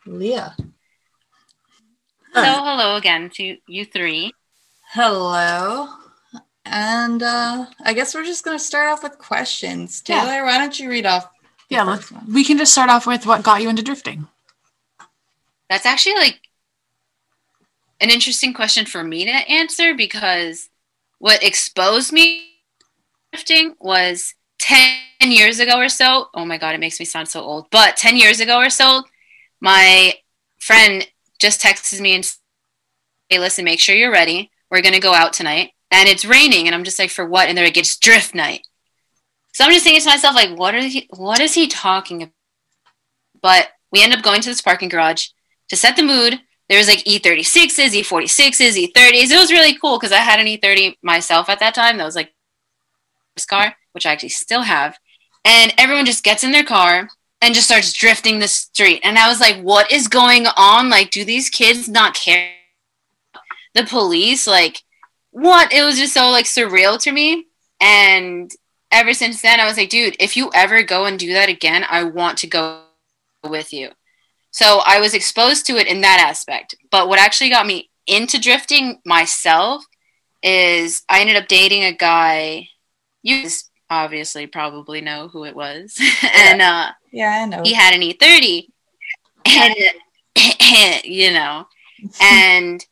Leah. 0.06 0.56
So 2.34 2.42
hello 2.44 2.96
again 2.96 3.30
to 3.34 3.56
you 3.66 3.84
three. 3.84 4.32
Hello. 4.92 5.88
And 6.64 7.22
uh 7.22 7.66
I 7.84 7.92
guess 7.94 8.14
we're 8.14 8.24
just 8.24 8.44
gonna 8.44 8.58
start 8.58 8.88
off 8.90 9.02
with 9.02 9.18
questions. 9.18 10.02
Yeah. 10.08 10.20
Taylor, 10.24 10.44
why 10.44 10.58
don't 10.58 10.78
you 10.78 10.88
read 10.90 11.06
off? 11.06 11.28
the 11.68 11.74
Yeah, 11.76 11.84
first 11.84 12.12
let's, 12.12 12.24
one? 12.24 12.32
we 12.34 12.44
can 12.44 12.58
just 12.58 12.72
start 12.72 12.90
off 12.90 13.06
with 13.06 13.26
what 13.26 13.42
got 13.42 13.62
you 13.62 13.68
into 13.68 13.82
drifting. 13.82 14.26
That's 15.70 15.86
actually 15.86 16.14
like 16.16 16.40
an 18.00 18.10
interesting 18.10 18.54
question 18.54 18.86
for 18.86 19.02
me 19.02 19.24
to 19.24 19.30
answer 19.30 19.94
because 19.94 20.68
what 21.18 21.42
exposed 21.42 22.12
me 22.12 22.48
drifting 23.32 23.74
was 23.80 24.34
10 24.58 24.98
years 25.20 25.58
ago 25.58 25.78
or 25.78 25.88
so. 25.88 26.28
Oh 26.34 26.44
my 26.44 26.58
God, 26.58 26.74
it 26.74 26.80
makes 26.80 26.98
me 26.98 27.06
sound 27.06 27.28
so 27.28 27.40
old. 27.40 27.68
But 27.70 27.96
10 27.96 28.16
years 28.16 28.40
ago 28.40 28.58
or 28.58 28.70
so, 28.70 29.02
my 29.60 30.14
friend 30.60 31.06
just 31.38 31.60
texted 31.60 32.00
me 32.00 32.14
and 32.14 32.24
said, 32.24 32.38
Hey, 33.28 33.38
listen, 33.38 33.64
make 33.64 33.80
sure 33.80 33.94
you're 33.94 34.12
ready. 34.12 34.50
We're 34.70 34.82
going 34.82 34.94
to 34.94 35.00
go 35.00 35.14
out 35.14 35.32
tonight. 35.32 35.72
And 35.90 36.08
it's 36.08 36.24
raining. 36.24 36.66
And 36.66 36.74
I'm 36.74 36.84
just 36.84 36.98
like, 36.98 37.10
For 37.10 37.26
what? 37.26 37.48
And 37.48 37.56
they're 37.56 37.64
like, 37.64 37.76
It's 37.76 37.98
drift 37.98 38.34
night. 38.34 38.66
So 39.52 39.64
I'm 39.64 39.72
just 39.72 39.84
thinking 39.84 40.02
to 40.02 40.08
myself, 40.08 40.34
like, 40.34 40.56
what, 40.56 40.74
are 40.74 40.80
he, 40.80 41.08
what 41.10 41.40
is 41.40 41.54
he 41.54 41.66
talking 41.66 42.22
about? 42.22 42.34
But 43.40 43.68
we 43.90 44.02
end 44.02 44.12
up 44.12 44.22
going 44.22 44.40
to 44.42 44.48
this 44.48 44.60
parking 44.60 44.88
garage 44.88 45.28
to 45.68 45.76
set 45.76 45.96
the 45.96 46.02
mood. 46.02 46.40
There 46.68 46.78
was 46.78 46.88
like 46.88 47.06
E 47.06 47.18
E36s, 47.18 47.94
E46s, 47.94 48.92
E30s. 48.92 49.30
It 49.30 49.38
was 49.38 49.50
really 49.50 49.76
cool 49.78 49.98
because 49.98 50.12
I 50.12 50.18
had 50.18 50.38
an 50.38 50.46
E30 50.46 50.96
myself 51.02 51.48
at 51.48 51.60
that 51.60 51.74
time. 51.74 51.96
That 51.96 52.04
was 52.04 52.16
like 52.16 52.32
this 53.36 53.46
car, 53.46 53.74
which 53.92 54.04
I 54.04 54.12
actually 54.12 54.28
still 54.30 54.62
have. 54.62 54.98
And 55.44 55.72
everyone 55.78 56.04
just 56.04 56.24
gets 56.24 56.44
in 56.44 56.52
their 56.52 56.64
car 56.64 57.08
and 57.40 57.54
just 57.54 57.68
starts 57.68 57.92
drifting 57.92 58.38
the 58.38 58.48
street. 58.48 59.00
And 59.02 59.18
I 59.18 59.28
was 59.28 59.40
like, 59.40 59.60
what 59.62 59.90
is 59.90 60.08
going 60.08 60.46
on? 60.56 60.90
Like, 60.90 61.10
do 61.10 61.24
these 61.24 61.48
kids 61.48 61.88
not 61.88 62.14
care? 62.14 62.50
The 63.74 63.84
police, 63.84 64.46
like, 64.46 64.82
what? 65.30 65.72
It 65.72 65.82
was 65.82 65.98
just 65.98 66.14
so 66.14 66.30
like 66.30 66.46
surreal 66.46 67.00
to 67.02 67.12
me. 67.12 67.46
And 67.80 68.50
ever 68.90 69.14
since 69.14 69.40
then, 69.40 69.60
I 69.60 69.66
was 69.66 69.76
like, 69.76 69.88
dude, 69.88 70.16
if 70.18 70.36
you 70.36 70.50
ever 70.54 70.82
go 70.82 71.04
and 71.04 71.18
do 71.18 71.32
that 71.32 71.48
again, 71.48 71.84
I 71.88 72.02
want 72.02 72.38
to 72.38 72.46
go 72.46 72.82
with 73.48 73.72
you. 73.72 73.90
So 74.58 74.82
I 74.84 74.98
was 74.98 75.14
exposed 75.14 75.66
to 75.66 75.76
it 75.76 75.86
in 75.86 76.00
that 76.00 76.18
aspect. 76.28 76.74
But 76.90 77.08
what 77.08 77.20
actually 77.20 77.50
got 77.50 77.64
me 77.64 77.90
into 78.08 78.40
drifting 78.40 78.98
myself 79.06 79.84
is 80.42 81.04
I 81.08 81.20
ended 81.20 81.36
up 81.36 81.46
dating 81.46 81.84
a 81.84 81.92
guy. 81.92 82.66
You 83.22 83.48
obviously 83.88 84.48
probably 84.48 85.00
know 85.00 85.28
who 85.28 85.44
it 85.44 85.54
was. 85.54 85.96
and 86.34 86.60
uh, 86.60 86.90
Yeah, 87.12 87.42
I 87.42 87.46
know. 87.46 87.62
he 87.62 87.72
had 87.72 87.94
an 87.94 88.00
E30. 88.00 88.66
And, 89.46 89.74
you 91.04 91.30
know, 91.30 91.68
and 92.20 92.84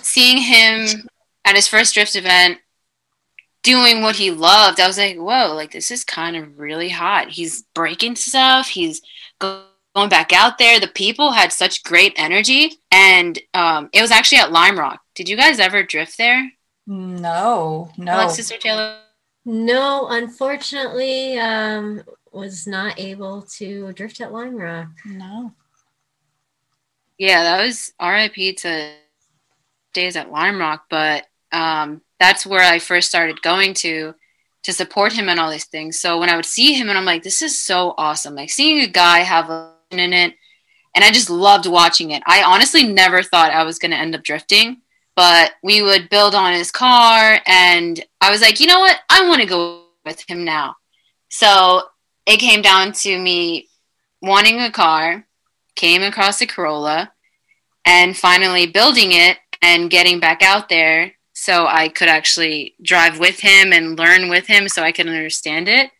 seeing 0.00 0.36
him 0.36 1.08
at 1.46 1.56
his 1.56 1.66
first 1.68 1.94
drift 1.94 2.16
event 2.16 2.58
doing 3.62 4.02
what 4.02 4.16
he 4.16 4.30
loved, 4.30 4.78
I 4.78 4.86
was 4.86 4.98
like, 4.98 5.16
whoa, 5.16 5.54
like 5.54 5.72
this 5.72 5.90
is 5.90 6.04
kind 6.04 6.36
of 6.36 6.58
really 6.58 6.90
hot. 6.90 7.30
He's 7.30 7.62
breaking 7.74 8.16
stuff. 8.16 8.68
He's 8.68 9.00
go- 9.38 9.64
going 9.98 10.08
back 10.08 10.32
out 10.32 10.58
there. 10.58 10.78
The 10.78 10.86
people 10.88 11.32
had 11.32 11.52
such 11.52 11.82
great 11.82 12.12
energy. 12.16 12.72
And 12.92 13.38
um, 13.54 13.90
it 13.92 14.00
was 14.00 14.12
actually 14.12 14.38
at 14.38 14.52
Lime 14.52 14.78
Rock. 14.78 15.00
Did 15.14 15.28
you 15.28 15.36
guys 15.36 15.58
ever 15.58 15.82
drift 15.82 16.16
there? 16.18 16.52
No, 16.86 17.90
no. 17.96 18.14
Alexis 18.14 18.52
or 18.52 18.58
Taylor? 18.58 18.98
no, 19.44 20.08
unfortunately, 20.08 21.38
um, 21.38 22.02
was 22.32 22.66
not 22.66 22.98
able 22.98 23.42
to 23.42 23.92
drift 23.92 24.20
at 24.20 24.32
Lime 24.32 24.56
Rock. 24.56 24.88
No. 25.04 25.52
Yeah, 27.18 27.42
that 27.42 27.64
was 27.64 27.92
RIP 28.00 28.56
to 28.58 28.92
days 29.92 30.16
at 30.16 30.30
Lime 30.30 30.60
Rock, 30.60 30.84
but 30.88 31.26
um, 31.50 32.02
that's 32.20 32.46
where 32.46 32.62
I 32.62 32.78
first 32.78 33.08
started 33.08 33.42
going 33.42 33.74
to 33.74 34.14
to 34.64 34.72
support 34.72 35.12
him 35.12 35.28
and 35.28 35.40
all 35.40 35.50
these 35.50 35.66
things. 35.66 35.98
So 35.98 36.18
when 36.18 36.28
I 36.28 36.36
would 36.36 36.44
see 36.44 36.74
him, 36.74 36.88
and 36.88 36.98
I'm 36.98 37.04
like, 37.04 37.22
this 37.22 37.42
is 37.42 37.60
so 37.60 37.94
awesome. 37.96 38.34
Like 38.34 38.50
seeing 38.50 38.80
a 38.80 38.86
guy 38.86 39.20
have 39.20 39.48
a 39.50 39.77
in 39.90 40.12
it, 40.12 40.34
and 40.94 41.04
I 41.04 41.10
just 41.10 41.30
loved 41.30 41.66
watching 41.66 42.10
it. 42.10 42.22
I 42.26 42.42
honestly 42.42 42.84
never 42.84 43.22
thought 43.22 43.52
I 43.52 43.64
was 43.64 43.78
going 43.78 43.90
to 43.90 43.96
end 43.96 44.14
up 44.14 44.22
drifting, 44.22 44.82
but 45.16 45.52
we 45.62 45.82
would 45.82 46.10
build 46.10 46.34
on 46.34 46.52
his 46.52 46.70
car, 46.70 47.38
and 47.46 48.04
I 48.20 48.30
was 48.30 48.40
like, 48.40 48.60
you 48.60 48.66
know 48.66 48.80
what? 48.80 48.98
I 49.08 49.26
want 49.26 49.40
to 49.40 49.46
go 49.46 49.84
with 50.04 50.22
him 50.28 50.44
now. 50.44 50.76
So 51.28 51.82
it 52.26 52.38
came 52.38 52.62
down 52.62 52.92
to 52.92 53.18
me 53.18 53.68
wanting 54.22 54.60
a 54.60 54.70
car, 54.70 55.26
came 55.76 56.02
across 56.02 56.40
a 56.40 56.46
Corolla, 56.46 57.12
and 57.84 58.16
finally 58.16 58.66
building 58.66 59.12
it 59.12 59.38
and 59.62 59.90
getting 59.90 60.20
back 60.20 60.42
out 60.42 60.68
there 60.68 61.12
so 61.32 61.66
I 61.66 61.88
could 61.88 62.08
actually 62.08 62.74
drive 62.82 63.18
with 63.18 63.40
him 63.40 63.72
and 63.72 63.98
learn 63.98 64.28
with 64.28 64.46
him 64.46 64.68
so 64.68 64.82
I 64.82 64.92
could 64.92 65.06
understand 65.06 65.68
it. 65.68 65.90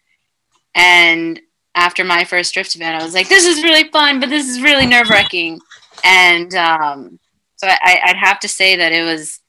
And 0.75 1.41
after 1.75 2.05
my 2.05 2.25
first 2.25 2.55
drift 2.55 2.75
event, 2.75 3.01
I 3.01 3.05
was 3.05 3.15
like, 3.15 3.29
this 3.29 3.47
is 3.47 3.63
really 3.63 3.89
fun, 3.91 4.21
but 4.21 4.31
this 4.31 4.49
is 4.49 4.63
really 4.63 4.87
nerve 4.87 5.11
wracking. 5.11 5.61
And 6.05 6.55
um, 6.55 7.19
so 7.57 7.69
I, 7.69 8.01
I'd 8.05 8.17
have 8.17 8.41
to 8.41 8.49
say 8.49 8.77
that 8.77 8.93
it 8.93 9.03
was 9.03 9.41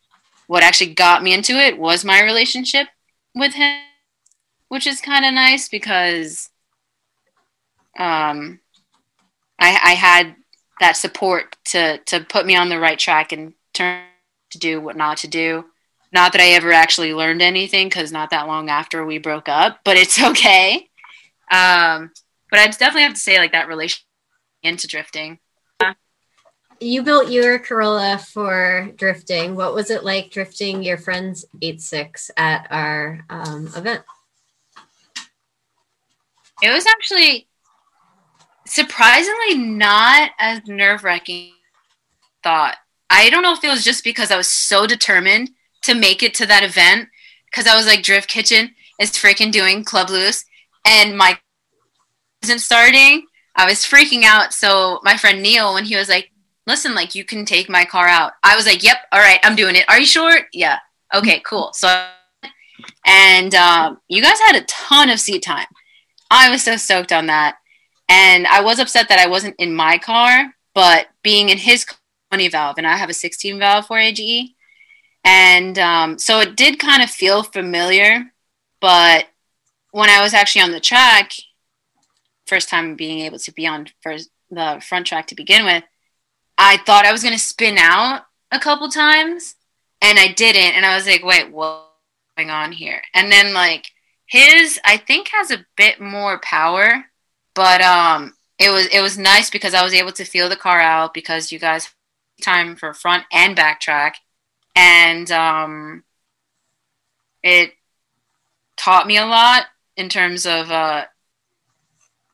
what 0.47 0.63
actually 0.63 0.93
got 0.93 1.23
me 1.23 1.33
into 1.33 1.53
it 1.53 1.77
was 1.77 2.03
my 2.03 2.23
relationship 2.23 2.87
with 3.35 3.53
him, 3.53 3.81
which 4.67 4.87
is 4.87 5.01
kind 5.01 5.25
of 5.25 5.33
nice 5.33 5.69
because 5.69 6.49
um, 7.97 8.59
I, 9.59 9.79
I 9.83 9.93
had 9.93 10.35
that 10.79 10.97
support 10.97 11.55
to 11.65 11.99
to 12.05 12.21
put 12.21 12.45
me 12.45 12.55
on 12.55 12.69
the 12.69 12.79
right 12.79 12.97
track 12.97 13.31
and 13.31 13.53
turn 13.73 14.01
to 14.51 14.57
do 14.57 14.81
what 14.81 14.95
not 14.95 15.17
to 15.17 15.27
do. 15.27 15.65
Not 16.11 16.31
that 16.31 16.41
I 16.41 16.49
ever 16.49 16.71
actually 16.71 17.13
learned 17.13 17.41
anything 17.41 17.87
because 17.87 18.11
not 18.11 18.31
that 18.31 18.47
long 18.47 18.69
after 18.69 19.05
we 19.05 19.19
broke 19.19 19.47
up, 19.47 19.81
but 19.83 19.97
it's 19.97 20.21
okay. 20.31 20.88
Um, 21.49 22.11
but 22.49 22.59
I 22.59 22.67
definitely 22.67 23.03
have 23.03 23.13
to 23.13 23.19
say 23.19 23.37
like 23.37 23.51
that 23.51 23.67
relation 23.67 24.03
into 24.63 24.87
drifting. 24.87 25.39
You 26.81 27.03
built 27.03 27.29
your 27.29 27.59
Corolla 27.59 28.17
for 28.17 28.89
drifting. 28.95 29.55
What 29.55 29.73
was 29.73 29.89
it 29.89 30.05
like 30.05 30.31
drifting 30.31 30.81
your 30.81 30.97
friend's 30.97 31.45
8.6 31.61 32.29
at 32.37 32.67
our 32.71 33.25
um, 33.29 33.67
event? 33.75 34.03
It 36.61 36.71
was 36.71 36.85
actually 36.85 37.49
surprisingly 38.65 39.57
not 39.57 40.31
as 40.39 40.65
nerve 40.67 41.03
wracking 41.03 41.51
thought. 42.43 42.77
I 43.09 43.29
don't 43.29 43.43
know 43.43 43.53
if 43.53 43.63
it 43.63 43.69
was 43.69 43.83
just 43.83 44.03
because 44.03 44.31
I 44.31 44.37
was 44.37 44.49
so 44.49 44.87
determined 44.87 45.49
to 45.81 45.95
make 45.95 46.23
it 46.23 46.33
to 46.35 46.45
that 46.45 46.63
event 46.63 47.09
because 47.45 47.67
I 47.67 47.75
was 47.75 47.87
like 47.87 48.03
Drift 48.03 48.29
Kitchen 48.29 48.75
is 48.99 49.11
freaking 49.11 49.51
doing 49.51 49.83
Club 49.83 50.09
Loose 50.09 50.45
and 50.85 51.17
my 51.17 51.37
isn't 52.43 52.59
starting. 52.59 53.25
I 53.55 53.65
was 53.65 53.79
freaking 53.79 54.23
out. 54.23 54.53
So 54.53 54.99
my 55.03 55.17
friend 55.17 55.41
Neil, 55.41 55.73
when 55.73 55.85
he 55.85 55.95
was 55.95 56.09
like, 56.09 56.31
"Listen, 56.67 56.95
like 56.95 57.15
you 57.15 57.25
can 57.25 57.45
take 57.45 57.69
my 57.69 57.85
car 57.85 58.07
out," 58.07 58.33
I 58.43 58.55
was 58.55 58.65
like, 58.65 58.83
"Yep, 58.83 58.97
all 59.11 59.19
right, 59.19 59.39
I'm 59.43 59.55
doing 59.55 59.75
it. 59.75 59.85
Are 59.89 59.99
you 59.99 60.05
sure?" 60.05 60.39
Yeah. 60.53 60.79
Okay, 61.13 61.41
cool. 61.45 61.71
So, 61.73 62.05
and 63.05 63.53
um, 63.55 63.99
you 64.07 64.21
guys 64.21 64.39
had 64.45 64.55
a 64.55 64.65
ton 64.65 65.09
of 65.09 65.19
seat 65.19 65.43
time. 65.43 65.65
I 66.31 66.49
was 66.49 66.63
so 66.63 66.77
stoked 66.77 67.11
on 67.11 67.27
that. 67.27 67.57
And 68.07 68.47
I 68.47 68.61
was 68.61 68.79
upset 68.79 69.07
that 69.09 69.19
I 69.19 69.27
wasn't 69.27 69.55
in 69.59 69.75
my 69.75 69.97
car, 69.97 70.53
but 70.73 71.07
being 71.23 71.49
in 71.49 71.57
his 71.57 71.85
20 72.31 72.47
valve, 72.49 72.77
and 72.77 72.87
I 72.87 72.97
have 72.97 73.09
a 73.09 73.13
16 73.13 73.59
valve 73.59 73.87
4AGE. 73.87 74.49
And 75.23 75.77
um, 75.77 76.17
so 76.17 76.39
it 76.39 76.55
did 76.55 76.79
kind 76.79 77.03
of 77.03 77.09
feel 77.09 77.43
familiar. 77.43 78.31
But 78.81 79.27
when 79.91 80.09
I 80.09 80.21
was 80.21 80.33
actually 80.33 80.61
on 80.61 80.71
the 80.71 80.79
track, 80.79 81.31
first 82.47 82.69
time 82.69 82.95
being 82.95 83.19
able 83.19 83.39
to 83.39 83.51
be 83.51 83.67
on 83.67 83.87
first, 84.01 84.29
the 84.49 84.81
front 84.87 85.07
track 85.07 85.27
to 85.27 85.35
begin 85.35 85.65
with, 85.65 85.83
I 86.57 86.77
thought 86.77 87.05
I 87.05 87.11
was 87.11 87.23
going 87.23 87.35
to 87.35 87.39
spin 87.39 87.77
out 87.77 88.23
a 88.51 88.59
couple 88.59 88.89
times 88.89 89.55
and 90.01 90.17
I 90.19 90.29
didn't. 90.33 90.75
And 90.75 90.85
I 90.85 90.95
was 90.95 91.05
like, 91.05 91.23
wait, 91.23 91.51
what's 91.51 91.85
going 92.37 92.49
on 92.49 92.71
here? 92.71 93.01
And 93.13 93.31
then, 93.31 93.53
like, 93.53 93.91
his, 94.25 94.79
I 94.83 94.97
think, 94.97 95.29
has 95.29 95.51
a 95.51 95.65
bit 95.75 95.99
more 95.99 96.39
power 96.39 97.05
but 97.59 97.81
um, 97.81 98.33
it 98.57 98.69
was 98.69 98.87
it 98.87 99.01
was 99.01 99.17
nice 99.17 99.49
because 99.49 99.73
I 99.73 99.83
was 99.83 99.93
able 99.93 100.13
to 100.13 100.23
feel 100.23 100.47
the 100.47 100.55
car 100.55 100.79
out 100.79 101.13
because 101.13 101.51
you 101.51 101.59
guys 101.59 101.93
time 102.41 102.77
for 102.77 102.93
front 102.93 103.25
and 103.33 103.53
back 103.53 103.81
track, 103.81 104.15
and 104.77 105.29
um, 105.29 106.05
it 107.43 107.73
taught 108.77 109.07
me 109.07 109.17
a 109.17 109.25
lot 109.25 109.65
in 109.99 110.09
terms 110.09 110.45
of 110.45 110.71
uh, 110.71 111.05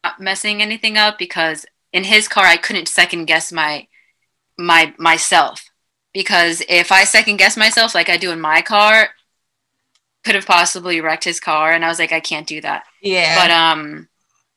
not 0.03 0.21
messing 0.21 0.61
anything 0.61 0.97
up 0.97 1.17
because 1.17 1.65
in 1.91 2.03
his 2.03 2.27
car 2.27 2.45
I 2.45 2.57
couldn't 2.57 2.87
second 2.87 3.25
guess 3.25 3.51
my 3.51 3.87
my 4.57 4.93
myself 4.97 5.69
because 6.13 6.61
if 6.69 6.91
I 6.91 7.03
second 7.03 7.37
guess 7.37 7.57
myself 7.57 7.95
like 7.95 8.07
I 8.07 8.17
do 8.17 8.31
in 8.31 8.39
my 8.39 8.61
car, 8.61 9.09
could 10.23 10.35
have 10.35 10.45
possibly 10.45 11.01
wrecked 11.01 11.23
his 11.23 11.39
car, 11.39 11.71
and 11.71 11.83
I 11.83 11.89
was 11.89 11.99
like 11.99 12.11
I 12.11 12.19
can't 12.19 12.47
do 12.47 12.61
that. 12.61 12.83
Yeah. 13.01 13.35
But 13.35 13.51
um, 13.51 14.07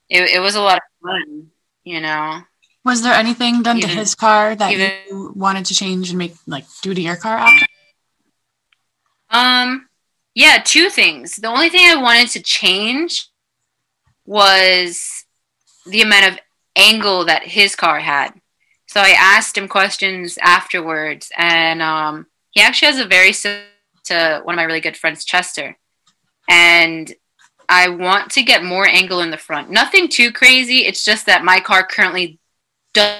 it, 0.08 0.22
it 0.30 0.40
was 0.40 0.54
a 0.54 0.60
lot 0.62 0.76
of 0.76 0.82
fun, 1.02 1.48
you 1.84 2.00
know. 2.00 2.40
Was 2.84 3.02
there 3.02 3.14
anything 3.14 3.62
done 3.62 3.78
Even- 3.78 3.90
to 3.90 3.96
his 3.96 4.14
car 4.14 4.54
that 4.54 4.72
even- 4.72 4.92
you 5.08 5.32
wanted 5.34 5.64
to 5.66 5.74
change 5.74 6.10
and 6.10 6.18
make 6.18 6.34
like 6.46 6.64
do 6.82 6.94
to 6.94 7.00
your 7.00 7.16
car 7.16 7.38
after? 7.38 7.66
Um, 9.30 9.87
yeah, 10.38 10.62
two 10.64 10.88
things. 10.88 11.34
The 11.34 11.48
only 11.48 11.68
thing 11.68 11.80
I 11.84 12.00
wanted 12.00 12.28
to 12.28 12.40
change 12.40 13.26
was 14.24 15.24
the 15.84 16.00
amount 16.00 16.28
of 16.28 16.38
angle 16.76 17.24
that 17.24 17.42
his 17.42 17.74
car 17.74 17.98
had. 17.98 18.40
So 18.86 19.00
I 19.00 19.16
asked 19.18 19.58
him 19.58 19.66
questions 19.66 20.38
afterwards, 20.40 21.32
and 21.36 21.82
um, 21.82 22.26
he 22.52 22.60
actually 22.60 22.86
has 22.86 23.00
a 23.00 23.04
very 23.04 23.32
similar 23.32 23.64
to 24.04 24.40
one 24.44 24.54
of 24.54 24.58
my 24.58 24.62
really 24.62 24.80
good 24.80 24.96
friends, 24.96 25.24
Chester. 25.24 25.76
And 26.48 27.12
I 27.68 27.88
want 27.88 28.30
to 28.30 28.44
get 28.44 28.62
more 28.62 28.86
angle 28.86 29.20
in 29.22 29.32
the 29.32 29.36
front. 29.38 29.70
Nothing 29.70 30.06
too 30.06 30.30
crazy. 30.30 30.86
It's 30.86 31.04
just 31.04 31.26
that 31.26 31.42
my 31.42 31.58
car 31.58 31.84
currently 31.84 32.38
doesn't 32.94 33.18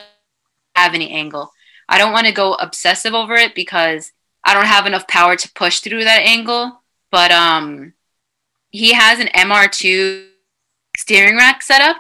have 0.76 0.94
any 0.94 1.10
angle. 1.10 1.50
I 1.88 1.98
don't 1.98 2.12
want 2.12 2.28
to 2.28 2.32
go 2.32 2.54
obsessive 2.54 3.12
over 3.12 3.34
it 3.34 3.56
because 3.56 4.12
I 4.44 4.54
don't 4.54 4.66
have 4.66 4.86
enough 4.86 5.08
power 5.08 5.34
to 5.34 5.52
push 5.54 5.80
through 5.80 6.04
that 6.04 6.22
angle. 6.24 6.77
But 7.10 7.30
um, 7.30 7.94
he 8.70 8.94
has 8.94 9.20
an 9.20 9.28
MR2 9.28 10.28
steering 10.96 11.36
rack 11.36 11.62
setup, 11.62 11.98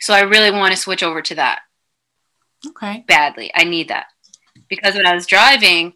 so 0.00 0.14
I 0.14 0.20
really 0.22 0.50
want 0.50 0.72
to 0.74 0.80
switch 0.80 1.02
over 1.02 1.22
to 1.22 1.34
that 1.36 1.60
Okay. 2.66 3.04
badly. 3.06 3.50
I 3.54 3.64
need 3.64 3.88
that 3.88 4.06
because 4.68 4.94
when 4.94 5.06
I 5.06 5.14
was 5.14 5.26
driving, 5.26 5.94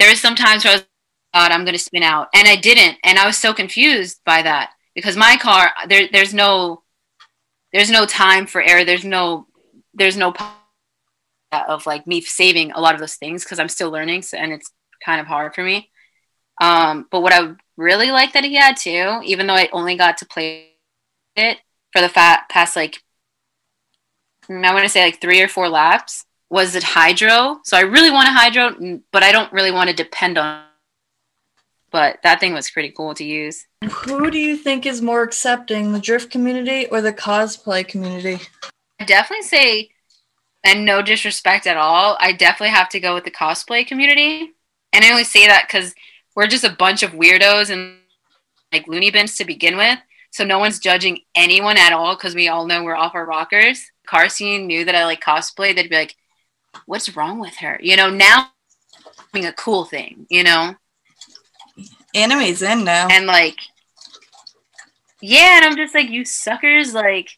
there 0.00 0.10
was 0.10 0.20
some 0.20 0.34
times 0.36 0.64
where 0.64 0.74
I 0.74 0.76
was, 0.78 0.86
God, 1.34 1.52
I'm 1.52 1.64
going 1.64 1.74
to 1.74 1.80
spin 1.80 2.02
out, 2.04 2.28
and 2.34 2.48
I 2.48 2.56
didn't, 2.56 2.98
and 3.04 3.18
I 3.18 3.26
was 3.26 3.38
so 3.38 3.54
confused 3.54 4.20
by 4.26 4.42
that 4.42 4.72
because 4.94 5.16
my 5.16 5.36
car 5.40 5.70
there 5.88 6.08
there's 6.12 6.34
no 6.34 6.82
there's 7.72 7.90
no 7.90 8.06
time 8.06 8.46
for 8.46 8.62
error. 8.62 8.84
There's 8.84 9.04
no 9.04 9.46
there's 9.94 10.16
no 10.16 10.32
of 11.52 11.86
like 11.86 12.06
me 12.06 12.20
saving 12.20 12.72
a 12.72 12.80
lot 12.80 12.94
of 12.94 13.00
those 13.00 13.14
things 13.16 13.44
because 13.44 13.58
I'm 13.58 13.68
still 13.68 13.90
learning, 13.90 14.22
so, 14.22 14.36
and 14.36 14.52
it's 14.52 14.70
kind 15.04 15.20
of 15.20 15.26
hard 15.26 15.54
for 15.54 15.64
me. 15.64 15.89
Um, 16.60 17.06
but 17.10 17.22
what 17.22 17.32
I 17.32 17.54
really 17.76 18.10
like 18.10 18.34
that 18.34 18.44
he 18.44 18.54
had 18.54 18.76
too, 18.76 19.20
even 19.24 19.46
though 19.46 19.54
I 19.54 19.68
only 19.72 19.96
got 19.96 20.18
to 20.18 20.26
play 20.26 20.72
it 21.36 21.58
for 21.92 22.00
the 22.00 22.08
fat 22.08 22.44
past 22.50 22.76
like 22.76 23.02
mm, 24.48 24.64
I 24.64 24.72
want 24.72 24.84
to 24.84 24.88
say 24.88 25.04
like 25.04 25.20
three 25.20 25.40
or 25.40 25.48
four 25.48 25.68
laps, 25.68 26.26
was 26.50 26.74
it 26.74 26.82
hydro? 26.82 27.60
So 27.64 27.76
I 27.76 27.82
really 27.82 28.10
want 28.10 28.28
a 28.28 28.32
hydro, 28.32 29.00
but 29.12 29.22
I 29.22 29.32
don't 29.32 29.52
really 29.52 29.70
want 29.70 29.88
to 29.88 29.96
depend 29.96 30.36
on. 30.36 30.64
But 31.90 32.18
that 32.22 32.38
thing 32.38 32.52
was 32.52 32.70
pretty 32.70 32.90
cool 32.90 33.14
to 33.14 33.24
use. 33.24 33.66
Who 34.04 34.30
do 34.30 34.38
you 34.38 34.56
think 34.56 34.86
is 34.86 35.02
more 35.02 35.22
accepting, 35.22 35.92
the 35.92 35.98
drift 35.98 36.30
community 36.30 36.86
or 36.86 37.00
the 37.00 37.12
cosplay 37.12 37.86
community? 37.86 38.38
I 39.00 39.04
definitely 39.04 39.46
say, 39.46 39.90
and 40.62 40.84
no 40.84 41.02
disrespect 41.02 41.66
at 41.66 41.76
all, 41.76 42.16
I 42.20 42.32
definitely 42.32 42.74
have 42.74 42.90
to 42.90 43.00
go 43.00 43.14
with 43.14 43.24
the 43.24 43.30
cosplay 43.32 43.84
community. 43.84 44.52
And 44.92 45.04
I 45.04 45.10
only 45.10 45.24
say 45.24 45.46
that 45.46 45.66
because 45.66 45.94
we're 46.34 46.46
just 46.46 46.64
a 46.64 46.70
bunch 46.70 47.02
of 47.02 47.12
weirdos 47.12 47.70
and 47.70 47.98
like 48.72 48.86
loony 48.88 49.10
bins 49.10 49.36
to 49.36 49.44
begin 49.44 49.76
with. 49.76 49.98
So 50.32 50.44
no 50.44 50.58
one's 50.58 50.78
judging 50.78 51.20
anyone 51.34 51.76
at 51.76 51.92
all 51.92 52.14
because 52.14 52.34
we 52.34 52.48
all 52.48 52.66
know 52.66 52.84
we're 52.84 52.96
off 52.96 53.14
our 53.14 53.26
rockers. 53.26 53.84
Car 54.06 54.28
scene 54.28 54.66
knew 54.66 54.84
that 54.84 54.94
I 54.94 55.04
like 55.04 55.20
cosplay. 55.20 55.74
They'd 55.74 55.90
be 55.90 55.96
like, 55.96 56.16
"What's 56.86 57.16
wrong 57.16 57.40
with 57.40 57.56
her?" 57.56 57.78
You 57.82 57.96
know. 57.96 58.10
Now, 58.10 58.52
being 59.32 59.46
a 59.46 59.52
cool 59.52 59.84
thing. 59.84 60.26
You 60.30 60.44
know. 60.44 60.74
Anime's 62.14 62.62
in 62.62 62.84
now. 62.84 63.08
and 63.08 63.26
like 63.26 63.56
yeah 65.20 65.56
and 65.56 65.64
i'm 65.64 65.76
just 65.76 65.94
like 65.94 66.08
you 66.08 66.24
suckers 66.24 66.94
like 66.94 67.30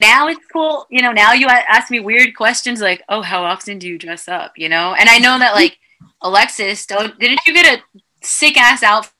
now 0.00 0.28
it's 0.28 0.40
cool 0.52 0.86
you 0.90 1.02
know 1.02 1.12
now 1.12 1.32
you 1.32 1.46
ask 1.48 1.90
me 1.90 2.00
weird 2.00 2.34
questions 2.36 2.80
like 2.80 3.02
oh 3.08 3.20
how 3.20 3.42
often 3.42 3.78
do 3.78 3.88
you 3.88 3.98
dress 3.98 4.28
up 4.28 4.52
you 4.56 4.68
know 4.68 4.94
and 4.94 5.08
i 5.08 5.18
know 5.18 5.38
that 5.38 5.54
like 5.54 5.78
alexis 6.22 6.86
don't 6.86 7.18
didn't 7.18 7.40
you 7.46 7.54
get 7.54 7.78
a 7.78 8.00
sick 8.22 8.56
ass 8.56 8.82
outfit 8.82 9.12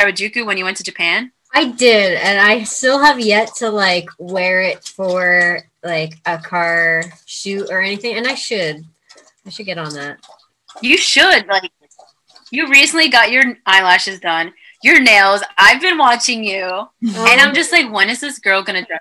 Harajuku 0.00 0.44
when 0.46 0.56
you 0.58 0.64
went 0.64 0.76
to 0.78 0.82
japan 0.82 1.32
I 1.54 1.66
did, 1.66 2.16
and 2.16 2.40
I 2.40 2.62
still 2.62 2.98
have 2.98 3.20
yet 3.20 3.54
to 3.56 3.68
like 3.68 4.06
wear 4.18 4.62
it 4.62 4.82
for 4.84 5.60
like 5.84 6.14
a 6.24 6.38
car 6.38 7.04
shoot 7.26 7.68
or 7.70 7.82
anything, 7.82 8.16
and 8.16 8.26
I 8.26 8.34
should. 8.34 8.86
I 9.44 9.50
should 9.50 9.66
get 9.66 9.76
on 9.76 9.92
that. 9.92 10.18
you 10.80 10.96
should 10.96 11.46
like 11.48 11.70
you 12.50 12.68
recently 12.68 13.08
got 13.08 13.30
your 13.30 13.58
eyelashes 13.66 14.20
done 14.20 14.52
your 14.82 15.00
nails 15.00 15.42
i've 15.58 15.80
been 15.80 15.98
watching 15.98 16.44
you 16.44 16.64
and 17.02 17.40
i'm 17.40 17.54
just 17.54 17.72
like 17.72 17.90
when 17.92 18.08
is 18.08 18.20
this 18.20 18.38
girl 18.38 18.62
gonna 18.62 18.84
dress 18.84 19.00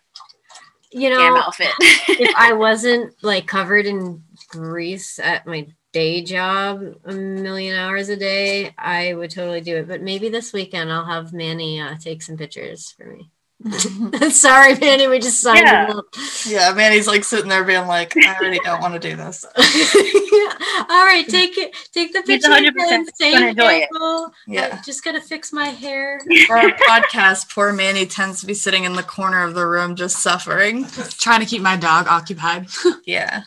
you 0.94 1.10
know, 1.10 1.38
outfit 1.38 1.70
if 1.80 2.36
I 2.36 2.52
wasn't 2.66 3.14
like 3.24 3.48
covered 3.48 3.86
in 3.86 4.22
grease 4.50 5.20
at 5.20 5.48
my 5.48 5.66
day 5.94 6.22
job 6.24 6.96
a 7.06 7.14
million 7.14 7.76
hours 7.76 8.10
a 8.10 8.16
day, 8.16 8.74
I 8.78 9.14
would 9.14 9.32
totally 9.32 9.62
do 9.62 9.78
it. 9.78 9.88
But 9.88 10.02
maybe 10.02 10.30
this 10.30 10.54
weekend 10.54 10.92
I'll 10.92 11.06
have 11.06 11.34
Manny 11.34 11.80
uh, 11.82 11.96
take 12.00 12.22
some 12.22 12.38
pictures 12.38 12.92
for 12.92 13.06
me. 13.06 13.30
Sorry, 14.32 14.76
Manny, 14.80 15.08
we 15.08 15.20
just 15.20 15.40
signed 15.40 15.60
Yeah. 15.68 15.94
up. 15.96 16.06
Yeah, 16.48 16.74
Manny's 16.74 17.08
like 17.08 17.24
sitting 17.24 17.48
there 17.50 17.64
being 17.64 17.86
like, 17.86 18.16
I 18.18 18.36
already 18.36 18.60
don't 18.64 18.82
want 18.82 18.94
to 18.96 19.00
do 19.00 19.16
this. 19.16 19.46
yeah. 19.58 20.86
All 20.90 21.06
right, 21.06 21.26
take 21.28 21.58
it. 21.58 21.76
Take 21.94 22.12
the 22.14 22.24
picture. 22.24 22.50
100% 22.50 22.72
and 22.92 23.10
say 23.14 23.34
gonna 23.34 23.48
enjoy 23.48 23.86
it. 23.88 24.32
Yeah. 24.48 24.80
I 24.80 24.84
just 24.84 25.04
gotta 25.04 25.22
fix 25.22 25.54
my 25.54 25.68
hair. 25.68 26.20
For 26.48 26.58
our 26.58 26.72
podcast, 26.72 27.54
poor 27.54 27.72
Manny 27.72 28.06
tends 28.08 28.42
to 28.42 28.48
be 28.48 28.56
sitting 28.56 28.84
in 28.86 28.94
the 28.94 29.04
corner 29.04 29.44
of 29.44 29.54
the 29.54 29.68
room 29.68 29.96
just 29.96 30.18
suffering. 30.24 30.86
Trying 31.20 31.42
to 31.42 31.46
keep 31.46 31.62
my 31.62 31.76
dog 31.76 32.08
occupied. 32.08 32.68
Yeah. 33.06 33.44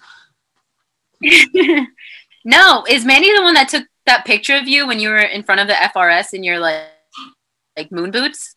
No, 2.45 2.85
is 2.89 3.05
Manny 3.05 3.35
the 3.35 3.43
one 3.43 3.55
that 3.55 3.69
took 3.69 3.85
that 4.07 4.25
picture 4.27 4.57
of 4.57 4.69
you 4.69 4.87
when 4.87 5.01
you 5.01 5.09
were 5.09 5.17
in 5.19 5.43
front 5.43 5.61
of 5.61 5.67
the 5.67 5.75
FRS 5.75 6.35
in 6.35 6.45
your 6.45 6.59
like 6.59 6.83
like 7.77 7.91
moon 7.91 8.11
boots? 8.11 8.55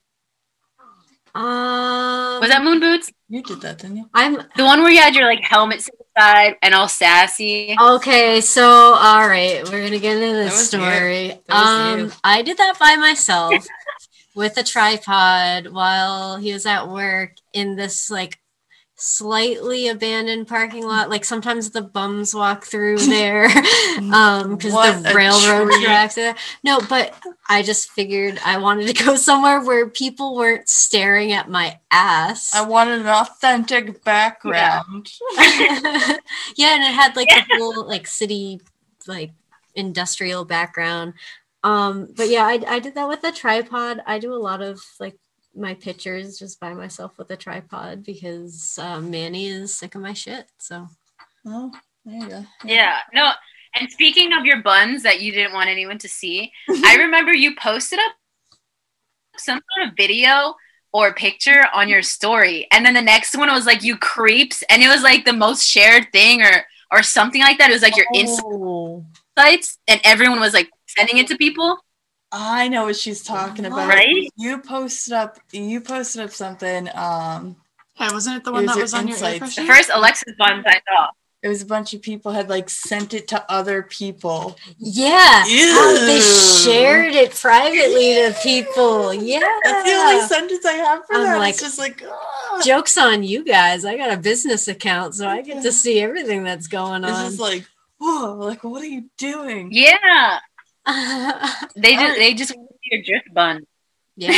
Um, 1.35 2.39
Was 2.41 2.49
that 2.49 2.63
moon 2.63 2.79
boots? 2.79 3.11
You 3.29 3.43
did 3.43 3.61
that, 3.61 3.77
didn't 3.77 3.97
you? 3.97 4.09
I'm 4.13 4.33
The 4.55 4.63
one 4.65 4.81
where 4.81 4.91
you 4.91 4.99
had 4.99 5.13
your 5.15 5.25
like 5.25 5.43
helmet 5.43 5.87
side 6.17 6.55
and 6.63 6.73
all 6.73 6.87
sassy. 6.87 7.75
okay. 7.79 8.41
So, 8.41 8.63
all 8.67 9.27
right, 9.27 9.63
we're 9.69 9.83
gonna 9.83 9.99
get 9.99 10.17
into 10.17 10.35
That 10.37 10.43
this 10.45 10.67
story. 10.67 11.39
Um, 11.49 11.99
you. 11.99 12.11
I 12.23 12.41
did 12.41 12.57
that 12.57 12.79
by 12.79 12.95
myself 12.95 13.53
with 14.35 14.57
a 14.57 14.63
tripod 14.63 15.67
while 15.67 16.37
he 16.37 16.53
was 16.53 16.65
at 16.65 16.89
work 16.89 17.33
in 17.53 17.75
this 17.75 18.09
like 18.09 18.39
slightly 18.97 19.87
abandoned 19.87 20.47
parking 20.47 20.83
lot. 20.83 21.09
Like 21.09 21.23
sometimes 21.23 21.69
the 21.69 21.83
bums 21.83 22.33
walk 22.33 22.65
through 22.65 22.97
there 23.05 23.45
um 24.11 24.55
because 24.55 24.73
What 24.73 25.03
the 25.03 25.13
railroad 25.13 25.71
tracks 25.83 26.15
there. 26.15 26.35
No, 26.63 26.79
but 26.89 27.13
I 27.47 27.61
just 27.61 27.91
figured 27.91 28.39
I 28.43 28.57
wanted 28.57 28.87
to 28.95 29.05
go 29.05 29.15
somewhere 29.15 29.63
where 29.63 29.89
people 29.89 30.35
weren't 30.35 30.67
staring 30.67 31.31
at 31.31 31.49
my 31.49 31.79
ass. 31.91 32.53
I 32.53 32.65
wanted 32.65 33.01
an 33.01 33.07
authentic 33.07 34.03
background. 34.03 35.11
yeah, 35.37 36.19
and 36.75 36.83
it 36.83 36.93
had 36.93 37.15
like 37.15 37.29
a 37.31 37.45
whole 37.57 37.87
like 37.87 38.07
city 38.07 38.59
like 39.07 39.31
industrial 39.75 40.43
background. 40.43 41.13
Um, 41.63 42.07
but 42.15 42.29
yeah, 42.29 42.45
I, 42.45 42.63
I 42.67 42.79
did 42.79 42.95
that 42.95 43.07
with 43.07 43.23
a 43.23 43.31
tripod. 43.31 44.01
I 44.05 44.19
do 44.19 44.33
a 44.33 44.35
lot 44.35 44.61
of 44.61 44.81
like 44.99 45.17
my 45.57 45.73
pictures 45.73 46.37
just 46.39 46.59
by 46.59 46.73
myself 46.73 47.17
with 47.17 47.31
a 47.31 47.37
tripod 47.37 48.03
because 48.03 48.77
uh, 48.81 48.99
Manny 49.01 49.47
is 49.47 49.75
sick 49.75 49.95
of 49.95 50.01
my 50.01 50.13
shit. 50.13 50.47
So 50.57 50.87
Oh, 51.45 51.71
there 52.05 52.15
you 52.21 52.29
go. 52.29 52.45
Yeah. 52.63 52.99
No. 53.13 53.31
And 53.75 53.89
speaking 53.89 54.33
of 54.33 54.45
your 54.45 54.61
buns 54.61 55.03
that 55.03 55.21
you 55.21 55.31
didn't 55.31 55.53
want 55.53 55.69
anyone 55.69 55.97
to 55.99 56.09
see, 56.09 56.51
I 56.83 56.95
remember 56.99 57.33
you 57.33 57.55
posted 57.55 57.99
up 57.99 58.13
some 59.37 59.59
sort 59.75 59.89
of 59.89 59.95
video 59.95 60.55
or 60.93 61.13
picture 61.13 61.63
on 61.73 61.89
your 61.89 62.01
story, 62.01 62.67
and 62.71 62.85
then 62.85 62.93
the 62.93 63.01
next 63.01 63.37
one 63.37 63.51
was 63.51 63.65
like 63.65 63.83
you 63.83 63.97
creeps, 63.97 64.63
and 64.69 64.81
it 64.81 64.87
was 64.87 65.03
like 65.03 65.25
the 65.25 65.33
most 65.33 65.63
shared 65.63 66.07
thing 66.11 66.41
or 66.41 66.65
or 66.91 67.03
something 67.03 67.41
like 67.41 67.57
that. 67.59 67.69
It 67.69 67.73
was 67.73 67.81
like 67.83 67.97
your 67.97 68.05
Oh, 68.15 69.05
insights, 69.37 69.77
and 69.87 70.01
everyone 70.03 70.39
was 70.39 70.53
like 70.53 70.69
sending 70.87 71.17
it 71.17 71.27
to 71.27 71.37
people. 71.37 71.77
I 72.31 72.67
know 72.67 72.85
what 72.85 72.95
she's 72.97 73.23
talking 73.23 73.65
about. 73.65 73.87
Right? 73.87 74.29
You 74.35 74.59
posted 74.59 75.13
up. 75.13 75.39
You 75.51 75.79
posted 75.81 76.21
up 76.23 76.31
something. 76.31 76.89
Um, 76.93 77.55
Yeah, 77.99 78.11
wasn't 78.11 78.37
it 78.37 78.43
the 78.43 78.51
It 78.51 78.53
one 78.53 78.65
was 78.65 78.75
that 78.75 78.81
was 78.81 78.93
on 78.93 79.07
your 79.07 79.17
air 79.17 79.33
insights. 79.35 79.55
The 79.55 79.65
first 79.65 79.89
Alexis 79.93 80.33
buns 80.37 80.65
I 80.67 80.81
saw. 80.87 81.07
it 81.41 81.47
was 81.47 81.61
a 81.61 81.65
bunch 81.65 81.93
of 81.93 82.01
people 82.01 82.31
had 82.33 82.49
like 82.49 82.69
sent 82.69 83.13
it 83.13 83.27
to 83.29 83.45
other 83.49 83.81
people. 83.83 84.57
yeah, 84.77 85.43
how 85.45 85.93
they 86.05 86.19
shared 86.19 87.15
it 87.15 87.33
privately 87.33 88.15
to 88.15 88.35
people. 88.43 89.13
Yeah, 89.13 89.39
That's 89.63 89.89
the 89.89 89.95
only 89.95 90.27
sentence 90.27 90.65
I 90.65 90.73
have 90.73 91.05
for 91.05 91.15
I'm 91.15 91.23
that. 91.23 91.37
like- 91.39 91.53
it's 91.53 91.61
just 91.63 91.79
like, 91.79 92.03
jokes 92.65 92.97
on 92.97 93.23
you 93.23 93.43
guys. 93.45 93.85
I 93.85 93.95
got 93.95 94.11
a 94.11 94.17
business 94.17 94.67
account, 94.67 95.15
so 95.15 95.27
I 95.27 95.41
get 95.41 95.63
to 95.63 95.71
see 95.71 95.99
everything 96.01 96.43
that's 96.43 96.67
going 96.67 97.03
it's 97.03 97.13
on. 97.13 97.25
just 97.27 97.39
like, 97.39 97.65
whoa, 97.99 98.33
like 98.33 98.63
what 98.63 98.81
are 98.81 98.85
you 98.87 99.05
doing? 99.17 99.69
Yeah, 99.71 100.39
they 100.87 101.93
just 101.93 102.01
Alright. 102.01 102.17
they 102.17 102.33
just 102.33 102.55
wanted 102.55 102.69
your 102.91 103.01
drift 103.03 103.33
bun. 103.33 103.65
yeah, 104.15 104.31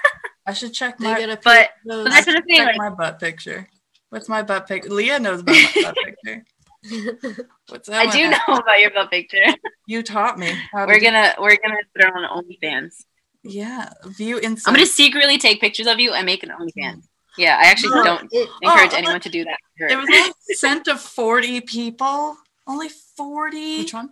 I 0.46 0.52
should 0.52 0.72
check 0.74 1.00
my, 1.00 1.18
gotta 1.18 1.38
But- 1.42 1.70
but 1.84 2.04
that's 2.04 2.26
the 2.26 2.42
thing. 2.46 2.56
check 2.58 2.66
Like, 2.68 2.76
my 2.76 2.90
butt 2.90 3.18
picture. 3.18 3.68
What's 4.10 4.28
my 4.28 4.42
butt 4.42 4.68
picture? 4.68 4.90
Leah 4.90 5.18
knows 5.18 5.40
about 5.40 5.54
my 5.56 5.82
butt 5.82 5.96
picture. 6.04 6.44
What's 7.68 7.88
that? 7.88 8.00
I 8.02 8.04
one 8.06 8.16
do 8.16 8.22
at? 8.24 8.42
know 8.46 8.54
about 8.56 8.78
your 8.78 8.90
butt 8.90 9.10
picture. 9.10 9.42
You 9.88 10.02
taught 10.02 10.38
me. 10.38 10.52
We're 10.72 11.00
gonna 11.00 11.34
we're 11.40 11.56
gonna 11.62 11.76
put 11.94 12.04
it 12.04 12.12
on 12.14 12.44
OnlyFans. 12.44 13.04
Yeah, 13.42 13.90
view 14.04 14.38
inside. 14.38 14.68
I'm 14.70 14.74
gonna 14.74 14.86
secretly 14.86 15.38
take 15.38 15.60
pictures 15.60 15.86
of 15.86 15.98
you 15.98 16.12
and 16.12 16.24
make 16.26 16.42
an 16.44 16.50
OnlyFans. 16.50 17.04
Yeah, 17.38 17.58
I 17.60 17.66
actually 17.66 17.96
No. 17.96 18.04
don't 18.04 18.28
It- 18.32 18.48
oh, 18.48 18.58
encourage 18.62 18.92
Oh, 18.92 18.96
anyone 18.98 19.20
to 19.20 19.28
do 19.28 19.44
that. 19.44 19.58
It 19.78 19.96
was 19.96 20.06
only 20.10 20.32
sent 20.54 20.84
to 20.86 20.96
40 20.96 21.60
people. 21.62 22.36
Only 22.66 22.88
40. 23.16 23.78
Which 23.78 23.92
one? 23.94 24.10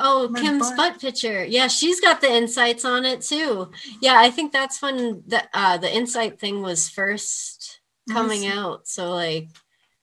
Oh, 0.00 0.28
My 0.28 0.40
Kim's 0.40 0.68
butt. 0.70 0.76
butt. 0.76 1.00
picture. 1.00 1.44
Yeah, 1.44 1.68
she's 1.68 2.00
got 2.00 2.20
the 2.20 2.30
insights 2.32 2.84
on 2.84 3.04
it 3.04 3.20
too. 3.22 3.70
Yeah, 4.00 4.14
I 4.18 4.30
think 4.30 4.52
that's 4.52 4.80
when 4.82 5.22
the 5.26 5.42
uh, 5.54 5.76
the 5.78 5.94
insight 5.94 6.40
thing 6.40 6.62
was 6.62 6.88
first 6.88 7.80
coming 8.10 8.42
Nice. 8.42 8.52
out. 8.56 8.88
So 8.88 9.12
like 9.12 9.48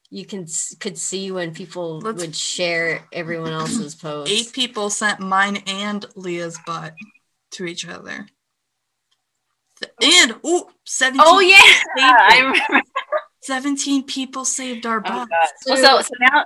you 0.10 0.26
can 0.26 0.46
could 0.80 0.98
see 0.98 1.32
when 1.32 1.54
people 1.54 2.00
Let's- 2.00 2.22
would 2.22 2.36
share 2.36 3.06
everyone 3.12 3.52
else's 3.62 3.96
post. 3.96 4.32
Eight 4.32 4.52
people 4.54 4.90
sent 4.90 5.20
mine 5.20 5.58
and 5.68 6.06
Leah's 6.16 6.58
butt 6.66 6.94
to 7.52 7.66
each 7.66 7.88
other. 7.88 8.28
And 10.02 10.36
oh, 10.44 10.70
17, 10.86 11.22
Oh 11.24 11.40
yeah, 11.40 11.58
I 11.98 12.40
remember. 12.40 12.88
17 13.44 14.04
people 14.06 14.44
saved 14.44 14.86
our 14.86 14.98
Oh, 14.98 15.02
butts. 15.02 15.30
God. 15.68 15.82
Well, 15.82 16.02
so 16.02 16.02
so 16.02 16.10
now 16.20 16.46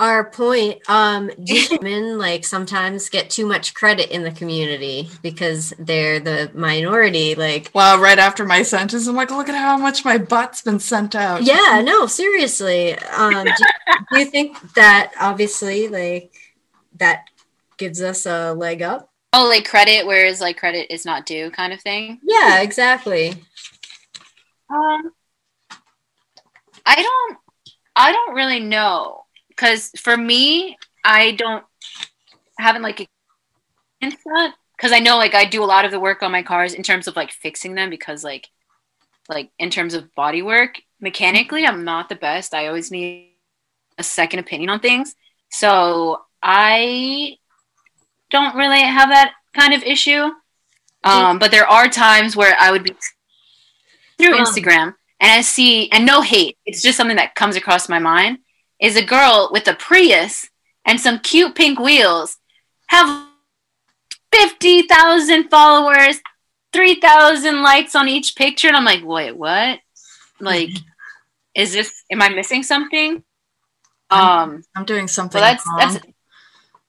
Our 0.00 0.30
point, 0.30 0.80
um, 0.88 1.30
do 1.44 1.62
women 1.80 2.18
like 2.18 2.44
sometimes 2.44 3.08
get 3.10 3.30
too 3.30 3.46
much 3.46 3.74
credit 3.74 4.10
in 4.10 4.22
the 4.24 4.30
community 4.32 5.10
because 5.22 5.74
they're 5.78 6.18
the 6.18 6.50
minority. 6.54 7.34
Like, 7.34 7.70
Wow, 7.74 8.00
right 8.00 8.18
after 8.18 8.44
my 8.46 8.62
sentence, 8.62 9.06
I'm 9.06 9.14
like, 9.14 9.30
look 9.30 9.48
at 9.48 9.54
how 9.54 9.76
much 9.76 10.04
my 10.04 10.18
butt's 10.18 10.62
been 10.62 10.80
sent 10.80 11.14
out. 11.14 11.42
yeah, 11.42 11.82
no, 11.84 12.06
seriously. 12.06 12.94
Um, 12.98 13.44
do, 13.44 13.52
do 14.12 14.18
you 14.18 14.24
think 14.24 14.72
that 14.74 15.12
obviously 15.20 15.88
like 15.88 16.32
that 16.96 17.28
gives 17.76 18.00
us 18.02 18.26
a 18.26 18.54
leg 18.54 18.82
up? 18.82 19.06
oh 19.32 19.46
like 19.48 19.68
credit, 19.68 20.06
whereas 20.06 20.40
like 20.40 20.56
credit 20.56 20.92
is 20.92 21.04
not 21.04 21.26
due, 21.26 21.50
kind 21.50 21.72
of 21.72 21.80
thing. 21.80 22.18
Yeah, 22.24 22.62
exactly. 22.62 23.30
Um, 24.68 25.12
I 26.86 26.96
don't, 26.96 27.38
I 27.94 28.12
don't 28.12 28.34
really 28.34 28.60
know, 28.60 29.19
because 29.60 29.90
for 29.98 30.16
me, 30.16 30.78
I 31.04 31.32
don't 31.32 31.64
haven't 32.58 32.82
like 32.82 33.06
experienced 34.00 34.24
that. 34.24 34.54
Because 34.76 34.92
I 34.92 35.00
know 35.00 35.18
like 35.18 35.34
I 35.34 35.44
do 35.44 35.62
a 35.62 35.66
lot 35.66 35.84
of 35.84 35.90
the 35.90 36.00
work 36.00 36.22
on 36.22 36.32
my 36.32 36.42
cars 36.42 36.72
in 36.72 36.82
terms 36.82 37.06
of 37.06 37.14
like 37.14 37.30
fixing 37.30 37.74
them 37.74 37.90
because 37.90 38.24
like, 38.24 38.48
like 39.28 39.50
in 39.58 39.68
terms 39.68 39.92
of 39.92 40.14
body 40.14 40.40
work 40.40 40.80
mechanically, 41.00 41.66
I'm 41.66 41.84
not 41.84 42.08
the 42.08 42.14
best. 42.14 42.54
I 42.54 42.68
always 42.68 42.90
need 42.90 43.34
a 43.98 44.02
second 44.02 44.38
opinion 44.38 44.70
on 44.70 44.80
things, 44.80 45.14
so 45.50 46.22
I 46.42 47.36
don't 48.30 48.56
really 48.56 48.80
have 48.80 49.10
that 49.10 49.32
kind 49.52 49.74
of 49.74 49.82
issue. 49.82 50.30
Um, 51.04 51.38
but 51.38 51.50
there 51.50 51.66
are 51.66 51.88
times 51.88 52.36
where 52.36 52.56
I 52.58 52.70
would 52.70 52.84
be 52.84 52.94
through 54.18 54.34
Um, 54.34 54.44
Instagram 54.44 54.94
and 55.18 55.32
I 55.32 55.42
see, 55.42 55.90
and 55.92 56.06
no 56.06 56.22
hate, 56.22 56.56
it's 56.64 56.82
just 56.82 56.96
something 56.96 57.16
that 57.16 57.34
comes 57.34 57.56
across 57.56 57.88
my 57.88 57.98
mind, 57.98 58.38
is 58.80 58.96
a 58.96 59.04
girl 59.04 59.50
with 59.52 59.68
a 59.68 59.74
Prius 59.74 60.48
and 60.84 61.00
some 61.00 61.18
cute 61.18 61.54
pink 61.54 61.78
wheels 61.78 62.38
have 62.88 63.26
50,000 64.32 65.48
followers, 65.50 66.20
3,000 66.72 67.62
likes 67.62 67.94
on 67.94 68.08
each 68.08 68.36
picture. 68.36 68.68
And 68.68 68.76
I'm 68.76 68.84
like, 68.84 69.04
wait, 69.04 69.36
what? 69.36 69.80
Like, 70.40 70.70
is 71.54 71.72
this, 71.72 72.04
am 72.10 72.22
I 72.22 72.30
missing 72.30 72.62
something? 72.62 73.22
Um, 74.10 74.64
I'm 74.74 74.84
doing 74.84 75.06
something 75.08 75.40
well, 75.40 75.52
that's, 75.52 75.66
wrong. 75.66 76.00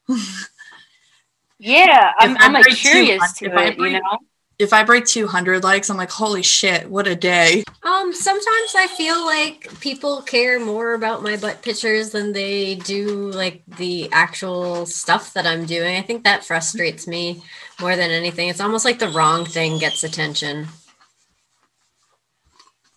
that's, 0.07 0.47
yeah, 1.59 2.11
I'm, 2.19 2.37
I'm 2.37 2.53
like 2.53 2.65
curious 2.67 3.33
to 3.33 3.45
if 3.45 3.53
I 3.53 3.65
it, 3.65 3.77
you 3.77 3.89
know? 3.91 4.17
If 4.61 4.73
I 4.73 4.83
break 4.83 5.05
200 5.05 5.63
likes, 5.63 5.89
I'm 5.89 5.97
like, 5.97 6.11
holy 6.11 6.43
shit, 6.43 6.87
what 6.87 7.07
a 7.07 7.15
day. 7.15 7.63
Um, 7.81 8.13
sometimes 8.13 8.75
I 8.77 8.87
feel 8.95 9.25
like 9.25 9.79
people 9.79 10.21
care 10.21 10.59
more 10.59 10.93
about 10.93 11.23
my 11.23 11.35
butt 11.35 11.63
pictures 11.63 12.11
than 12.11 12.31
they 12.31 12.75
do 12.75 13.31
like 13.31 13.63
the 13.65 14.07
actual 14.11 14.85
stuff 14.85 15.33
that 15.33 15.47
I'm 15.47 15.65
doing. 15.65 15.97
I 15.97 16.03
think 16.03 16.23
that 16.23 16.45
frustrates 16.45 17.07
me 17.07 17.41
more 17.79 17.95
than 17.95 18.11
anything. 18.11 18.49
It's 18.49 18.61
almost 18.61 18.85
like 18.85 18.99
the 18.99 19.09
wrong 19.09 19.45
thing 19.45 19.79
gets 19.79 20.03
attention. 20.03 20.67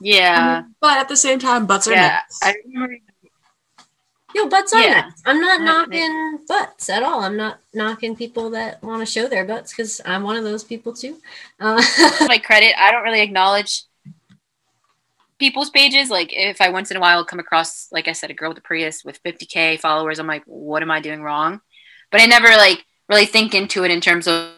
Yeah. 0.00 0.64
But 0.82 0.98
at 0.98 1.08
the 1.08 1.16
same 1.16 1.38
time, 1.38 1.64
butts 1.64 1.88
are 1.88 1.92
yeah. 1.92 2.20
nice. 2.28 2.40
I 2.42 2.56
remember 2.66 2.96
Yo, 4.34 4.48
butts 4.48 4.72
are 4.72 4.82
Yeah. 4.82 5.00
nice. 5.02 5.22
I'm 5.24 5.40
not 5.40 5.60
knocking 5.62 6.38
butts 6.48 6.90
at 6.90 7.02
all. 7.02 7.20
I'm 7.22 7.36
not 7.36 7.60
knocking 7.72 8.16
people 8.16 8.50
that 8.50 8.82
want 8.82 9.00
to 9.00 9.06
show 9.06 9.28
their 9.28 9.44
butts 9.44 9.72
because 9.72 10.00
I'm 10.04 10.24
one 10.24 10.36
of 10.36 10.42
those 10.44 10.64
people 10.64 10.92
too. 10.92 11.18
Uh, 11.60 11.80
my 12.26 12.38
credit. 12.44 12.74
I 12.78 12.90
don't 12.90 13.04
really 13.04 13.20
acknowledge 13.20 13.84
people's 15.38 15.70
pages. 15.70 16.10
Like 16.10 16.30
if 16.32 16.60
I 16.60 16.68
once 16.70 16.90
in 16.90 16.96
a 16.96 17.00
while 17.00 17.24
come 17.24 17.38
across, 17.38 17.88
like 17.92 18.08
I 18.08 18.12
said, 18.12 18.30
a 18.30 18.34
girl 18.34 18.48
with 18.48 18.58
a 18.58 18.62
Prius 18.62 19.04
with 19.04 19.22
50k 19.22 19.78
followers, 19.78 20.18
I'm 20.18 20.26
like, 20.26 20.42
what 20.46 20.82
am 20.82 20.90
I 20.90 21.00
doing 21.00 21.22
wrong? 21.22 21.60
But 22.10 22.20
I 22.20 22.26
never 22.26 22.48
like 22.48 22.84
really 23.08 23.26
think 23.26 23.54
into 23.54 23.84
it 23.84 23.90
in 23.90 24.00
terms 24.00 24.26
of, 24.26 24.50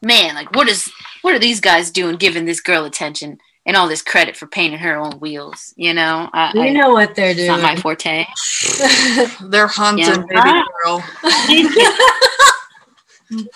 man, 0.00 0.34
like 0.34 0.54
what 0.54 0.68
is 0.68 0.90
what 1.22 1.34
are 1.34 1.38
these 1.38 1.60
guys 1.60 1.90
doing, 1.90 2.16
giving 2.16 2.46
this 2.46 2.60
girl 2.60 2.84
attention 2.84 3.38
and 3.66 3.76
all 3.76 3.88
this 3.88 4.02
credit 4.02 4.36
for 4.36 4.46
painting 4.46 4.78
her 4.80 4.96
own 4.96 5.12
wheels? 5.20 5.72
You 5.76 5.94
know, 5.94 6.28
I, 6.32 6.52
You 6.54 6.62
I- 6.62 6.70
know 6.70 6.90
what 6.90 7.14
they're 7.14 7.30
it's 7.30 7.38
doing. 7.38 7.48
not 7.48 7.62
my 7.62 7.76
forte. 7.76 8.26
They're 9.42 9.66
hunting, 9.66 10.04
Yeah. 10.06 10.42
baby 10.42 10.62
girl. 10.84 11.04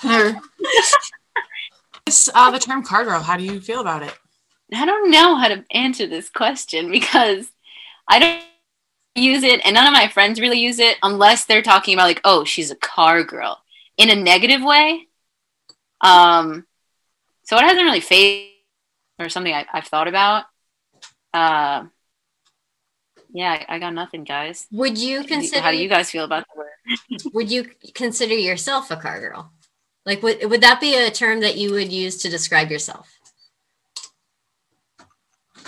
They're- 0.03 0.41
This, 2.07 2.29
uh, 2.35 2.51
the 2.51 2.59
term 2.59 2.83
car 2.83 3.05
girl, 3.05 3.21
how 3.21 3.37
do 3.37 3.45
you 3.45 3.61
feel 3.61 3.81
about 3.81 4.03
it? 4.03 4.15
I 4.75 4.87
don't 4.87 5.11
know 5.11 5.37
how 5.37 5.49
to 5.49 5.65
answer 5.71 6.07
this 6.07 6.29
question 6.31 6.91
because 6.91 7.51
I 8.09 8.19
don't 8.19 8.43
use 9.15 9.43
it, 9.43 9.61
and 9.65 9.75
none 9.75 9.87
of 9.87 9.93
my 9.93 10.09
friends 10.09 10.41
really 10.41 10.59
use 10.59 10.79
it 10.79 10.97
unless 11.03 11.45
they're 11.45 11.63
talking 11.63 11.95
about 11.95 12.05
like, 12.07 12.21
oh, 12.25 12.45
she's 12.45 12.71
a 12.71 12.77
car 12.77 13.23
girl 13.25 13.63
in 13.99 14.09
a 14.11 14.15
negative 14.15 14.63
way. 14.63 15.07
Um, 16.01 16.67
so 17.45 17.57
it 17.57 17.63
hasn't 17.63 17.85
really 17.85 18.01
faded 18.01 18.48
or 19.19 19.29
something 19.29 19.53
I, 19.53 19.67
I've 19.73 19.87
thought 19.87 20.09
about. 20.09 20.45
Uh, 21.35 21.85
yeah, 23.33 23.65
I, 23.69 23.77
I 23.77 23.79
got 23.79 23.95
nothing, 23.95 24.25
guys. 24.25 24.67
Would 24.73 24.99
you 24.99 25.25
consider? 25.25 25.61
How 25.61 25.71
do 25.71 25.77
you 25.77 25.89
guys 25.89 26.11
feel 26.11 26.25
about 26.25 26.45
the 26.53 26.59
word? 26.59 27.23
Would 27.35 27.51
you 27.51 27.71
consider 27.95 28.35
yourself 28.35 28.91
a 28.91 28.97
car 28.97 29.21
girl? 29.21 29.53
Like, 30.07 30.23
would 30.23 30.49
would 30.49 30.63
that 30.63 30.81
be 30.81 30.95
a 30.95 31.11
term 31.11 31.41
that 31.41 31.59
you 31.59 31.71
would 31.73 31.93
use 31.93 32.17
to 32.23 32.31
describe 32.31 32.71
yourself? 32.71 33.19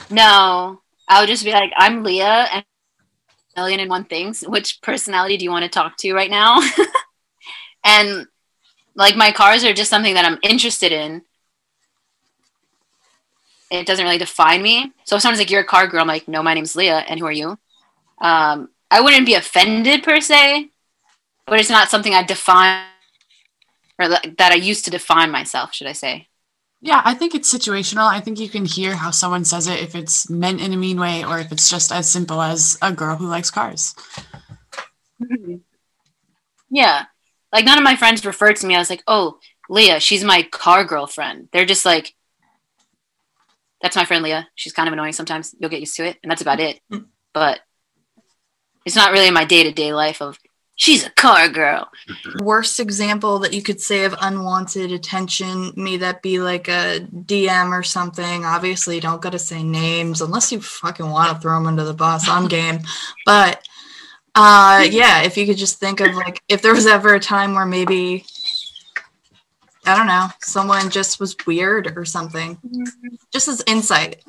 No, 0.08 0.80
I 1.06 1.20
would 1.20 1.28
just 1.28 1.44
be 1.44 1.52
like, 1.52 1.72
I'm 1.76 2.02
Leah 2.02 2.48
and 2.50 2.64
a 3.54 3.60
million 3.60 3.80
and 3.80 3.90
one 3.90 4.04
things. 4.04 4.40
Which 4.40 4.80
personality 4.80 5.36
do 5.36 5.44
you 5.44 5.50
want 5.50 5.64
to 5.64 5.68
talk 5.68 5.98
to 5.98 6.14
right 6.14 6.30
now? 6.30 6.58
and 7.84 8.26
like 8.94 9.14
my 9.14 9.30
cars 9.30 9.62
are 9.64 9.74
just 9.74 9.90
something 9.90 10.14
that 10.14 10.24
I'm 10.24 10.38
interested 10.42 10.90
in. 10.92 11.22
It 13.70 13.86
doesn't 13.86 14.04
really 14.04 14.18
define 14.18 14.62
me. 14.62 14.92
So 15.04 15.16
if 15.16 15.22
someone's 15.22 15.38
like, 15.38 15.50
"You're 15.50 15.62
a 15.62 15.64
car 15.64 15.86
girl," 15.86 16.00
I'm 16.00 16.08
like, 16.08 16.28
"No, 16.28 16.42
my 16.42 16.54
name's 16.54 16.76
Leah, 16.76 17.04
and 17.08 17.20
who 17.20 17.26
are 17.26 17.32
you?" 17.32 17.58
Um, 18.20 18.68
I 18.90 19.00
wouldn't 19.00 19.26
be 19.26 19.34
offended 19.34 20.02
per 20.02 20.20
se, 20.20 20.70
but 21.46 21.60
it's 21.60 21.70
not 21.70 21.90
something 21.90 22.14
I 22.14 22.22
define 22.22 22.84
or 23.98 24.08
that 24.08 24.38
that 24.38 24.52
I 24.52 24.56
used 24.56 24.84
to 24.86 24.90
define 24.90 25.30
myself. 25.30 25.74
Should 25.74 25.86
I 25.86 25.92
say? 25.92 26.26
Yeah, 26.82 27.02
I 27.04 27.12
think 27.12 27.34
it's 27.34 27.52
situational. 27.52 28.08
I 28.08 28.20
think 28.20 28.40
you 28.40 28.48
can 28.48 28.64
hear 28.64 28.96
how 28.96 29.10
someone 29.10 29.44
says 29.44 29.66
it 29.68 29.80
if 29.80 29.94
it's 29.94 30.30
meant 30.30 30.62
in 30.62 30.72
a 30.72 30.76
mean 30.78 30.98
way 30.98 31.22
or 31.22 31.38
if 31.38 31.52
it's 31.52 31.68
just 31.68 31.92
as 31.92 32.10
simple 32.10 32.40
as 32.40 32.78
a 32.80 32.90
girl 32.90 33.16
who 33.16 33.26
likes 33.26 33.50
cars. 33.50 33.94
Yeah. 36.70 37.04
Like 37.52 37.66
none 37.66 37.76
of 37.76 37.84
my 37.84 37.96
friends 37.96 38.24
referred 38.24 38.56
to 38.56 38.66
me. 38.66 38.74
I 38.74 38.78
was 38.78 38.88
like, 38.88 39.02
oh, 39.06 39.38
Leah, 39.68 40.00
she's 40.00 40.24
my 40.24 40.42
car 40.42 40.84
girlfriend. 40.84 41.48
They're 41.52 41.66
just 41.66 41.84
like, 41.84 42.14
that's 43.82 43.96
my 43.96 44.04
friend 44.04 44.22
Leah. 44.22 44.48
She's 44.54 44.72
kind 44.72 44.88
of 44.88 44.92
annoying 44.92 45.12
sometimes. 45.12 45.54
You'll 45.58 45.70
get 45.70 45.80
used 45.80 45.96
to 45.96 46.06
it. 46.06 46.18
And 46.22 46.30
that's 46.30 46.42
about 46.42 46.60
it. 46.60 46.80
But 47.32 47.60
it's 48.84 48.96
not 48.96 49.12
really 49.12 49.28
in 49.28 49.34
my 49.34 49.44
day 49.44 49.62
to 49.62 49.72
day 49.72 49.92
life 49.92 50.20
of, 50.20 50.38
she's 50.74 51.06
a 51.06 51.10
car 51.10 51.48
girl. 51.48 51.90
worst 52.42 52.80
example 52.80 53.38
that 53.38 53.52
you 53.52 53.62
could 53.62 53.80
say 53.80 54.04
of 54.04 54.14
unwanted 54.20 54.92
attention 54.92 55.72
may 55.76 55.96
that 55.98 56.22
be 56.22 56.40
like 56.40 56.68
a 56.68 57.06
dm 57.14 57.70
or 57.70 57.82
something 57.82 58.44
obviously 58.44 58.94
you 58.94 59.00
don't 59.00 59.20
gotta 59.20 59.38
say 59.38 59.62
names 59.62 60.22
unless 60.22 60.50
you 60.50 60.60
fucking 60.60 61.08
want 61.10 61.34
to 61.34 61.40
throw 61.40 61.54
them 61.54 61.66
under 61.66 61.84
the 61.84 61.92
bus 61.92 62.28
on 62.28 62.48
game 62.48 62.80
but 63.26 63.62
uh 64.34 64.86
yeah 64.90 65.22
if 65.22 65.36
you 65.36 65.44
could 65.44 65.58
just 65.58 65.78
think 65.78 66.00
of 66.00 66.14
like 66.14 66.42
if 66.48 66.62
there 66.62 66.74
was 66.74 66.86
ever 66.86 67.14
a 67.14 67.20
time 67.20 67.54
where 67.54 67.66
maybe 67.66 68.24
i 69.90 69.96
don't 69.96 70.06
know 70.06 70.28
someone 70.40 70.88
just 70.90 71.20
was 71.20 71.36
weird 71.46 71.92
or 71.96 72.04
something 72.04 72.58
just 73.32 73.48
as 73.48 73.62
insight 73.66 74.22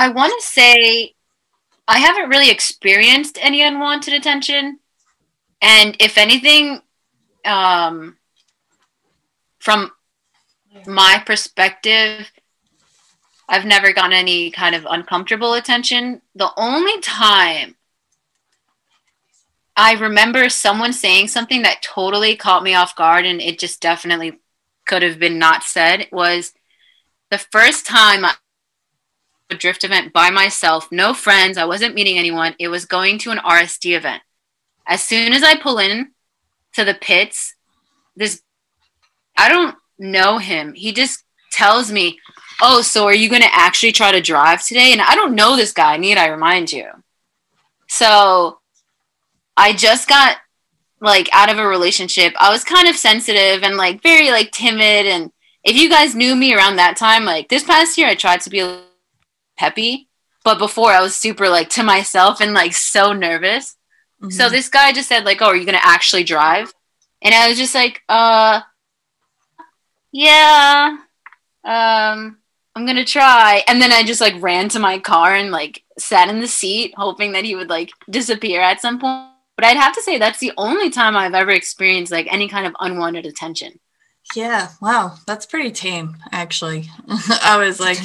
I 0.00 0.08
want 0.08 0.32
to 0.40 0.46
say 0.46 1.14
I 1.86 1.98
haven't 1.98 2.30
really 2.30 2.50
experienced 2.50 3.36
any 3.38 3.60
unwanted 3.60 4.14
attention. 4.14 4.78
And 5.60 5.94
if 6.00 6.16
anything, 6.16 6.80
um, 7.44 8.16
from 9.58 9.90
my 10.86 11.22
perspective, 11.26 12.32
I've 13.46 13.66
never 13.66 13.92
gotten 13.92 14.14
any 14.14 14.50
kind 14.50 14.74
of 14.74 14.86
uncomfortable 14.88 15.52
attention. 15.52 16.22
The 16.34 16.50
only 16.56 16.98
time 17.02 17.76
I 19.80 19.94
remember 19.94 20.50
someone 20.50 20.92
saying 20.92 21.28
something 21.28 21.62
that 21.62 21.80
totally 21.80 22.36
caught 22.36 22.62
me 22.62 22.74
off 22.74 22.94
guard 22.94 23.24
and 23.24 23.40
it 23.40 23.58
just 23.58 23.80
definitely 23.80 24.38
could 24.86 25.00
have 25.00 25.18
been 25.18 25.38
not 25.38 25.62
said 25.62 26.06
was 26.12 26.52
the 27.30 27.38
first 27.38 27.86
time 27.86 28.26
I 28.26 28.34
a 29.48 29.54
drift 29.54 29.82
event 29.82 30.12
by 30.12 30.28
myself, 30.28 30.92
no 30.92 31.14
friends. 31.14 31.56
I 31.56 31.64
wasn't 31.64 31.94
meeting 31.94 32.18
anyone. 32.18 32.54
It 32.58 32.68
was 32.68 32.84
going 32.84 33.16
to 33.20 33.30
an 33.30 33.38
RSD 33.38 33.96
event. 33.96 34.22
As 34.86 35.02
soon 35.02 35.32
as 35.32 35.42
I 35.42 35.56
pull 35.56 35.78
in 35.78 36.10
to 36.74 36.84
the 36.84 36.92
pits, 36.92 37.54
this 38.14 38.42
I 39.34 39.48
don't 39.48 39.76
know 39.98 40.36
him. 40.36 40.74
He 40.74 40.92
just 40.92 41.24
tells 41.52 41.90
me, 41.90 42.20
"Oh, 42.60 42.82
so 42.82 43.06
are 43.06 43.14
you 43.14 43.30
going 43.30 43.42
to 43.42 43.54
actually 43.54 43.92
try 43.92 44.12
to 44.12 44.20
drive 44.20 44.62
today?" 44.62 44.92
And 44.92 45.00
I 45.00 45.14
don't 45.14 45.34
know 45.34 45.56
this 45.56 45.72
guy. 45.72 45.96
Need 45.96 46.18
I 46.18 46.26
remind 46.26 46.70
you? 46.70 46.86
So 47.88 48.59
I 49.56 49.72
just 49.72 50.08
got 50.08 50.38
like 51.00 51.28
out 51.32 51.50
of 51.50 51.58
a 51.58 51.66
relationship. 51.66 52.34
I 52.38 52.50
was 52.50 52.64
kind 52.64 52.88
of 52.88 52.96
sensitive 52.96 53.62
and 53.62 53.76
like 53.76 54.02
very 54.02 54.30
like 54.30 54.50
timid. 54.52 55.06
And 55.06 55.32
if 55.64 55.76
you 55.76 55.88
guys 55.88 56.14
knew 56.14 56.34
me 56.36 56.54
around 56.54 56.76
that 56.76 56.96
time, 56.96 57.24
like 57.24 57.48
this 57.48 57.64
past 57.64 57.96
year, 57.98 58.08
I 58.08 58.14
tried 58.14 58.40
to 58.42 58.50
be 58.50 58.80
peppy. 59.56 60.08
But 60.44 60.58
before 60.58 60.90
I 60.92 61.02
was 61.02 61.14
super 61.14 61.48
like 61.48 61.68
to 61.70 61.82
myself 61.82 62.40
and 62.40 62.54
like 62.54 62.72
so 62.74 63.12
nervous. 63.12 63.76
So 64.30 64.48
Mhm. 64.48 64.50
this 64.50 64.68
guy 64.68 64.92
just 64.92 65.08
said 65.08 65.24
like, 65.24 65.40
"Oh, 65.42 65.46
are 65.46 65.56
you 65.56 65.64
gonna 65.66 65.80
actually 65.82 66.24
drive?" 66.24 66.72
And 67.22 67.34
I 67.34 67.48
was 67.48 67.58
just 67.58 67.74
like, 67.74 68.02
"Uh, 68.08 68.60
yeah, 70.12 70.96
um, 71.64 72.38
I'm 72.74 72.86
gonna 72.86 73.04
try." 73.04 73.64
And 73.66 73.80
then 73.80 73.92
I 73.92 74.02
just 74.02 74.20
like 74.20 74.34
ran 74.40 74.68
to 74.70 74.78
my 74.78 74.98
car 74.98 75.34
and 75.34 75.50
like 75.50 75.84
sat 75.98 76.28
in 76.28 76.40
the 76.40 76.48
seat, 76.48 76.94
hoping 76.96 77.32
that 77.32 77.44
he 77.44 77.54
would 77.54 77.70
like 77.70 77.92
disappear 78.08 78.60
at 78.60 78.80
some 78.80 78.98
point. 78.98 79.29
But 79.60 79.66
I'd 79.66 79.76
have 79.76 79.94
to 79.96 80.02
say 80.02 80.16
that's 80.16 80.38
the 80.38 80.52
only 80.56 80.88
time 80.88 81.18
I've 81.18 81.34
ever 81.34 81.50
experienced 81.50 82.10
like 82.10 82.26
any 82.32 82.48
kind 82.48 82.66
of 82.66 82.72
unwanted 82.80 83.26
attention. 83.26 83.78
yeah 84.34 84.68
wow 84.80 85.16
that's 85.26 85.44
pretty 85.44 85.70
tame 85.70 86.16
actually 86.30 86.88
i 87.42 87.56
was 87.58 87.80
like 87.80 87.98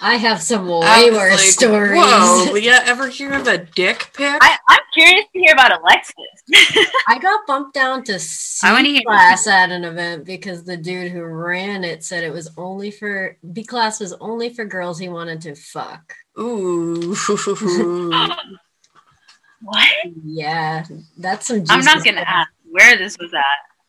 I 0.00 0.14
have 0.14 0.40
some 0.40 0.66
way 0.68 1.10
worse 1.10 1.32
like, 1.32 1.56
stories. 1.58 2.00
Whoa, 2.00 2.52
Leah, 2.52 2.80
ever 2.84 3.08
hear 3.08 3.32
of 3.34 3.46
a 3.46 3.58
dick 3.58 4.10
pic? 4.14 4.38
I, 4.40 4.56
I'm 4.68 4.80
curious 4.94 5.26
to 5.32 5.38
hear 5.38 5.52
about 5.52 5.78
Alexis. 5.80 6.14
I 7.08 7.18
got 7.20 7.46
bumped 7.46 7.74
down 7.74 8.04
to 8.04 8.18
C 8.18 8.66
I 8.66 8.72
wanna 8.72 8.88
hear- 8.88 9.02
class 9.06 9.46
at 9.46 9.70
an 9.70 9.84
event 9.84 10.24
because 10.24 10.64
the 10.64 10.76
dude 10.76 11.12
who 11.12 11.22
ran 11.22 11.84
it 11.84 12.02
said 12.04 12.24
it 12.24 12.32
was 12.32 12.50
only 12.56 12.90
for 12.90 13.36
B 13.52 13.64
class 13.64 14.00
was 14.00 14.12
only 14.14 14.48
for 14.54 14.64
girls 14.64 14.98
he 14.98 15.08
wanted 15.08 15.40
to 15.42 15.54
fuck. 15.54 16.14
Ooh. 16.38 17.14
What? 19.62 19.88
Yeah, 20.24 20.84
that's 21.18 21.46
some. 21.46 21.64
I'm 21.70 21.84
not 21.84 22.04
gonna 22.04 22.18
stuff. 22.18 22.26
ask 22.28 22.50
where 22.70 22.96
this 22.96 23.16
was 23.18 23.32
at. 23.34 23.42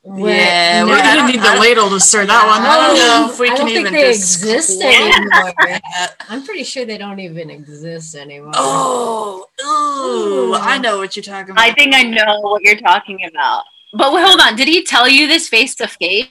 Where- 0.05 0.35
Yeah, 0.35 0.79
no, 0.81 0.85
we 0.85 0.91
well, 0.91 1.01
I 1.01 1.15
didn't 1.15 1.27
need 1.31 1.41
the 1.41 1.59
ladle 1.61 1.89
to 1.89 1.99
stir 1.99 2.25
that 2.25 2.45
one. 2.45 2.61
I 2.61 2.87
don't 2.87 2.97
know 2.97 3.31
if 3.33 3.39
we 3.39 3.47
I 3.47 3.55
can 3.55 3.57
don't 3.59 3.67
think 3.67 3.79
even 3.79 3.93
they 3.93 4.09
exist 4.09 4.81
anymore. 4.81 5.53
I'm 6.29 6.43
pretty 6.43 6.63
sure 6.65 6.83
they 6.85 6.97
don't 6.97 7.19
even 7.21 7.49
exist 7.49 8.13
anymore. 8.15 8.51
Oh, 8.55 9.45
ooh, 9.61 10.51
Ooh. 10.51 10.55
I 10.55 10.77
know 10.77 10.97
what 10.97 11.15
you're 11.15 11.23
talking 11.23 11.51
about. 11.51 11.63
I 11.63 11.71
think 11.73 11.95
I 11.95 12.03
know 12.03 12.41
what 12.41 12.61
you're 12.63 12.75
talking 12.81 13.23
about. 13.25 13.63
But 13.93 14.11
wait, 14.13 14.25
hold 14.25 14.41
on. 14.41 14.55
Did 14.57 14.67
he 14.67 14.83
tell 14.83 15.07
you 15.07 15.25
this 15.27 15.47
face 15.47 15.73
to 15.75 15.87
face, 15.87 16.27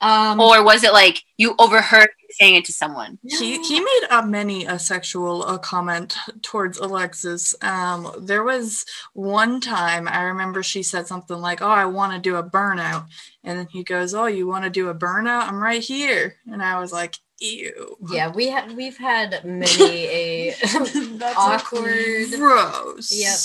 Um, 0.00 0.40
or 0.40 0.62
was 0.64 0.82
it 0.84 0.92
like 0.94 1.22
you 1.36 1.54
overheard 1.58 2.08
him 2.08 2.17
saying 2.40 2.54
it 2.56 2.64
to 2.66 2.72
someone? 2.72 3.18
he 3.24 3.62
he 3.62 3.80
made 3.80 4.00
uh, 4.10 4.22
many 4.22 4.64
a 4.66 4.78
sexual 4.78 5.44
uh, 5.44 5.58
comment 5.58 6.16
towards 6.42 6.78
Alexis. 6.78 7.54
Um, 7.62 8.10
there 8.20 8.44
was 8.44 8.84
one 9.14 9.60
time 9.60 10.08
I 10.08 10.22
remember 10.22 10.62
she 10.62 10.82
said 10.82 11.06
something 11.06 11.36
like, 11.38 11.60
"Oh, 11.62 11.68
I 11.68 11.84
want 11.86 12.12
to 12.12 12.18
do 12.18 12.36
a 12.36 12.42
burnout," 12.42 13.06
and 13.44 13.58
then 13.58 13.66
he 13.70 13.82
goes, 13.84 14.14
"Oh, 14.14 14.26
you 14.26 14.46
want 14.46 14.64
to 14.64 14.70
do 14.70 14.88
a 14.88 14.94
burnout? 14.94 15.48
I'm 15.48 15.62
right 15.62 15.82
here," 15.82 16.36
and 16.50 16.62
I 16.62 16.78
was 16.80 16.92
like, 16.92 17.16
"Ew." 17.40 17.96
yeah, 18.10 18.30
we 18.32 18.48
had 18.48 18.74
we've 18.76 18.96
had 18.98 19.44
many 19.44 20.06
a 20.06 20.54
awkward 21.36 22.30
gross. 22.36 23.12
Yep. 23.12 23.38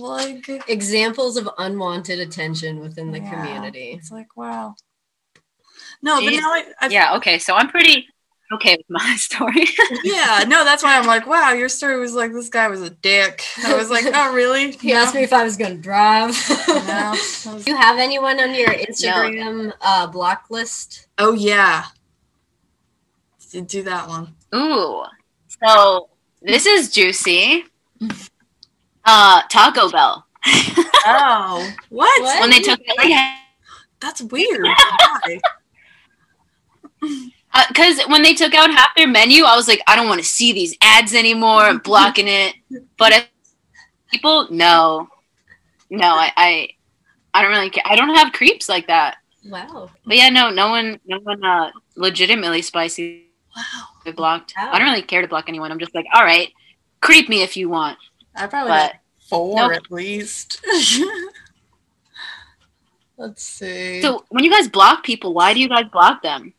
Like 0.00 0.68
examples 0.68 1.36
of 1.38 1.48
unwanted 1.58 2.18
attention 2.20 2.80
within 2.80 3.10
the 3.10 3.20
Yeah. 3.20 3.30
community. 3.30 3.92
it's 3.92 4.10
like 4.10 4.36
wow. 4.36 4.74
No, 6.02 6.20
but 6.20 6.32
Jeez. 6.32 6.40
now 6.40 6.52
I, 6.52 6.64
I 6.80 6.88
Yeah. 6.88 7.16
Okay. 7.16 7.38
So 7.38 7.54
I'm 7.54 7.68
pretty. 7.68 8.06
Okay 8.52 8.76
with 8.76 8.86
my 8.88 9.16
story. 9.18 9.66
yeah, 10.04 10.44
no, 10.46 10.64
that's 10.64 10.82
why 10.82 10.98
I'm 10.98 11.06
like, 11.06 11.26
wow, 11.26 11.52
your 11.52 11.68
story 11.68 11.98
was 11.98 12.14
like 12.14 12.32
this 12.32 12.48
guy 12.48 12.68
was 12.68 12.82
a 12.82 12.90
dick. 12.90 13.42
I 13.64 13.74
was 13.76 13.90
like, 13.90 14.04
oh 14.06 14.34
really? 14.34 14.72
He 14.80 14.92
asked 14.92 15.14
me 15.14 15.22
if 15.22 15.32
I 15.32 15.44
was 15.44 15.56
going 15.56 15.76
to 15.76 15.82
drive. 15.82 16.34
No. 16.68 17.14
Do 17.58 17.70
you 17.70 17.76
have 17.76 17.98
anyone 17.98 18.40
on 18.40 18.54
your 18.54 18.68
Instagram 18.68 19.72
uh, 19.80 20.06
block 20.06 20.46
list? 20.50 21.08
Oh 21.18 21.32
yeah. 21.32 21.86
Did 23.50 23.66
do 23.66 23.82
that 23.84 24.08
one. 24.08 24.34
Ooh. 24.54 25.04
So 25.64 26.10
this 26.42 26.66
is 26.66 26.90
juicy. 26.90 27.64
Uh 29.04 29.42
Taco 29.48 29.90
Bell. 29.90 30.26
Oh, 31.06 31.72
what? 31.88 32.22
What? 32.22 32.40
when 32.40 32.50
they 32.50 32.60
took 32.60 32.80
That's 34.00 34.22
weird. 34.22 34.66
Because 37.68 38.00
when 38.06 38.22
they 38.22 38.34
took 38.34 38.54
out 38.54 38.70
half 38.70 38.94
their 38.96 39.08
menu, 39.08 39.44
I 39.44 39.56
was 39.56 39.66
like, 39.68 39.82
I 39.88 39.96
don't 39.96 40.08
want 40.08 40.20
to 40.20 40.26
see 40.26 40.52
these 40.52 40.76
ads 40.80 41.14
anymore. 41.14 41.62
I'm 41.62 41.78
blocking 41.90 42.28
it. 42.28 42.54
But 42.96 43.12
if 43.12 43.28
people, 44.10 44.46
no, 44.50 45.08
no, 45.90 46.06
I, 46.06 46.30
I, 46.36 46.68
I 47.34 47.42
don't 47.42 47.50
really 47.50 47.70
care. 47.70 47.82
I 47.86 47.96
don't 47.96 48.14
have 48.14 48.32
creeps 48.32 48.68
like 48.68 48.86
that. 48.88 49.16
Wow. 49.48 49.90
But 50.04 50.16
yeah, 50.16 50.28
no, 50.28 50.50
no 50.50 50.68
one, 50.68 51.00
no 51.06 51.18
one, 51.20 51.42
uh, 51.44 51.70
legitimately 51.96 52.62
spicy 52.62 53.24
Wow. 53.56 54.12
blocked. 54.14 54.54
Wow. 54.56 54.70
I 54.72 54.78
don't 54.78 54.88
really 54.88 55.02
care 55.02 55.22
to 55.22 55.28
block 55.28 55.48
anyone. 55.48 55.72
I'm 55.72 55.78
just 55.80 55.94
like, 55.94 56.06
all 56.14 56.22
right, 56.22 56.52
creep 57.00 57.28
me 57.28 57.42
if 57.42 57.56
you 57.56 57.68
want. 57.68 57.98
I 58.36 58.46
probably 58.46 58.70
But 58.70 58.92
four 59.28 59.56
Nope. 59.56 59.72
at 59.72 59.90
least. 59.90 60.64
Let's 63.16 63.42
see. 63.42 64.00
so 64.00 64.24
when 64.28 64.44
you 64.44 64.50
guys 64.50 64.68
block 64.68 65.02
people, 65.02 65.34
why 65.34 65.52
do 65.54 65.60
you 65.60 65.68
guys 65.68 65.86
block 65.90 66.22
them? 66.22 66.54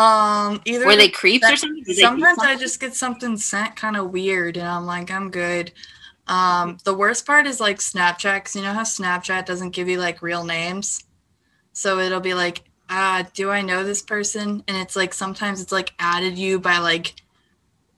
Um, 0.00 0.60
either 0.64 0.86
Were 0.86 0.96
they 0.96 1.06
the- 1.06 1.12
creeps 1.12 1.50
or 1.50 1.56
something? 1.56 1.82
Did 1.84 1.96
Sometimes 1.96 2.38
I 2.38 2.42
something? 2.42 2.58
just 2.58 2.80
get 2.80 2.94
something 2.94 3.36
sent 3.36 3.76
kind 3.76 3.96
of 3.96 4.10
weird, 4.10 4.56
and 4.56 4.66
I'm 4.66 4.86
like, 4.86 5.10
I'm 5.10 5.30
good. 5.30 5.72
Um, 6.26 6.78
the 6.84 6.94
worst 6.94 7.26
part 7.26 7.46
is 7.46 7.60
like 7.60 7.78
Snapchat, 7.78 8.36
because 8.36 8.56
you 8.56 8.62
know 8.62 8.72
how 8.72 8.82
Snapchat 8.82 9.46
doesn't 9.46 9.70
give 9.70 9.88
you 9.88 9.98
like 9.98 10.22
real 10.22 10.44
names, 10.44 11.04
so 11.72 11.98
it'll 11.98 12.20
be 12.20 12.34
like, 12.34 12.62
ah, 12.88 13.26
do 13.34 13.50
I 13.50 13.62
know 13.62 13.84
this 13.84 14.02
person? 14.02 14.62
And 14.68 14.76
it's 14.76 14.96
like 14.96 15.12
sometimes 15.12 15.60
it's 15.60 15.72
like 15.72 15.92
added 15.98 16.38
you 16.38 16.58
by 16.60 16.78
like, 16.78 17.14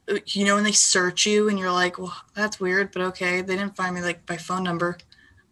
uh, 0.09 0.19
you 0.27 0.45
know, 0.45 0.55
when 0.55 0.65
they 0.65 0.73
search 0.73 1.27
you, 1.27 1.49
and 1.49 1.59
you're 1.59 1.73
like, 1.73 1.99
well, 1.99 2.17
that's 2.35 2.59
weird, 2.59 2.91
but 2.93 3.03
okay, 3.03 3.43
they 3.43 3.57
didn't 3.57 3.77
find 3.77 3.95
me 3.95 4.01
like 4.01 4.25
by 4.27 4.37
phone 4.39 4.63
number. 4.65 4.99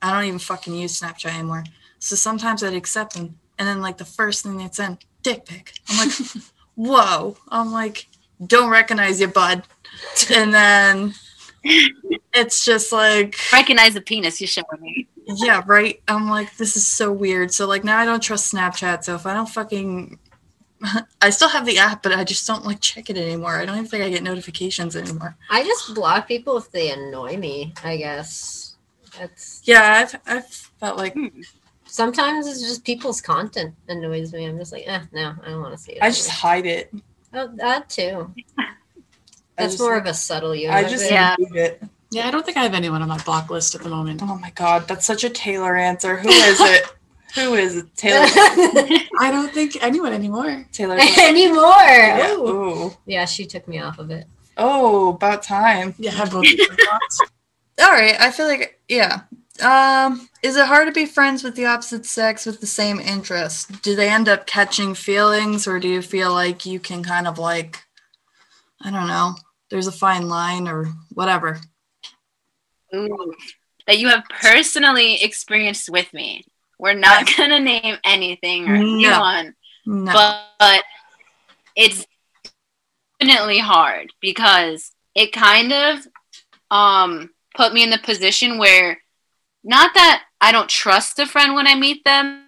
I 0.02 0.12
don't 0.12 0.24
even 0.24 0.38
fucking 0.38 0.74
use 0.74 0.98
Snapchat 1.00 1.34
anymore. 1.34 1.64
So 1.98 2.16
sometimes 2.16 2.62
I'd 2.64 2.72
accept 2.74 3.14
them, 3.14 3.38
and 3.58 3.68
then 3.68 3.82
like 3.82 3.98
the 3.98 4.06
first 4.06 4.42
thing 4.42 4.56
they'd 4.56 4.74
send, 4.74 5.04
dick 5.22 5.46
pic. 5.46 5.72
I'm 5.88 6.08
like, 6.08 6.16
whoa. 6.74 7.36
I'm 7.48 7.72
like, 7.72 8.06
don't 8.44 8.70
recognize 8.70 9.20
you, 9.20 9.28
bud. 9.28 9.62
And 10.32 10.54
then 10.54 11.14
it's 12.34 12.64
just 12.64 12.92
like, 12.92 13.36
Recognize 13.52 13.94
the 13.94 14.00
penis 14.00 14.40
you're 14.40 14.48
showing 14.48 14.80
me. 14.80 15.06
yeah, 15.26 15.62
right. 15.66 16.00
I'm 16.08 16.30
like, 16.30 16.56
this 16.56 16.76
is 16.76 16.86
so 16.86 17.12
weird. 17.12 17.52
So 17.52 17.66
like 17.66 17.84
now 17.84 17.98
I 17.98 18.04
don't 18.04 18.22
trust 18.22 18.52
Snapchat. 18.52 19.04
So 19.04 19.14
if 19.14 19.26
I 19.26 19.34
don't 19.34 19.48
fucking, 19.48 20.18
I 21.20 21.30
still 21.30 21.50
have 21.50 21.66
the 21.66 21.78
app, 21.78 22.02
but 22.02 22.12
I 22.12 22.24
just 22.24 22.46
don't 22.46 22.64
like 22.64 22.80
check 22.80 23.10
it 23.10 23.16
anymore. 23.16 23.56
I 23.56 23.66
don't 23.66 23.76
even 23.76 23.88
think 23.88 24.04
I 24.04 24.08
get 24.08 24.22
notifications 24.22 24.96
anymore. 24.96 25.36
I 25.50 25.64
just 25.64 25.94
block 25.94 26.26
people 26.26 26.56
if 26.56 26.70
they 26.70 26.90
annoy 26.90 27.36
me, 27.36 27.74
I 27.84 27.96
guess. 27.98 28.76
That's 29.18 29.60
Yeah, 29.64 30.06
I've, 30.06 30.20
I've 30.26 30.46
felt 30.46 30.96
like 30.96 31.14
hmm. 31.14 31.28
Sometimes 31.90 32.46
it's 32.46 32.60
just 32.60 32.84
people's 32.84 33.20
content 33.20 33.74
annoys 33.88 34.32
me. 34.32 34.46
I'm 34.46 34.58
just 34.58 34.72
like, 34.72 34.84
eh, 34.86 35.02
no, 35.12 35.34
I 35.44 35.50
don't 35.50 35.60
want 35.60 35.76
to 35.76 35.78
see 35.82 35.92
it. 35.92 36.02
I 36.02 36.08
just 36.08 36.30
hide 36.30 36.66
it. 36.66 36.92
oh, 37.34 37.50
that 37.56 37.90
too. 37.90 38.32
That's 39.56 39.74
just, 39.74 39.80
more 39.82 39.96
of 39.96 40.06
a 40.06 40.14
subtle 40.14 40.54
unit. 40.54 40.74
I 40.74 40.88
just 40.88 41.10
Yeah. 41.10 41.36
remove 41.38 41.56
it. 41.56 41.82
Yeah, 42.10 42.26
I 42.26 42.30
don't 42.30 42.44
think 42.44 42.56
I 42.56 42.62
have 42.62 42.74
anyone 42.74 43.02
on 43.02 43.08
my 43.08 43.22
block 43.22 43.50
list 43.50 43.74
at 43.74 43.82
the 43.82 43.88
moment. 43.88 44.22
Oh 44.22 44.38
my 44.38 44.50
god, 44.50 44.88
that's 44.88 45.06
such 45.06 45.22
a 45.22 45.30
Taylor 45.30 45.76
answer. 45.76 46.16
Who 46.16 46.28
is 46.28 46.60
it? 46.60 46.84
Who 47.36 47.54
is 47.54 47.76
it? 47.76 47.94
Taylor. 47.96 48.26
I 49.20 49.30
don't 49.30 49.52
think 49.52 49.80
anyone 49.80 50.12
anymore. 50.12 50.66
Taylor. 50.72 50.96
anymore. 50.98 51.62
Yeah. 51.86 52.32
Ooh. 52.32 52.48
Ooh. 52.48 52.96
Yeah, 53.06 53.26
she 53.26 53.46
took 53.46 53.68
me 53.68 53.78
off 53.78 54.00
of 54.00 54.10
it. 54.10 54.26
Oh, 54.56 55.10
about 55.10 55.44
time. 55.44 55.94
Yeah, 55.98 56.12
I 56.14 56.24
both. 56.24 56.44
of 56.46 56.58
my 56.58 56.76
blocks. 56.76 57.20
All 57.80 57.92
right, 57.92 58.20
I 58.20 58.30
feel 58.32 58.46
like 58.46 58.80
yeah. 58.88 59.20
Um, 59.62 60.28
is 60.42 60.56
it 60.56 60.66
hard 60.66 60.86
to 60.86 60.92
be 60.92 61.06
friends 61.06 61.42
with 61.42 61.54
the 61.54 61.66
opposite 61.66 62.06
sex 62.06 62.46
with 62.46 62.60
the 62.60 62.66
same 62.66 62.98
interest? 63.00 63.82
Do 63.82 63.94
they 63.94 64.08
end 64.08 64.28
up 64.28 64.46
catching 64.46 64.94
feelings, 64.94 65.66
or 65.66 65.78
do 65.78 65.88
you 65.88 66.02
feel 66.02 66.32
like 66.32 66.64
you 66.64 66.80
can 66.80 67.02
kind 67.02 67.26
of 67.26 67.38
like, 67.38 67.78
I 68.82 68.90
don't 68.90 69.06
know, 69.06 69.34
there's 69.70 69.86
a 69.86 69.92
fine 69.92 70.28
line 70.28 70.66
or 70.68 70.86
whatever? 71.12 71.60
Ooh. 72.94 73.34
That 73.86 73.98
you 73.98 74.08
have 74.08 74.24
personally 74.28 75.22
experienced 75.22 75.90
with 75.90 76.12
me. 76.12 76.44
We're 76.78 76.94
not 76.94 77.28
gonna 77.36 77.60
name 77.60 77.98
anything 78.04 78.68
or 78.68 78.78
No. 78.78 78.82
anyone, 78.82 79.54
No. 79.86 80.12
but, 80.12 80.44
but 80.58 80.84
it's 81.76 82.06
definitely 83.20 83.58
hard 83.58 84.12
because 84.20 84.92
it 85.14 85.32
kind 85.32 85.72
of 85.72 86.06
um 86.70 87.30
put 87.54 87.74
me 87.74 87.82
in 87.82 87.90
the 87.90 87.98
position 87.98 88.58
where 88.58 88.98
not 89.62 89.94
that 89.94 90.24
I 90.40 90.52
don't 90.52 90.68
trust 90.68 91.18
a 91.18 91.26
friend 91.26 91.54
when 91.54 91.66
I 91.66 91.74
meet 91.74 92.04
them. 92.04 92.44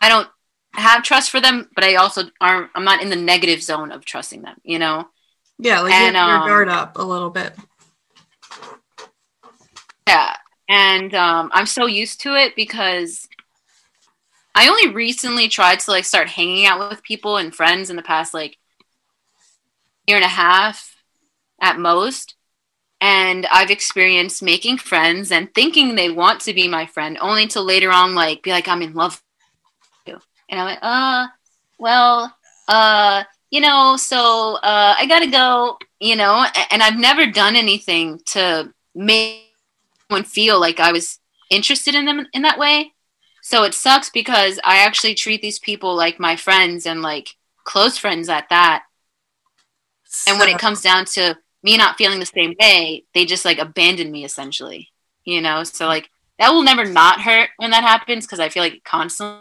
I 0.00 0.08
don't 0.08 0.28
have 0.74 1.02
trust 1.02 1.30
for 1.30 1.40
them, 1.40 1.70
but 1.74 1.84
I 1.84 1.94
also 1.94 2.24
aren't 2.40 2.70
I'm 2.74 2.84
not 2.84 3.02
in 3.02 3.10
the 3.10 3.16
negative 3.16 3.62
zone 3.62 3.92
of 3.92 4.04
trusting 4.04 4.42
them, 4.42 4.56
you 4.62 4.78
know? 4.78 5.08
yeah, 5.58 5.80
like 5.80 5.92
and, 5.92 6.14
you 6.14 6.20
have 6.20 6.28
your 6.28 6.40
um, 6.40 6.48
guard 6.48 6.68
up 6.68 6.98
a 6.98 7.02
little 7.02 7.30
bit. 7.30 7.54
Yeah. 10.06 10.36
And 10.68 11.14
um, 11.14 11.50
I'm 11.52 11.66
so 11.66 11.86
used 11.86 12.20
to 12.22 12.34
it 12.34 12.56
because 12.56 13.28
I 14.54 14.68
only 14.68 14.92
recently 14.94 15.48
tried 15.48 15.80
to 15.80 15.90
like 15.90 16.04
start 16.04 16.28
hanging 16.28 16.66
out 16.66 16.90
with 16.90 17.02
people 17.02 17.36
and 17.36 17.54
friends 17.54 17.90
in 17.90 17.96
the 17.96 18.02
past 18.02 18.34
like 18.34 18.56
year 20.06 20.16
and 20.16 20.24
a 20.24 20.28
half 20.28 20.96
at 21.60 21.78
most. 21.78 22.34
And 23.04 23.44
I've 23.50 23.70
experienced 23.70 24.42
making 24.42 24.78
friends 24.78 25.30
and 25.30 25.52
thinking 25.54 25.94
they 25.94 26.08
want 26.08 26.40
to 26.40 26.54
be 26.54 26.66
my 26.68 26.86
friend 26.86 27.18
only 27.20 27.46
to 27.48 27.60
later 27.60 27.92
on 27.92 28.14
like 28.14 28.42
be 28.42 28.50
like 28.50 28.66
I'm 28.66 28.80
in 28.80 28.94
love 28.94 29.20
with 30.06 30.14
you. 30.14 30.20
And 30.48 30.58
I 30.58 30.64
went, 30.64 30.82
uh, 30.82 31.26
well, 31.78 32.34
uh, 32.66 33.24
you 33.50 33.60
know, 33.60 33.98
so 33.98 34.54
uh 34.54 34.94
I 34.96 35.04
gotta 35.04 35.26
go, 35.26 35.76
you 36.00 36.16
know, 36.16 36.46
and 36.70 36.82
I've 36.82 36.98
never 36.98 37.26
done 37.26 37.56
anything 37.56 38.22
to 38.28 38.72
make 38.94 39.52
someone 40.08 40.24
feel 40.24 40.58
like 40.58 40.80
I 40.80 40.90
was 40.90 41.18
interested 41.50 41.94
in 41.94 42.06
them 42.06 42.26
in 42.32 42.40
that 42.40 42.58
way. 42.58 42.94
So 43.42 43.64
it 43.64 43.74
sucks 43.74 44.08
because 44.08 44.58
I 44.64 44.78
actually 44.78 45.14
treat 45.14 45.42
these 45.42 45.58
people 45.58 45.94
like 45.94 46.18
my 46.18 46.36
friends 46.36 46.86
and 46.86 47.02
like 47.02 47.36
close 47.64 47.98
friends 47.98 48.30
at 48.30 48.48
that. 48.48 48.84
And 50.26 50.38
when 50.38 50.48
it 50.48 50.58
comes 50.58 50.80
down 50.80 51.04
to 51.16 51.36
me 51.64 51.76
not 51.76 51.96
feeling 51.96 52.20
the 52.20 52.26
same 52.26 52.54
way, 52.60 53.02
they 53.14 53.24
just 53.24 53.44
like 53.44 53.58
abandon 53.58 54.12
me 54.12 54.24
essentially. 54.24 54.90
You 55.24 55.40
know, 55.40 55.64
so 55.64 55.86
like 55.88 56.10
that 56.38 56.50
will 56.52 56.62
never 56.62 56.84
not 56.84 57.20
hurt 57.22 57.48
when 57.56 57.70
that 57.72 57.82
happens 57.82 58.26
because 58.26 58.38
I 58.40 58.48
feel 58.50 58.62
like 58.62 58.82
constantly. 58.84 59.40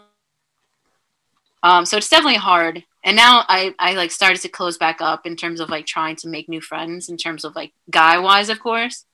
Um, 1.61 1.85
so 1.85 1.97
it's 1.97 2.09
definitely 2.09 2.37
hard. 2.39 2.83
And 3.05 3.15
now 3.15 3.43
I, 3.47 3.73
I 3.79 3.93
like 3.93 4.11
started 4.11 4.41
to 4.41 4.49
close 4.49 4.77
back 4.77 5.01
up 5.01 5.25
in 5.25 5.35
terms 5.35 5.59
of 5.59 5.69
like 5.69 5.85
trying 5.85 6.15
to 6.17 6.29
make 6.29 6.47
new 6.49 6.61
friends 6.61 7.09
in 7.09 7.17
terms 7.17 7.43
of 7.45 7.55
like 7.55 7.73
guy 7.89 8.17
wise, 8.17 8.49
of 8.49 8.59
course. 8.59 9.05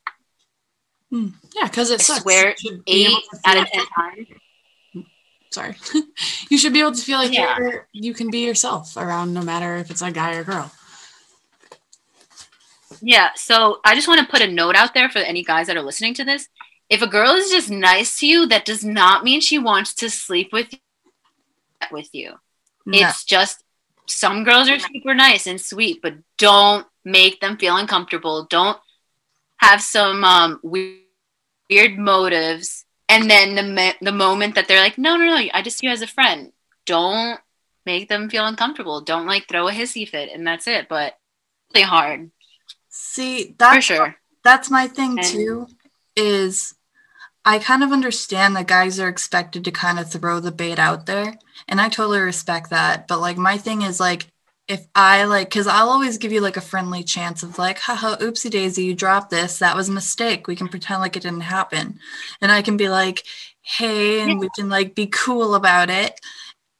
Yeah, 1.10 1.28
because 1.64 1.90
it's 1.90 2.06
swear, 2.06 2.50
You 2.50 2.54
should 2.70 2.84
be 2.84 2.92
Eight 2.92 3.08
able 3.08 3.20
to 3.20 3.40
out 3.46 3.52
feel- 3.54 3.62
of 3.62 3.68
ten 3.70 3.86
times. 3.86 4.28
Sorry, 5.52 5.74
you 6.50 6.56
should 6.58 6.72
be 6.72 6.78
able 6.78 6.92
to 6.92 7.02
feel 7.02 7.18
like 7.18 7.32
Yeah. 7.32 7.58
you 7.92 8.14
can 8.14 8.30
be 8.30 8.46
yourself 8.46 8.96
around 8.96 9.34
no 9.34 9.42
matter 9.42 9.74
if 9.76 9.90
it's 9.90 10.00
a 10.02 10.12
guy 10.12 10.36
or 10.36 10.44
girl. 10.44 10.70
Yeah, 13.00 13.30
so 13.34 13.80
I 13.84 13.94
just 13.94 14.08
want 14.08 14.20
to 14.20 14.26
put 14.26 14.42
a 14.42 14.50
note 14.50 14.74
out 14.76 14.94
there 14.94 15.08
for 15.08 15.18
any 15.18 15.42
guys 15.42 15.68
that 15.68 15.76
are 15.76 15.82
listening 15.82 16.14
to 16.14 16.24
this. 16.24 16.48
If 16.88 17.02
a 17.02 17.06
girl 17.06 17.32
is 17.34 17.50
just 17.50 17.70
nice 17.70 18.18
to 18.18 18.26
you, 18.26 18.46
that 18.46 18.64
does 18.64 18.84
not 18.84 19.22
mean 19.22 19.40
she 19.40 19.58
wants 19.58 19.94
to 19.94 20.10
sleep 20.10 20.52
with 20.52 20.72
you. 20.72 20.78
With 21.90 22.10
you, 22.12 22.34
No. 22.84 22.98
it's 23.08 23.24
just 23.24 23.64
some 24.06 24.44
girls 24.44 24.68
are 24.68 24.78
super 24.78 25.14
nice 25.14 25.46
and 25.46 25.60
sweet, 25.60 26.00
but 26.02 26.14
don't 26.36 26.86
make 27.04 27.40
them 27.40 27.56
feel 27.56 27.76
uncomfortable. 27.76 28.44
Don't 28.50 28.78
have 29.58 29.80
some 29.80 30.22
um, 30.24 30.60
weird, 30.62 30.98
weird 31.70 31.96
motives, 31.98 32.84
and 33.08 33.30
then 33.30 33.54
the 33.54 33.62
me- 33.62 33.94
the 34.02 34.12
moment 34.12 34.56
that 34.56 34.68
they're 34.68 34.82
like, 34.82 34.98
no, 34.98 35.16
no, 35.16 35.24
no, 35.24 35.48
I 35.54 35.62
just 35.62 35.78
see 35.78 35.86
you 35.86 35.92
as 35.92 36.02
a 36.02 36.06
friend. 36.06 36.52
Don't 36.84 37.40
make 37.86 38.08
them 38.08 38.28
feel 38.28 38.44
uncomfortable. 38.46 39.00
Don't 39.00 39.26
like 39.26 39.48
throw 39.48 39.68
a 39.68 39.72
hissy 39.72 40.06
fit, 40.06 40.30
and 40.32 40.46
that's 40.46 40.66
it. 40.66 40.86
But 40.88 41.14
really 41.74 41.86
hard 41.86 42.30
See, 42.90 43.54
that's 43.58 43.84
sure. 43.84 44.16
that's 44.44 44.70
my 44.70 44.86
thing 44.86 45.18
And- 45.18 45.26
too 45.26 45.66
is 46.16 46.74
i 47.44 47.58
kind 47.58 47.82
of 47.84 47.92
understand 47.92 48.56
that 48.56 48.66
guys 48.66 48.98
are 48.98 49.08
expected 49.08 49.64
to 49.64 49.70
kind 49.70 49.98
of 49.98 50.10
throw 50.10 50.40
the 50.40 50.50
bait 50.50 50.78
out 50.78 51.06
there 51.06 51.38
and 51.68 51.80
i 51.80 51.88
totally 51.88 52.18
respect 52.18 52.68
that 52.70 53.06
but 53.06 53.20
like 53.20 53.38
my 53.38 53.56
thing 53.56 53.82
is 53.82 54.00
like 54.00 54.26
if 54.70 54.86
I 54.94 55.24
like, 55.24 55.48
because 55.48 55.66
I'll 55.66 55.88
always 55.88 56.16
give 56.16 56.30
you 56.30 56.40
like 56.40 56.56
a 56.56 56.60
friendly 56.60 57.02
chance 57.02 57.42
of 57.42 57.58
like, 57.58 57.80
haha, 57.80 58.14
oopsie 58.18 58.48
daisy, 58.50 58.84
you 58.84 58.94
dropped 58.94 59.28
this. 59.28 59.58
That 59.58 59.74
was 59.74 59.88
a 59.88 59.92
mistake. 59.92 60.46
We 60.46 60.54
can 60.54 60.68
pretend 60.68 61.00
like 61.00 61.16
it 61.16 61.24
didn't 61.24 61.40
happen. 61.40 61.98
And 62.40 62.52
I 62.52 62.62
can 62.62 62.76
be 62.76 62.88
like, 62.88 63.24
hey, 63.62 64.20
and 64.20 64.38
we 64.38 64.48
can 64.54 64.68
like 64.68 64.94
be 64.94 65.08
cool 65.08 65.56
about 65.56 65.90
it 65.90 66.20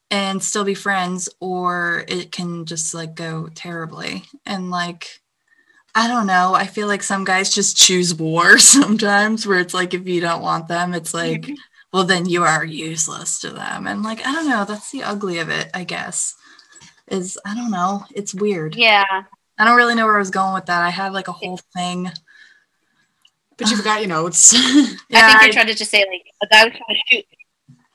and 0.09 0.41
still 0.41 0.63
be 0.63 0.75
friends, 0.75 1.29
or 1.41 2.05
it 2.07 2.31
can 2.31 2.65
just 2.65 2.95
like 2.95 3.17
go 3.17 3.49
terribly. 3.57 4.23
And 4.47 4.71
like, 4.71 5.20
I 5.95 6.07
don't 6.09 6.27
know. 6.27 6.55
I 6.55 6.67
feel 6.67 6.87
like 6.87 7.03
some 7.03 7.25
guys 7.25 7.55
just 7.55 7.77
choose 7.77 8.15
war 8.15 8.59
sometimes, 8.59 9.47
where 9.47 9.59
it's 9.59 9.75
like, 9.75 9.95
if 9.95 10.07
you 10.07 10.21
don't 10.21 10.43
want 10.43 10.69
them, 10.69 10.95
it's 10.95 11.13
like, 11.13 11.43
mm-hmm. 11.43 11.55
well, 11.93 12.05
then 12.05 12.27
you 12.27 12.45
are 12.45 12.65
useless 12.65 13.41
to 13.41 13.51
them. 13.51 13.87
And 13.87 14.03
like, 14.03 14.25
I 14.27 14.33
don't 14.33 14.49
know. 14.49 14.65
That's 14.65 14.91
the 14.91 15.03
ugly 15.03 15.39
of 15.39 15.49
it, 15.51 15.71
I 15.75 15.85
guess 15.85 16.37
is 17.11 17.39
I 17.45 17.55
don't 17.55 17.71
know. 17.71 18.05
It's 18.15 18.35
weird. 18.35 18.77
Yeah. 18.77 19.05
I 19.59 19.65
don't 19.65 19.77
really 19.77 19.95
know 19.95 20.07
where 20.07 20.17
I 20.17 20.21
was 20.21 20.31
going 20.31 20.55
with 20.55 20.67
that. 20.67 20.83
I 20.83 20.91
had 20.91 21.13
like 21.13 21.29
a 21.29 21.33
whole 21.33 21.59
thing. 21.77 22.11
But 23.57 23.71
you 23.71 23.77
forgot 23.77 24.01
your 24.01 24.09
notes. 24.09 24.55
yeah, 24.55 24.61
I 25.13 25.33
think 25.33 25.43
you're 25.43 25.53
trying 25.53 25.67
to 25.67 25.75
just 25.75 25.91
say 25.91 26.07
like 26.09 26.25
a 26.43 26.47
guy 26.47 26.65
was 26.65 26.73
trying 26.73 26.97
to 26.97 27.01
shoot 27.07 27.25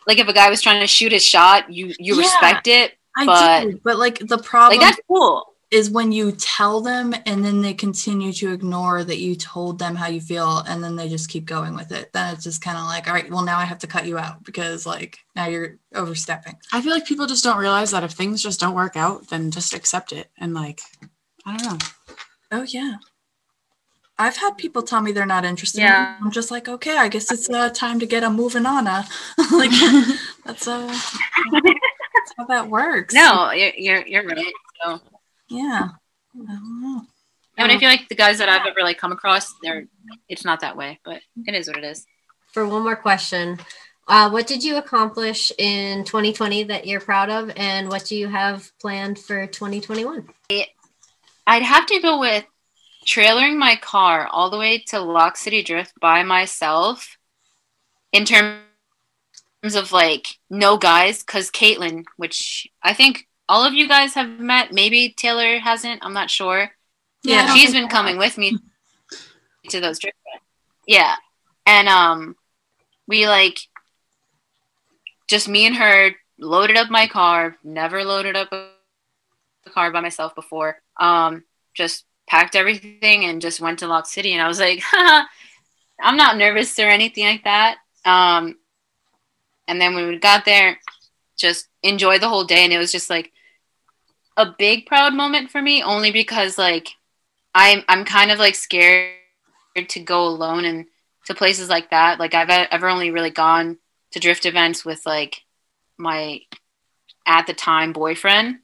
like 0.06 0.20
if 0.20 0.28
a 0.28 0.34
guy 0.34 0.50
was 0.52 0.62
trying 0.62 0.82
to 0.82 0.88
shoot 0.88 1.12
his 1.12 1.24
shot, 1.24 1.72
you 1.74 1.88
you 1.98 2.16
yeah, 2.16 2.22
respect 2.22 2.68
it. 2.68 2.94
I 3.18 3.26
but, 3.26 3.62
do, 3.64 3.80
but 3.84 3.98
like 3.98 4.20
the 4.20 4.38
problem 4.38 4.80
like 4.80 4.88
that's 4.88 5.02
cool 5.08 5.55
is 5.72 5.90
when 5.90 6.12
you 6.12 6.32
tell 6.32 6.80
them 6.80 7.14
and 7.26 7.44
then 7.44 7.62
they 7.62 7.74
continue 7.74 8.32
to 8.32 8.54
ignore 8.54 9.04
that 9.04 9.18
you 9.18 9.36
told 9.36 9.80
them 9.80 9.96
how 9.96 10.08
you 10.08 10.22
feel 10.22 10.60
and 10.68 10.84
then 10.84 10.96
they 10.96 11.10
just 11.10 11.30
keep 11.30 11.46
going 11.46 11.76
with 11.76 11.92
it 11.92 12.12
then 12.14 12.34
it's 12.34 12.44
just 12.44 12.62
kind 12.62 12.78
of 12.78 12.86
like 12.86 13.08
all 13.08 13.14
right 13.14 13.30
well 13.32 13.44
now 13.44 13.58
i 13.58 13.66
have 13.66 13.80
to 13.80 13.88
cut 13.88 14.06
you 14.06 14.18
out 14.18 14.44
because 14.44 14.86
like 14.86 15.18
now 15.36 15.48
you're 15.48 15.78
overstepping 15.94 16.56
i 16.72 16.82
feel 16.82 16.92
like 16.92 17.06
people 17.06 17.26
just 17.26 17.44
don't 17.44 17.58
realize 17.58 17.92
that 17.92 18.04
if 18.04 18.12
things 18.12 18.44
just 18.44 18.60
don't 18.60 18.76
work 18.76 18.96
out 18.96 19.28
then 19.30 19.52
just 19.52 19.74
accept 19.74 20.12
it 20.12 20.30
and 20.38 20.54
like 20.54 20.82
i 21.46 21.58
don't 21.58 21.72
know 21.72 21.88
oh 22.52 22.66
yeah 22.70 22.96
I've 24.18 24.38
had 24.38 24.58
people 24.58 24.82
tell 24.82 25.02
me 25.02 25.12
they're 25.12 25.26
not 25.26 25.44
interested. 25.44 25.82
Yeah. 25.82 26.18
I'm 26.22 26.32
just 26.32 26.50
like, 26.50 26.70
okay, 26.70 26.98
I 26.98 27.10
guess 27.10 27.30
it's 27.34 27.50
uh, 27.50 27.70
time 27.72 28.00
to 28.00 28.06
get 28.06 28.24
a 28.24 28.30
moving 28.30 28.66
on. 28.66 28.88
Uh. 28.88 29.04
like 29.52 29.72
that's 30.46 30.68
uh, 30.68 30.88
that's 30.88 32.34
how 32.38 32.46
that 32.46 32.70
works. 32.70 33.14
No, 33.14 33.52
you're 33.52 33.74
you're, 33.76 34.08
you're 34.08 34.26
right. 34.26 34.54
So 34.82 35.02
yeah. 35.50 35.90
I 36.36 36.54
don't 36.54 36.82
know. 36.82 37.02
I 37.58 37.68
mean, 37.68 37.78
I 37.78 37.80
feel 37.80 37.90
like 37.90 38.10
the 38.10 38.16
guys 38.16 38.40
that 38.40 38.50
I've 38.50 38.66
ever 38.66 38.82
like 38.82 38.98
come 38.98 39.12
across, 39.12 39.54
they're 39.64 39.86
it's 40.28 40.44
not 40.44 40.60
that 40.60 40.76
way, 40.76 41.00
but 41.06 41.22
it 41.48 41.56
is 41.56 41.68
what 41.68 41.78
it 41.78 41.84
is. 41.84 42.06
For 42.52 42.68
one 42.68 42.84
more 42.84 42.96
question, 42.96 43.60
uh, 44.08 44.30
what 44.30 44.48
did 44.48 44.64
you 44.64 44.78
accomplish 44.78 45.52
in 45.58 46.04
2020 46.04 46.64
that 46.66 46.86
you're 46.86 47.00
proud 47.00 47.30
of, 47.30 47.52
and 47.56 47.90
what 47.90 48.06
do 48.06 48.16
you 48.16 48.28
have 48.28 48.72
planned 48.80 49.18
for 49.18 49.48
2021? 49.48 50.30
I'd 51.48 51.62
have 51.64 51.86
to 51.88 52.00
go 52.02 52.20
with 52.20 52.46
trailering 53.06 53.58
my 53.58 53.76
car 53.78 54.28
all 54.28 54.50
the 54.50 54.58
way 54.58 54.80
to 54.88 55.00
Lock 55.00 55.38
City 55.38 55.64
Drift 55.64 55.94
by 56.00 56.24
myself. 56.24 57.18
In 58.12 58.26
terms 58.26 58.62
of 59.76 59.92
like 59.92 60.28
no 60.50 60.78
guys, 60.78 61.24
because 61.24 61.52
Caitlin, 61.52 62.06
which 62.18 62.68
I 62.82 62.94
think 62.94 63.28
all 63.48 63.64
of 63.64 63.74
you 63.74 63.88
guys 63.88 64.14
have 64.14 64.40
met. 64.40 64.72
Maybe 64.72 65.14
Taylor 65.16 65.60
hasn't. 65.60 66.04
I'm 66.04 66.14
not 66.14 66.30
sure. 66.30 66.72
Yeah, 67.24 67.54
she's 67.54 67.74
been 67.74 67.88
coming 67.88 68.18
with 68.18 68.38
me 68.38 68.58
to 69.70 69.80
those 69.80 70.00
trips. 70.00 70.18
Yeah, 70.88 71.16
and 71.66 71.88
um, 71.88 72.36
we 73.08 73.28
like 73.28 73.60
just 75.28 75.48
me 75.48 75.66
and 75.66 75.76
her 75.76 76.12
loaded 76.40 76.78
up 76.78 76.90
my 76.90 77.08
car. 77.08 77.58
Never 77.64 78.04
loaded 78.04 78.36
up 78.36 78.52
a 78.52 78.70
car 79.70 79.92
by 79.92 80.02
myself 80.02 80.36
before. 80.36 80.82
Um, 81.00 81.44
just 81.74 82.06
packed 82.28 82.56
everything 82.56 83.26
and 83.26 83.42
just 83.42 83.62
went 83.62 83.80
to 83.80 83.88
Lock 83.88 84.06
City. 84.06 84.34
And 84.34 84.42
I 84.42 84.48
was 84.48 84.60
like, 84.60 84.82
I'm 84.94 86.18
not 86.18 86.38
nervous 86.38 86.78
or 86.80 86.88
anything 86.88 87.26
like 87.26 87.44
that. 87.44 87.78
Um, 88.06 88.58
and 89.68 89.82
then 89.82 89.96
when 89.96 90.08
we 90.08 90.20
got 90.20 90.46
there, 90.46 90.80
just 91.38 91.68
enjoy 91.84 92.20
the 92.20 92.30
whole 92.30 92.44
day. 92.44 92.64
And 92.64 92.74
it 92.74 92.78
was 92.78 92.92
just 92.92 93.10
like 93.10 93.32
a 94.38 94.46
big 94.58 94.86
proud 94.86 95.14
moment 95.14 95.50
for 95.50 95.62
me 95.62 95.82
only 95.82 96.12
because 96.12 96.58
like 96.58 96.90
I'm 97.54 97.84
I'm 97.88 98.06
kind 98.06 98.32
of 98.32 98.40
like 98.40 98.56
scared 98.56 99.14
to 99.88 100.00
go 100.00 100.28
alone 100.28 100.66
and 100.66 100.86
to 101.26 101.34
places 101.34 101.70
like 101.70 101.90
that. 101.92 102.20
Like 102.20 102.34
I've 102.34 102.50
ever 102.50 102.88
only 102.88 103.12
really 103.12 103.30
gone 103.30 103.78
to 104.12 104.20
drift 104.20 104.46
events 104.46 104.86
with 104.86 105.06
like 105.06 105.44
my 105.98 106.42
at 107.26 107.48
the 107.48 107.54
time 107.54 107.94
boyfriend, 107.94 108.60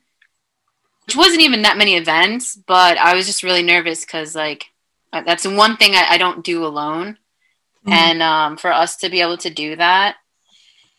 which 1.06 1.16
wasn't 1.16 1.42
even 1.42 1.64
that 1.64 1.78
many 1.78 1.96
events, 1.96 2.56
but 2.56 2.98
I 2.98 3.16
was 3.16 3.26
just 3.26 3.44
really 3.44 3.64
nervous 3.64 4.06
because 4.06 4.36
like 4.36 4.66
that's 5.12 5.44
the 5.44 5.56
one 5.56 5.78
thing 5.78 5.96
I, 5.96 6.12
I 6.12 6.18
don't 6.18 6.44
do 6.44 6.66
alone. 6.66 7.18
Mm-hmm. 7.86 7.94
And 7.94 8.22
um, 8.22 8.58
for 8.58 8.72
us 8.72 8.98
to 8.98 9.10
be 9.10 9.22
able 9.22 9.38
to 9.38 9.50
do 9.50 9.76
that, 9.76 10.18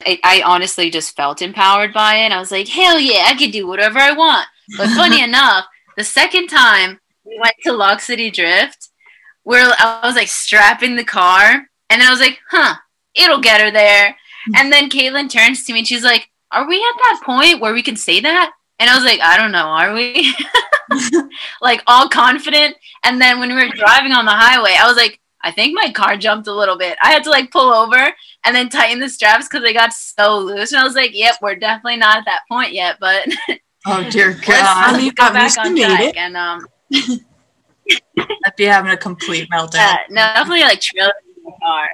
I, 0.06 0.18
I 0.24 0.42
honestly 0.42 0.90
just 0.90 1.16
felt 1.16 1.42
empowered 1.42 1.92
by 1.92 2.16
it. 2.16 2.32
I 2.32 2.38
was 2.38 2.50
like, 2.50 2.68
hell 2.68 2.98
yeah, 2.98 3.24
I 3.26 3.34
can 3.34 3.50
do 3.50 3.66
whatever 3.66 3.98
I 3.98 4.12
want. 4.12 4.46
But 4.76 4.88
funny 4.90 5.22
enough, 5.24 5.66
the 5.96 6.04
second 6.04 6.48
time 6.48 7.00
we 7.24 7.38
went 7.40 7.54
to 7.64 7.72
Lock 7.72 8.00
City 8.00 8.30
Drift, 8.30 8.90
where 9.44 9.72
I 9.78 10.00
was 10.04 10.16
like 10.16 10.28
strapping 10.28 10.96
the 10.96 11.04
car, 11.04 11.66
and 11.90 12.00
then 12.00 12.08
I 12.08 12.10
was 12.10 12.20
like, 12.20 12.38
huh, 12.50 12.74
it'll 13.14 13.40
get 13.40 13.60
her 13.60 13.70
there. 13.70 14.10
Mm-hmm. 14.10 14.52
And 14.56 14.72
then 14.72 14.90
Caitlin 14.90 15.30
turns 15.30 15.64
to 15.64 15.72
me 15.72 15.80
and 15.80 15.88
she's 15.88 16.04
like, 16.04 16.28
Are 16.50 16.66
we 16.66 16.76
at 16.76 17.02
that 17.02 17.22
point 17.24 17.60
where 17.60 17.72
we 17.72 17.82
can 17.82 17.96
say 17.96 18.20
that? 18.20 18.52
And 18.78 18.90
I 18.90 18.96
was 18.96 19.04
like, 19.04 19.20
I 19.20 19.36
don't 19.36 19.52
know, 19.52 19.66
are 19.66 19.92
we? 19.94 20.34
like 21.60 21.82
all 21.86 22.08
confident. 22.08 22.76
And 23.04 23.20
then 23.20 23.38
when 23.38 23.54
we 23.54 23.62
were 23.62 23.70
driving 23.74 24.12
on 24.12 24.24
the 24.24 24.32
highway, 24.32 24.74
I 24.78 24.86
was 24.86 24.96
like, 24.96 25.20
I 25.44 25.50
think 25.50 25.74
my 25.74 25.90
car 25.92 26.16
jumped 26.16 26.46
a 26.46 26.54
little 26.54 26.78
bit. 26.78 26.96
I 27.02 27.10
had 27.10 27.24
to 27.24 27.30
like 27.30 27.50
pull 27.50 27.72
over 27.72 28.12
and 28.44 28.54
then 28.54 28.68
tighten 28.68 29.00
the 29.00 29.08
straps 29.08 29.48
because 29.48 29.62
they 29.62 29.72
got 29.72 29.92
so 29.92 30.38
loose. 30.38 30.72
And 30.72 30.80
I 30.80 30.84
was 30.84 30.94
like, 30.94 31.10
yep, 31.14 31.36
we're 31.42 31.56
definitely 31.56 31.96
not 31.96 32.18
at 32.18 32.24
that 32.26 32.42
point 32.48 32.72
yet, 32.72 32.96
but 33.00 33.26
Oh 33.86 34.08
dear 34.10 34.32
God! 34.46 34.94
I 34.94 34.96
mean, 34.96 35.12
go 35.14 35.32
back 35.32 35.56
on 35.58 35.76
track 35.76 36.00
it. 36.00 36.16
and 36.16 36.36
um. 36.36 36.66
I'd 38.16 38.56
be 38.56 38.64
having 38.64 38.92
a 38.92 38.96
complete 38.96 39.48
meltdown. 39.52 39.74
Yeah, 39.74 39.96
no, 40.08 40.22
definitely 40.34 40.60
like 40.60 40.80
trailing 40.80 41.12
in 41.36 41.42
the 41.44 41.52
car. 41.62 41.88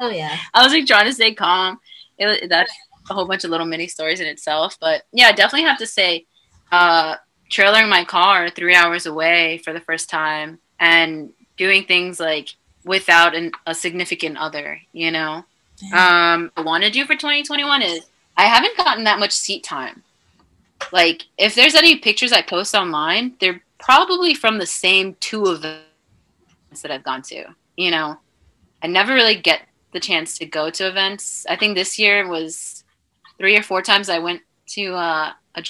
oh 0.00 0.10
yeah. 0.10 0.36
I 0.52 0.64
was 0.64 0.72
like 0.72 0.86
trying 0.86 1.06
to 1.06 1.12
stay 1.12 1.32
calm. 1.34 1.78
It, 2.18 2.48
that's 2.48 2.72
a 3.08 3.14
whole 3.14 3.26
bunch 3.26 3.44
of 3.44 3.50
little 3.50 3.66
mini 3.66 3.86
stories 3.86 4.20
in 4.20 4.26
itself, 4.26 4.76
but 4.80 5.02
yeah, 5.12 5.26
I 5.28 5.32
definitely 5.32 5.68
have 5.68 5.78
to 5.78 5.86
say, 5.86 6.26
uh, 6.72 7.16
trailering 7.50 7.88
my 7.88 8.04
car 8.04 8.50
three 8.50 8.74
hours 8.74 9.06
away 9.06 9.58
for 9.58 9.72
the 9.72 9.80
first 9.80 10.10
time 10.10 10.58
and 10.80 11.30
doing 11.56 11.84
things 11.84 12.20
like 12.20 12.54
without 12.84 13.34
an, 13.34 13.52
a 13.66 13.74
significant 13.74 14.38
other, 14.38 14.80
you 14.92 15.10
know. 15.10 15.44
Yeah. 15.82 16.34
Um, 16.34 16.52
I 16.56 16.62
want 16.62 16.84
to 16.84 16.90
do 16.90 17.04
for 17.04 17.14
2021 17.14 17.82
is 17.82 18.06
I 18.36 18.44
haven't 18.44 18.76
gotten 18.76 19.04
that 19.04 19.18
much 19.18 19.32
seat 19.32 19.64
time. 19.64 20.02
Like, 20.92 21.24
if 21.38 21.54
there's 21.54 21.74
any 21.74 21.96
pictures 21.96 22.32
I 22.32 22.42
post 22.42 22.74
online, 22.74 23.34
they're 23.40 23.62
probably 23.78 24.34
from 24.34 24.58
the 24.58 24.66
same 24.66 25.16
two 25.20 25.46
events 25.46 25.82
that 26.82 26.90
I've 26.90 27.02
gone 27.02 27.22
to. 27.22 27.44
You 27.76 27.90
know, 27.90 28.18
I 28.82 28.86
never 28.86 29.14
really 29.14 29.36
get 29.36 29.62
the 29.92 30.00
chance 30.00 30.38
to 30.38 30.46
go 30.46 30.70
to 30.70 30.88
events. 30.88 31.46
I 31.48 31.56
think 31.56 31.74
this 31.74 31.98
year 31.98 32.28
was 32.28 32.84
three 33.38 33.56
or 33.56 33.62
four 33.62 33.82
times 33.82 34.08
I 34.08 34.18
went 34.18 34.42
to 34.68 34.94
uh, 34.94 35.32
a 35.54 35.64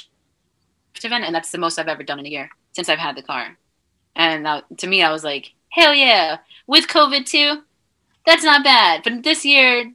event, 1.05 1.25
and 1.25 1.35
that's 1.35 1.51
the 1.51 1.59
most 1.59 1.79
I've 1.79 1.89
ever 1.89 2.03
done 2.03 2.19
in 2.19 2.27
a 2.27 2.31
year 2.31 2.51
since 2.73 2.89
I've 2.89 2.99
had 2.99 3.17
the 3.17 3.23
car. 3.23 3.57
And 4.15 4.47
that, 4.47 4.65
to 4.79 4.87
me, 4.87 5.03
I 5.03 5.13
was 5.13 5.25
like, 5.25 5.53
hell 5.77 5.95
yeah! 5.95 6.39
With 6.67 6.89
COVID 6.89 7.27
too, 7.27 7.63
that's 8.25 8.43
not 8.43 8.65
bad. 8.65 9.03
But 9.05 9.23
this 9.23 9.45
year, 9.45 9.93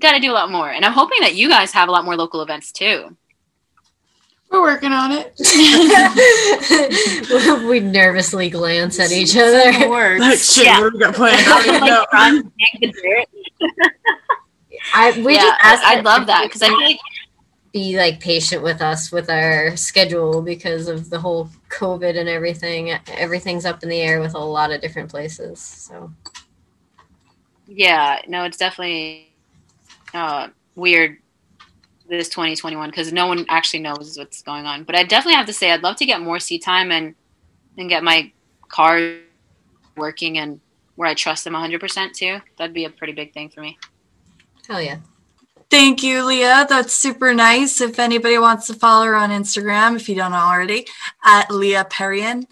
got 0.00 0.12
to 0.12 0.20
do 0.20 0.30
a 0.30 0.32
lot 0.32 0.50
more. 0.50 0.70
And 0.70 0.84
I'm 0.84 0.92
hoping 0.92 1.18
that 1.20 1.34
you 1.34 1.48
guys 1.48 1.72
have 1.72 1.88
a 1.88 1.92
lot 1.92 2.04
more 2.04 2.16
local 2.16 2.40
events 2.40 2.72
too. 2.72 3.16
We're 4.50 4.62
working 4.62 4.92
on 4.92 5.12
it. 5.12 5.34
we 7.68 7.78
nervously 7.78 8.50
glance 8.50 8.98
at 8.98 9.12
each 9.12 9.36
other. 9.36 9.88
Works. 9.88 10.20
That's 10.20 10.54
shit, 10.54 10.64
yeah. 10.64 10.80
what 10.80 10.92
we 10.92 10.98
got 10.98 11.14
planned. 11.14 11.36
I, 12.12 12.42
I 14.92 15.20
we 15.20 15.34
yeah, 15.34 15.56
just 15.62 15.84
I, 15.84 16.00
love 16.00 16.26
that 16.26 16.46
because 16.46 16.62
I 16.62 16.68
feel 16.68 16.80
like 16.80 16.98
be 17.72 17.96
like 17.96 18.20
patient 18.20 18.62
with 18.62 18.82
us 18.82 19.12
with 19.12 19.30
our 19.30 19.76
schedule 19.76 20.42
because 20.42 20.88
of 20.88 21.08
the 21.10 21.20
whole 21.20 21.48
COVID 21.68 22.18
and 22.18 22.28
everything. 22.28 22.90
Everything's 23.16 23.64
up 23.64 23.82
in 23.82 23.88
the 23.88 24.00
air 24.00 24.20
with 24.20 24.34
a 24.34 24.38
lot 24.38 24.72
of 24.72 24.80
different 24.80 25.08
places. 25.08 25.60
So 25.60 26.12
yeah, 27.66 28.20
no, 28.26 28.44
it's 28.44 28.56
definitely 28.56 29.32
uh, 30.12 30.48
weird 30.74 31.18
this 32.08 32.28
2021 32.28 32.90
because 32.90 33.12
no 33.12 33.28
one 33.28 33.46
actually 33.48 33.80
knows 33.80 34.16
what's 34.18 34.42
going 34.42 34.66
on. 34.66 34.82
But 34.82 34.96
I 34.96 35.04
definitely 35.04 35.36
have 35.36 35.46
to 35.46 35.52
say 35.52 35.70
I'd 35.70 35.82
love 35.82 35.96
to 35.96 36.06
get 36.06 36.20
more 36.20 36.40
seat 36.40 36.62
time 36.62 36.90
and 36.90 37.14
and 37.78 37.88
get 37.88 38.02
my 38.02 38.32
car 38.68 39.14
working 39.96 40.38
and 40.38 40.60
where 40.96 41.08
I 41.08 41.14
trust 41.14 41.44
them 41.44 41.54
100% 41.54 42.12
too. 42.12 42.40
That'd 42.58 42.74
be 42.74 42.84
a 42.84 42.90
pretty 42.90 43.12
big 43.12 43.32
thing 43.32 43.48
for 43.48 43.60
me. 43.60 43.78
Hell 44.66 44.82
yeah. 44.82 44.98
Thank 45.70 46.02
you, 46.02 46.26
Leah. 46.26 46.66
That's 46.68 46.92
super 46.92 47.32
nice. 47.32 47.80
If 47.80 47.98
anybody 47.98 48.38
wants 48.38 48.66
to 48.66 48.74
follow 48.74 49.06
her 49.06 49.14
on 49.14 49.30
Instagram, 49.30 49.96
if 49.96 50.08
you 50.08 50.16
don't 50.16 50.32
already, 50.32 50.86
at 51.24 51.48
Leaperian. 51.48 52.46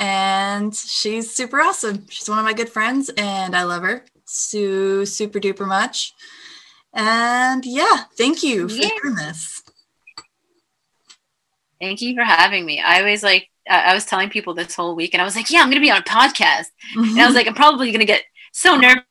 And 0.00 0.74
she's 0.74 1.34
super 1.34 1.60
awesome. 1.60 2.06
She's 2.08 2.28
one 2.28 2.38
of 2.38 2.44
my 2.44 2.54
good 2.54 2.70
friends, 2.70 3.10
and 3.16 3.54
I 3.54 3.64
love 3.64 3.82
her 3.82 4.04
so 4.24 5.04
super 5.04 5.40
duper 5.40 5.66
much. 5.66 6.12
And 6.94 7.64
yeah, 7.64 8.04
thank 8.16 8.42
you 8.42 8.68
for 8.68 8.74
Yeah. 8.74 8.90
doing 9.02 9.16
this. 9.16 9.62
Thank 11.80 12.00
you 12.00 12.14
for 12.14 12.24
having 12.24 12.64
me. 12.64 12.80
I 12.80 13.00
always 13.00 13.22
like, 13.22 13.48
I 13.68 13.90
I 13.90 13.94
was 13.94 14.04
telling 14.04 14.30
people 14.30 14.54
this 14.54 14.74
whole 14.74 14.94
week, 14.96 15.14
and 15.14 15.20
I 15.20 15.24
was 15.24 15.36
like, 15.36 15.50
yeah, 15.50 15.60
I'm 15.60 15.66
going 15.66 15.80
to 15.82 15.86
be 15.86 15.90
on 15.90 16.00
a 16.00 16.02
podcast. 16.02 16.66
And 16.94 17.00
I 17.00 17.00
was 17.02 17.10
mm-hmm. 17.10 17.34
like, 17.34 17.46
I'm 17.46 17.54
probably 17.54 17.90
going 17.90 18.00
to 18.00 18.06
get 18.06 18.22
so 18.52 18.76
nervous, 18.76 19.04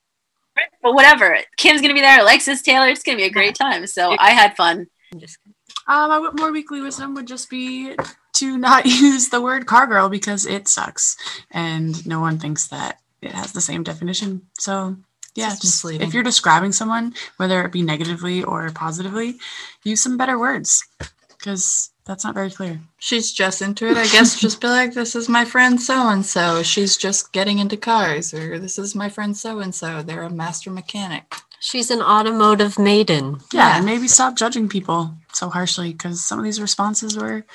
but 0.81 0.93
whatever. 0.93 1.37
Kim's 1.57 1.81
going 1.81 1.89
to 1.89 1.95
be 1.95 2.01
there, 2.01 2.19
Alexis 2.21 2.61
Taylor. 2.61 2.87
It's 2.87 3.03
going 3.03 3.17
to 3.17 3.21
be 3.21 3.27
a 3.27 3.31
great 3.31 3.55
time. 3.55 3.87
So 3.87 4.15
I 4.19 4.31
had 4.31 4.55
fun. 4.55 4.87
I'm. 5.13 6.11
Um, 6.11 6.23
my 6.23 6.31
more 6.41 6.51
weekly 6.51 6.81
wisdom 6.81 7.15
would 7.15 7.27
just 7.27 7.49
be 7.49 7.95
to 8.33 8.57
not 8.57 8.85
use 8.85 9.29
the 9.29 9.41
word 9.41 9.65
car 9.65 9.87
girl 9.87 10.09
because 10.09 10.45
it 10.45 10.67
sucks, 10.67 11.15
and 11.51 12.05
no 12.05 12.19
one 12.19 12.39
thinks 12.39 12.67
that 12.67 12.99
it 13.21 13.31
has 13.31 13.53
the 13.53 13.61
same 13.61 13.83
definition. 13.83 14.41
So, 14.59 14.97
yeah, 15.33 15.49
Just 15.49 15.61
just 15.61 15.85
misleading. 15.85 16.07
if 16.07 16.13
you're 16.13 16.23
describing 16.23 16.71
someone, 16.73 17.13
whether 17.37 17.63
it 17.63 17.71
be 17.71 17.81
negatively 17.83 18.43
or 18.43 18.69
positively, 18.71 19.35
use 19.83 20.03
some 20.03 20.17
better 20.17 20.37
words 20.37 20.85
because 21.29 21.91
that's 22.07 22.23
not 22.23 22.33
very 22.33 22.49
clear. 22.49 22.79
She's 22.97 23.31
just 23.31 23.61
into 23.61 23.87
it. 23.87 23.97
I 23.97 24.07
guess 24.07 24.39
just 24.45 24.59
be 24.61 24.67
like, 24.67 24.93
this 24.93 25.15
is 25.15 25.29
my 25.29 25.45
friend 25.45 25.79
so 25.79 26.09
and 26.09 26.25
so. 26.25 26.63
She's 26.63 26.97
just 26.97 27.31
getting 27.33 27.59
into 27.59 27.77
cars, 27.77 28.33
or 28.33 28.57
this 28.57 28.79
is 28.79 28.95
my 28.95 29.09
friend 29.09 29.35
so 29.37 29.59
and 29.59 29.75
so. 29.75 30.01
They're 30.01 30.23
a 30.23 30.29
master 30.29 30.71
mechanic. 30.71 31.35
She's 31.59 31.91
an 31.91 32.01
automotive 32.01 32.79
maiden. 32.79 33.39
Yeah, 33.53 33.69
Yeah. 33.69 33.77
and 33.77 33.85
maybe 33.85 34.07
stop 34.07 34.35
judging 34.35 34.69
people 34.69 35.13
so 35.33 35.49
harshly 35.49 35.91
because 35.91 36.23
some 36.23 36.39
of 36.39 36.45
these 36.45 36.61
responses 36.61 37.17
were 37.17 37.45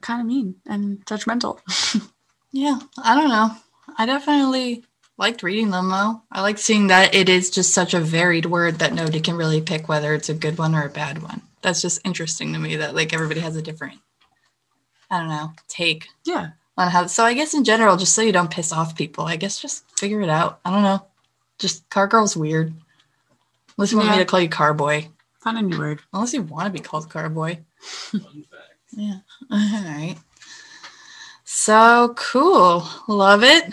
kind 0.00 0.20
of 0.20 0.26
mean 0.26 0.54
and 0.66 1.04
judgmental. 1.06 1.58
Yeah, 2.50 2.78
I 3.04 3.14
don't 3.14 3.28
know. 3.28 3.50
I 3.98 4.06
definitely 4.06 4.82
liked 5.18 5.42
reading 5.42 5.70
them 5.70 5.90
though. 5.90 6.22
I 6.32 6.40
like 6.40 6.56
seeing 6.56 6.86
that 6.86 7.14
it 7.14 7.28
is 7.28 7.50
just 7.50 7.74
such 7.74 7.92
a 7.92 8.00
varied 8.00 8.46
word 8.46 8.76
that 8.78 8.94
nobody 8.94 9.20
can 9.20 9.36
really 9.36 9.60
pick 9.60 9.86
whether 9.86 10.14
it's 10.14 10.30
a 10.30 10.34
good 10.34 10.56
one 10.56 10.74
or 10.74 10.84
a 10.86 10.88
bad 10.88 11.22
one. 11.22 11.42
That's 11.62 11.82
just 11.82 12.00
interesting 12.04 12.52
to 12.52 12.58
me 12.58 12.76
that 12.76 12.94
like 12.94 13.12
everybody 13.12 13.40
has 13.40 13.56
a 13.56 13.62
different, 13.62 13.98
I 15.10 15.18
don't 15.20 15.28
know, 15.28 15.52
take 15.68 16.08
yeah, 16.24 16.50
on 16.76 16.88
how. 16.90 17.06
So 17.06 17.24
I 17.24 17.34
guess 17.34 17.54
in 17.54 17.64
general, 17.64 17.96
just 17.96 18.14
so 18.14 18.22
you 18.22 18.32
don't 18.32 18.50
piss 18.50 18.72
off 18.72 18.96
people, 18.96 19.24
I 19.24 19.36
guess 19.36 19.58
just 19.60 19.84
figure 19.98 20.20
it 20.20 20.28
out. 20.30 20.60
I 20.64 20.70
don't 20.70 20.82
know. 20.82 21.04
Just 21.58 21.88
car 21.90 22.06
girl's 22.06 22.36
weird. 22.36 22.72
Unless 23.76 23.90
you 23.92 23.98
want 23.98 24.10
me 24.10 24.14
Yeah. 24.16 24.20
to 24.20 24.26
call 24.26 24.40
you 24.40 24.48
car 24.48 24.74
boy. 24.74 25.08
find 25.40 25.58
a 25.58 25.62
new 25.62 25.78
word. 25.78 26.00
Unless 26.12 26.34
you 26.34 26.42
want 26.42 26.66
to 26.66 26.70
be 26.72 26.78
called 26.80 27.08
car 27.10 27.28
boy. 27.28 27.58
yeah. 28.92 29.18
All 29.50 29.58
right. 29.84 30.16
So 31.44 32.14
cool. 32.16 32.86
Love 33.08 33.42
it. 33.42 33.72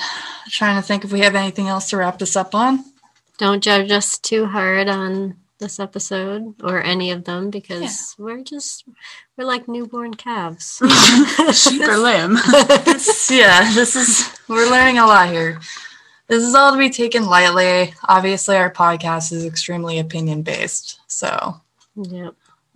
Trying 0.50 0.82
to 0.82 0.82
think 0.88 1.04
if 1.04 1.12
we 1.12 1.20
have 1.22 1.36
anything 1.36 1.68
else 1.68 1.90
to 1.90 1.98
wrap 1.98 2.18
this 2.20 2.36
up 2.36 2.56
on. 2.56 2.84
Don't 3.38 3.62
judge 3.64 3.92
us 3.92 4.18
too 4.18 4.46
hard 4.46 4.88
on 4.88 5.36
this 5.60 5.80
episode 5.80 6.56
or 6.64 6.82
any 6.82 7.12
of 7.12 7.24
them 7.24 7.50
because 7.50 8.16
we're 8.18 8.44
just 8.44 8.86
we're 9.38 9.46
like 9.46 9.68
newborn 9.68 10.14
calves. 10.14 10.82
Sheep 11.54 11.82
or. 11.82 11.98
This- 12.86 13.32
yeah, 13.32 13.72
this 13.74 13.96
is 13.96 14.30
we're 14.48 14.70
learning 14.70 14.98
a 14.98 15.06
lot 15.06 15.30
here. 15.30 15.60
This 16.28 16.44
is 16.44 16.56
all 16.56 16.72
to 16.72 16.78
be 16.78 16.90
taken 16.90 17.26
lightly. 17.26 17.94
Obviously, 18.04 18.56
our 18.56 18.72
podcast 18.72 19.32
is 19.32 19.46
extremely 19.46 20.00
opinion 20.00 20.42
based. 20.42 21.00
So 21.08 21.62
yep. 21.96 22.34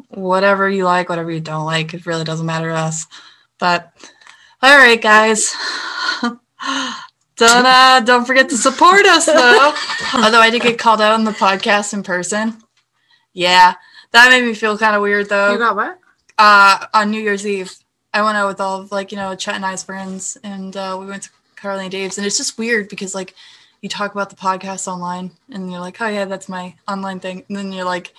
whatever 0.10 0.70
you 0.70 0.86
like, 0.86 1.10
whatever 1.10 1.32
you 1.32 1.40
don't 1.40 1.66
like, 1.66 1.94
it 1.94 2.06
really 2.06 2.24
doesn't 2.24 2.46
matter 2.46 2.70
to 2.70 2.76
us. 2.76 3.08
But 3.58 3.92
all 4.62 4.78
right, 4.78 5.02
guys. 5.02 5.54
Don't 7.40 7.66
uh, 7.66 8.02
don't 8.02 8.26
forget 8.26 8.50
to 8.50 8.58
support 8.58 9.06
us 9.06 9.26
though. 9.26 9.74
Although 10.14 10.42
I 10.42 10.50
did 10.50 10.62
get 10.62 10.78
called 10.78 11.00
out 11.00 11.14
on 11.14 11.24
the 11.24 11.32
podcast 11.32 11.94
in 11.94 12.04
person. 12.04 12.62
Yeah, 13.34 13.76
that 14.12 14.30
made 14.30 14.44
me 14.44 14.54
feel 14.54 14.78
kind 14.78 14.96
of 14.96 15.02
weird 15.02 15.30
though. 15.30 15.52
you 15.52 15.58
got 15.58 15.76
what? 15.76 16.00
uh, 16.40 16.86
on 16.94 17.12
New 17.12 17.22
Year's 17.22 17.46
Eve, 17.46 17.76
I 18.14 18.24
went 18.24 18.38
out 18.38 18.48
with 18.48 18.62
all 18.62 18.82
of 18.82 18.92
like 18.92 19.12
you 19.12 19.18
know 19.18 19.36
Chet 19.36 19.56
and 19.56 19.66
I's 19.66 19.84
friends, 19.84 20.38
and 20.44 20.76
uh, 20.76 20.98
we 21.00 21.06
went 21.06 21.24
to 21.24 21.30
Carly 21.56 21.84
and 21.84 21.92
Dave's, 21.92 22.18
and 22.18 22.26
it's 22.26 22.38
just 22.38 22.58
weird 22.58 22.90
because 22.90 23.14
like 23.14 23.36
you 23.82 23.90
talk 23.90 24.14
about 24.14 24.30
the 24.30 24.36
podcast 24.36 24.88
online, 24.88 25.32
and 25.52 25.70
you're 25.70 25.82
like, 25.82 26.02
oh 26.02 26.08
yeah, 26.08 26.26
that's 26.26 26.50
my 26.50 26.76
online 26.88 27.20
thing, 27.20 27.44
and 27.48 27.58
then 27.58 27.72
you're 27.72 27.86
like 27.86 28.14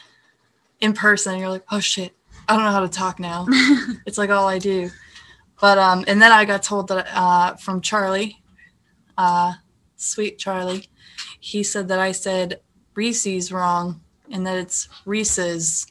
in 0.81 0.93
person, 0.93 1.33
and 1.33 1.41
you're 1.41 1.51
like, 1.51 1.65
oh 1.73 1.81
shit, 1.81 2.15
I 2.49 2.55
don't 2.55 2.65
know 2.65 2.71
how 2.71 2.81
to 2.81 2.89
talk 2.89 3.19
now. 3.19 3.47
it's 4.07 4.19
like 4.19 4.31
all 4.31 4.47
I 4.47 4.59
do. 4.59 4.91
But 5.61 5.79
um, 5.79 6.05
and 6.07 6.21
then 6.21 6.33
I 6.33 6.45
got 6.45 6.63
told 6.63 6.89
that 6.89 7.09
uh, 7.13 7.57
from 7.57 7.81
Charlie, 7.81 8.43
uh, 9.19 9.55
sweet 9.97 10.39
Charlie, 10.39 10.89
he 11.39 11.63
said 11.63 11.89
that 11.89 11.99
I 11.99 12.13
said 12.13 12.61
Reese's 12.95 13.51
wrong, 13.51 14.03
and 14.31 14.47
that 14.47 14.57
it's 14.59 14.89
Reese's. 15.05 15.87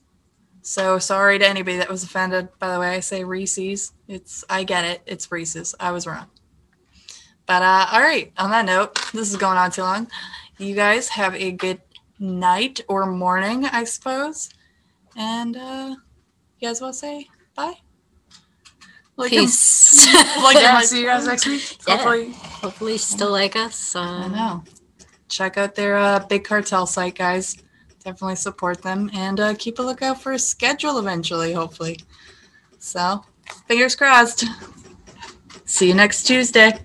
So 0.61 0.99
sorry 0.99 1.39
to 1.39 1.47
anybody 1.47 1.77
that 1.77 1.89
was 1.89 2.03
offended 2.03 2.49
by 2.59 2.73
the 2.73 2.79
way 2.79 2.89
I 2.95 2.99
say 2.99 3.23
Reese's. 3.23 3.91
It's 4.07 4.43
I 4.49 4.63
get 4.63 4.85
it. 4.85 5.01
It's 5.05 5.31
Reese's. 5.31 5.73
I 5.79 5.91
was 5.91 6.05
wrong. 6.07 6.27
But 7.45 7.63
uh 7.63 7.87
all 7.91 8.01
right, 8.01 8.31
on 8.37 8.51
that 8.51 8.65
note, 8.65 8.95
this 9.13 9.29
is 9.29 9.37
going 9.37 9.57
on 9.57 9.71
too 9.71 9.81
long. 9.81 10.07
You 10.57 10.75
guys 10.75 11.09
have 11.09 11.33
a 11.35 11.51
good 11.51 11.81
night 12.19 12.81
or 12.87 13.05
morning, 13.05 13.65
I 13.65 13.83
suppose. 13.85 14.49
And 15.15 15.57
uh 15.57 15.95
you 16.59 16.67
guys 16.67 16.81
want 16.81 16.93
to 16.93 16.99
say 16.99 17.27
bye? 17.55 17.73
Like 19.15 19.31
Peace. 19.31 20.05
like 20.43 20.55
Yeah, 20.55 20.79
see 20.81 21.01
you 21.01 21.05
guys 21.07 21.25
next 21.25 21.45
week. 21.47 21.77
Yeah. 21.87 21.95
Hopefully. 21.97 22.31
Hopefully, 22.61 22.91
you 22.93 22.97
still 22.99 23.31
like 23.31 23.55
us. 23.55 23.95
I 23.95 24.23
Um, 24.23 24.31
know. 24.31 24.63
Check 25.27 25.57
out 25.57 25.75
their 25.75 25.97
uh, 25.97 26.19
big 26.27 26.43
cartel 26.43 26.85
site, 26.85 27.15
guys. 27.15 27.57
Definitely 28.09 28.37
support 28.37 28.81
them 28.81 29.11
and 29.13 29.39
uh, 29.39 29.53
keep 29.53 29.77
a 29.77 29.83
lookout 29.83 30.19
for 30.19 30.31
a 30.31 30.39
schedule 30.39 30.97
eventually, 30.97 31.53
hopefully. 31.53 31.99
So, 32.79 33.23
fingers 33.67 33.95
crossed. 33.95 34.45
See 35.65 35.89
you 35.89 35.93
next 35.93 36.23
Tuesday. 36.23 36.79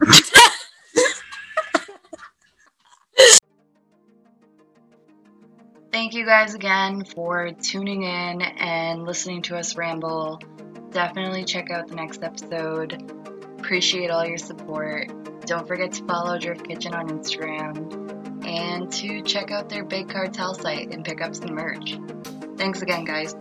Thank 5.90 6.14
you 6.14 6.24
guys 6.24 6.54
again 6.54 7.04
for 7.04 7.50
tuning 7.50 8.04
in 8.04 8.40
and 8.40 9.04
listening 9.04 9.42
to 9.42 9.56
us 9.56 9.74
ramble. 9.74 10.40
Definitely 10.92 11.44
check 11.46 11.72
out 11.72 11.88
the 11.88 11.96
next 11.96 12.22
episode. 12.22 13.12
Appreciate 13.58 14.12
all 14.12 14.24
your 14.24 14.38
support. 14.38 15.10
Don't 15.46 15.66
forget 15.66 15.90
to 15.94 16.04
follow 16.04 16.38
Drift 16.38 16.64
Kitchen 16.68 16.94
on 16.94 17.08
Instagram 17.08 18.17
and 18.48 18.90
to 18.90 19.22
check 19.22 19.50
out 19.50 19.68
their 19.68 19.84
Big 19.84 20.08
Cartel 20.08 20.54
site 20.54 20.90
and 20.92 21.04
pick 21.04 21.20
up 21.20 21.34
some 21.34 21.54
merch. 21.54 21.98
Thanks 22.56 22.82
again, 22.82 23.04
guys. 23.04 23.34